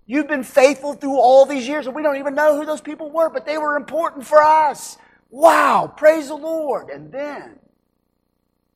You've 0.06 0.28
been 0.28 0.44
faithful 0.44 0.94
through 0.94 1.18
all 1.18 1.46
these 1.46 1.68
years, 1.68 1.86
and 1.86 1.96
we 1.96 2.02
don't 2.02 2.18
even 2.18 2.36
know 2.36 2.58
who 2.60 2.66
those 2.66 2.82
people 2.82 3.10
were, 3.10 3.30
but 3.30 3.46
they 3.46 3.58
were 3.58 3.76
important 3.76 4.26
for 4.26 4.42
us. 4.42 4.98
Wow, 5.30 5.94
praise 5.96 6.28
the 6.28 6.36
Lord. 6.36 6.90
And 6.90 7.12
then 7.12 7.60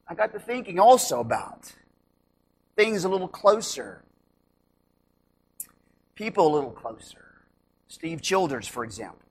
I 0.08 0.16
got 0.16 0.32
to 0.34 0.40
thinking 0.40 0.80
also 0.80 1.20
about 1.20 1.74
things 2.76 3.04
a 3.04 3.10
little 3.10 3.28
closer, 3.28 4.04
people 6.16 6.48
a 6.48 6.54
little 6.54 6.72
closer. 6.72 7.24
Steve 7.88 8.22
Childers, 8.22 8.68
for 8.68 8.84
example, 8.84 9.26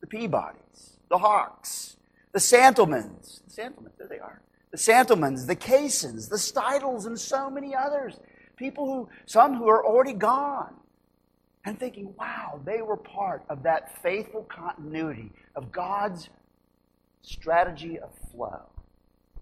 the 0.00 0.06
Peabodys, 0.06 0.96
the 1.08 1.18
Hawks, 1.18 1.96
the 2.34 2.40
Santelmans. 2.40 3.40
The 3.46 3.62
Santelmans, 3.62 3.96
there 3.96 4.08
they 4.08 4.18
are 4.18 4.42
the 4.74 4.78
Santelmans, 4.78 5.46
the 5.46 5.54
Caissons, 5.54 6.28
the 6.28 6.34
Steidels, 6.36 7.06
and 7.06 7.16
so 7.16 7.48
many 7.48 7.76
others. 7.76 8.18
people 8.56 8.86
who, 8.86 9.08
some 9.24 9.54
who 9.56 9.68
are 9.68 9.86
already 9.86 10.12
gone, 10.12 10.74
and 11.64 11.78
thinking, 11.78 12.12
wow, 12.18 12.60
they 12.64 12.82
were 12.82 12.96
part 12.96 13.44
of 13.48 13.62
that 13.62 14.02
faithful 14.02 14.42
continuity 14.42 15.30
of 15.54 15.70
God's 15.70 16.28
strategy 17.22 18.00
of 18.00 18.10
flow. 18.32 18.68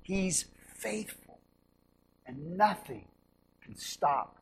He's 0.02 0.44
faithful, 0.76 1.40
and 2.26 2.58
nothing 2.58 3.06
can 3.62 3.74
stop 3.74 4.36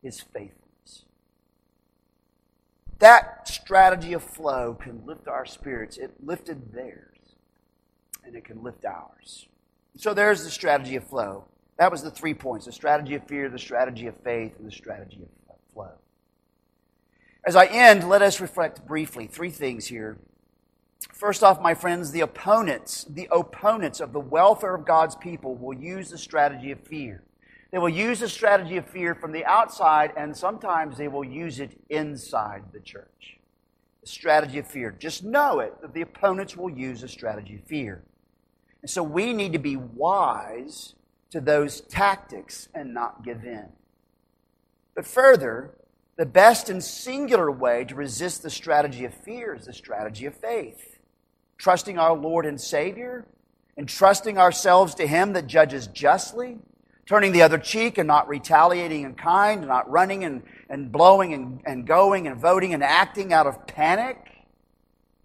his 0.00 0.20
faithfulness. 0.20 1.06
That 3.00 3.48
strategy 3.48 4.12
of 4.12 4.22
flow 4.22 4.74
can 4.80 5.04
lift 5.04 5.26
our 5.26 5.44
spirits. 5.44 5.98
It 5.98 6.24
lifted 6.24 6.72
theirs, 6.72 7.15
and 8.26 8.36
it 8.36 8.44
can 8.44 8.62
lift 8.62 8.84
ours. 8.84 9.46
So 9.96 10.12
there's 10.12 10.44
the 10.44 10.50
strategy 10.50 10.96
of 10.96 11.04
flow. 11.04 11.46
That 11.78 11.90
was 11.90 12.02
the 12.02 12.10
three 12.10 12.34
points 12.34 12.66
the 12.66 12.72
strategy 12.72 13.14
of 13.14 13.26
fear, 13.26 13.48
the 13.48 13.58
strategy 13.58 14.06
of 14.06 14.16
faith, 14.22 14.54
and 14.58 14.66
the 14.66 14.72
strategy 14.72 15.22
of 15.22 15.28
flow. 15.72 15.92
As 17.44 17.54
I 17.54 17.66
end, 17.66 18.08
let 18.08 18.22
us 18.22 18.40
reflect 18.40 18.86
briefly. 18.86 19.26
Three 19.26 19.50
things 19.50 19.86
here. 19.86 20.18
First 21.12 21.42
off, 21.42 21.60
my 21.60 21.74
friends, 21.74 22.10
the 22.10 22.20
opponents, 22.20 23.04
the 23.04 23.28
opponents 23.30 24.00
of 24.00 24.12
the 24.12 24.20
welfare 24.20 24.74
of 24.74 24.84
God's 24.84 25.14
people 25.16 25.54
will 25.54 25.76
use 25.76 26.10
the 26.10 26.18
strategy 26.18 26.72
of 26.72 26.80
fear. 26.80 27.22
They 27.70 27.78
will 27.78 27.88
use 27.88 28.20
the 28.20 28.28
strategy 28.28 28.78
of 28.78 28.88
fear 28.88 29.14
from 29.14 29.32
the 29.32 29.44
outside, 29.44 30.12
and 30.16 30.36
sometimes 30.36 30.96
they 30.96 31.08
will 31.08 31.24
use 31.24 31.60
it 31.60 31.78
inside 31.88 32.64
the 32.72 32.80
church. 32.80 33.38
The 34.00 34.08
strategy 34.08 34.58
of 34.58 34.66
fear. 34.66 34.96
Just 34.98 35.22
know 35.22 35.60
it 35.60 35.80
that 35.82 35.92
the 35.92 36.00
opponents 36.00 36.56
will 36.56 36.70
use 36.70 37.02
the 37.02 37.08
strategy 37.08 37.56
of 37.56 37.68
fear. 37.68 38.02
And 38.86 38.90
so 38.92 39.02
we 39.02 39.32
need 39.32 39.52
to 39.54 39.58
be 39.58 39.74
wise 39.74 40.94
to 41.32 41.40
those 41.40 41.80
tactics 41.80 42.68
and 42.72 42.94
not 42.94 43.24
give 43.24 43.42
in. 43.42 43.66
But 44.94 45.04
further, 45.04 45.72
the 46.14 46.24
best 46.24 46.70
and 46.70 46.80
singular 46.80 47.50
way 47.50 47.84
to 47.86 47.96
resist 47.96 48.44
the 48.44 48.48
strategy 48.48 49.04
of 49.04 49.12
fear 49.12 49.56
is 49.56 49.66
the 49.66 49.72
strategy 49.72 50.26
of 50.26 50.36
faith. 50.36 51.00
Trusting 51.58 51.98
our 51.98 52.14
Lord 52.14 52.46
and 52.46 52.60
Savior, 52.60 53.26
and 53.76 53.88
trusting 53.88 54.38
ourselves 54.38 54.94
to 54.94 55.06
Him 55.08 55.32
that 55.32 55.48
judges 55.48 55.88
justly, 55.88 56.58
turning 57.06 57.32
the 57.32 57.42
other 57.42 57.58
cheek 57.58 57.98
and 57.98 58.06
not 58.06 58.28
retaliating 58.28 59.02
in 59.02 59.14
kind, 59.14 59.66
not 59.66 59.90
running 59.90 60.22
and, 60.22 60.44
and 60.70 60.92
blowing 60.92 61.34
and, 61.34 61.60
and 61.66 61.88
going 61.88 62.28
and 62.28 62.40
voting 62.40 62.72
and 62.72 62.84
acting 62.84 63.32
out 63.32 63.48
of 63.48 63.66
panic, 63.66 64.46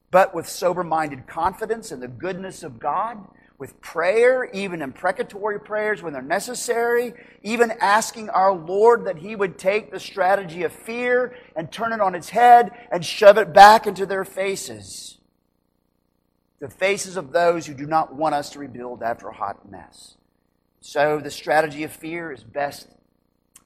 but 0.09 0.33
with 0.33 0.49
sober 0.49 0.83
minded 0.83 1.27
confidence 1.27 1.91
in 1.91 1.99
the 1.99 2.07
goodness 2.07 2.63
of 2.63 2.79
God 2.79 3.23
with 3.61 3.79
prayer, 3.79 4.49
even 4.53 4.81
imprecatory 4.81 5.59
prayers 5.59 6.01
when 6.01 6.13
they're 6.13 6.21
necessary, 6.23 7.13
even 7.43 7.71
asking 7.79 8.27
our 8.31 8.51
Lord 8.51 9.05
that 9.05 9.19
He 9.19 9.35
would 9.35 9.59
take 9.59 9.91
the 9.91 9.99
strategy 9.99 10.63
of 10.63 10.73
fear 10.73 11.35
and 11.55 11.71
turn 11.71 11.93
it 11.93 12.01
on 12.01 12.15
its 12.15 12.29
head 12.29 12.71
and 12.91 13.05
shove 13.05 13.37
it 13.37 13.53
back 13.53 13.85
into 13.85 14.07
their 14.07 14.25
faces. 14.25 15.19
The 16.59 16.69
faces 16.69 17.17
of 17.17 17.31
those 17.31 17.67
who 17.67 17.75
do 17.75 17.85
not 17.85 18.15
want 18.15 18.33
us 18.33 18.49
to 18.49 18.59
rebuild 18.59 19.03
after 19.03 19.27
a 19.27 19.35
hot 19.35 19.69
mess. 19.69 20.17
So 20.79 21.19
the 21.19 21.29
strategy 21.29 21.83
of 21.83 21.91
fear 21.91 22.31
is 22.31 22.43
best 22.43 22.87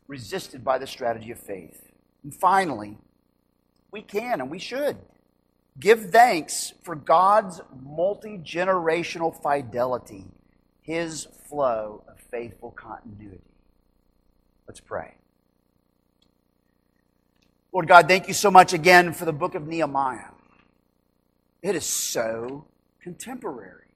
resisted 0.10 0.62
by 0.62 0.78
the 0.78 0.88
strategy 0.88 1.32
of 1.32 1.39
faith. 1.39 1.89
And 2.22 2.36
finally, 2.36 2.98
we 3.91 4.02
can 4.02 4.41
and 4.41 4.52
we 4.52 4.60
should 4.60 4.98
Give 5.80 6.09
thanks 6.09 6.73
for 6.84 6.95
God's 6.95 7.61
multi 7.84 8.38
generational 8.38 9.36
fidelity, 9.41 10.26
His 10.82 11.28
flow 11.49 12.03
of 12.07 12.17
faithful 12.32 12.71
continuity. 12.71 13.41
Let's 14.67 14.80
pray. 14.80 15.15
Lord 17.73 17.89
God, 17.89 18.07
thank 18.07 18.30
you 18.30 18.34
so 18.34 18.49
much 18.49 18.71
again 18.71 19.11
for 19.11 19.26
the 19.26 19.34
book 19.34 19.53
of 19.53 19.67
Nehemiah. 19.67 20.32
It 21.61 21.76
is 21.76 21.86
so 21.86 22.67
contemporary. 23.01 23.88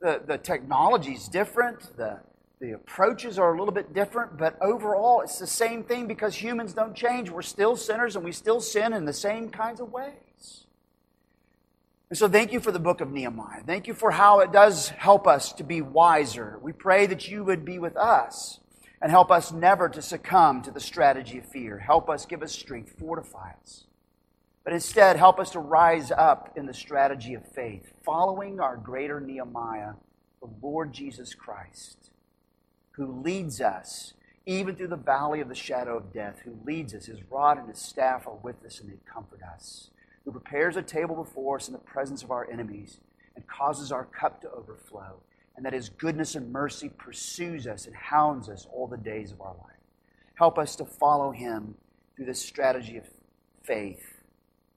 The, 0.00 0.22
the 0.24 0.38
technology 0.38 1.12
is 1.12 1.26
different, 1.26 1.96
the, 1.96 2.20
the 2.60 2.72
approaches 2.72 3.38
are 3.38 3.54
a 3.54 3.58
little 3.58 3.72
bit 3.72 3.94
different, 3.94 4.36
but 4.36 4.60
overall 4.60 5.22
it's 5.22 5.38
the 5.38 5.46
same 5.46 5.82
thing 5.82 6.06
because 6.06 6.34
humans 6.34 6.74
don't 6.74 6.94
change. 6.94 7.30
We're 7.30 7.40
still 7.40 7.74
sinners 7.74 8.16
and 8.16 8.24
we 8.24 8.32
still 8.32 8.60
sin 8.60 8.92
in 8.92 9.06
the 9.06 9.14
same 9.14 9.48
kinds 9.48 9.80
of 9.80 9.90
ways. 9.90 10.66
And 12.10 12.18
so 12.18 12.28
thank 12.28 12.52
you 12.52 12.60
for 12.60 12.70
the 12.70 12.78
book 12.78 13.00
of 13.00 13.10
Nehemiah. 13.10 13.62
Thank 13.64 13.86
you 13.86 13.94
for 13.94 14.10
how 14.10 14.40
it 14.40 14.52
does 14.52 14.90
help 14.90 15.26
us 15.26 15.54
to 15.54 15.64
be 15.64 15.80
wiser. 15.80 16.58
We 16.60 16.72
pray 16.72 17.06
that 17.06 17.28
you 17.28 17.44
would 17.44 17.64
be 17.64 17.78
with 17.78 17.96
us 17.96 18.60
and 19.00 19.10
help 19.10 19.30
us 19.30 19.52
never 19.52 19.88
to 19.88 20.02
succumb 20.02 20.60
to 20.62 20.70
the 20.70 20.80
strategy 20.80 21.38
of 21.38 21.46
fear. 21.46 21.78
Help 21.78 22.10
us, 22.10 22.26
give 22.26 22.42
us 22.42 22.52
strength, 22.52 22.94
fortify 22.98 23.52
us. 23.62 23.86
But 24.64 24.74
instead, 24.74 25.16
help 25.16 25.40
us 25.40 25.50
to 25.52 25.60
rise 25.60 26.10
up 26.10 26.52
in 26.56 26.66
the 26.66 26.74
strategy 26.74 27.32
of 27.32 27.50
faith, 27.54 27.90
following 28.04 28.60
our 28.60 28.76
greater 28.76 29.18
Nehemiah, 29.18 29.92
the 30.42 30.50
Lord 30.60 30.92
Jesus 30.92 31.32
Christ 31.32 32.09
who 33.00 33.22
leads 33.22 33.62
us 33.62 34.12
even 34.44 34.76
through 34.76 34.88
the 34.88 34.96
valley 34.96 35.40
of 35.40 35.48
the 35.48 35.54
shadow 35.54 35.96
of 35.96 36.12
death, 36.12 36.40
who 36.44 36.58
leads 36.66 36.94
us. 36.94 37.06
His 37.06 37.22
rod 37.30 37.56
and 37.56 37.68
his 37.68 37.78
staff 37.78 38.26
are 38.26 38.36
with 38.42 38.62
us 38.64 38.78
and 38.78 38.90
they 38.90 38.98
comfort 39.10 39.40
us. 39.42 39.88
Who 40.24 40.32
prepares 40.32 40.76
a 40.76 40.82
table 40.82 41.16
before 41.16 41.56
us 41.56 41.66
in 41.66 41.72
the 41.72 41.78
presence 41.78 42.22
of 42.22 42.30
our 42.30 42.50
enemies 42.50 42.98
and 43.34 43.46
causes 43.46 43.90
our 43.90 44.04
cup 44.04 44.42
to 44.42 44.50
overflow. 44.50 45.20
And 45.56 45.64
that 45.64 45.72
his 45.72 45.88
goodness 45.88 46.34
and 46.34 46.52
mercy 46.52 46.90
pursues 46.90 47.66
us 47.66 47.86
and 47.86 47.96
hounds 47.96 48.50
us 48.50 48.66
all 48.70 48.86
the 48.86 48.98
days 48.98 49.32
of 49.32 49.40
our 49.40 49.54
life. 49.54 49.80
Help 50.34 50.58
us 50.58 50.76
to 50.76 50.84
follow 50.84 51.30
him 51.30 51.76
through 52.16 52.26
this 52.26 52.42
strategy 52.42 52.98
of 52.98 53.04
faith. 53.62 54.20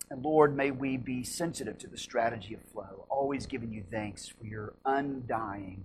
And 0.09 0.23
Lord, 0.23 0.55
may 0.55 0.71
we 0.71 0.95
be 0.95 1.23
sensitive 1.23 1.77
to 1.79 1.87
the 1.87 1.97
strategy 1.97 2.53
of 2.53 2.61
flow, 2.71 3.05
always 3.09 3.45
giving 3.45 3.73
you 3.73 3.83
thanks 3.91 4.29
for 4.29 4.45
your 4.45 4.73
undying 4.85 5.83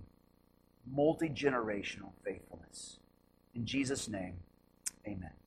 multi 0.91 1.29
generational 1.29 2.11
faithfulness. 2.23 2.97
In 3.55 3.65
Jesus' 3.65 4.07
name, 4.07 4.35
amen. 5.07 5.38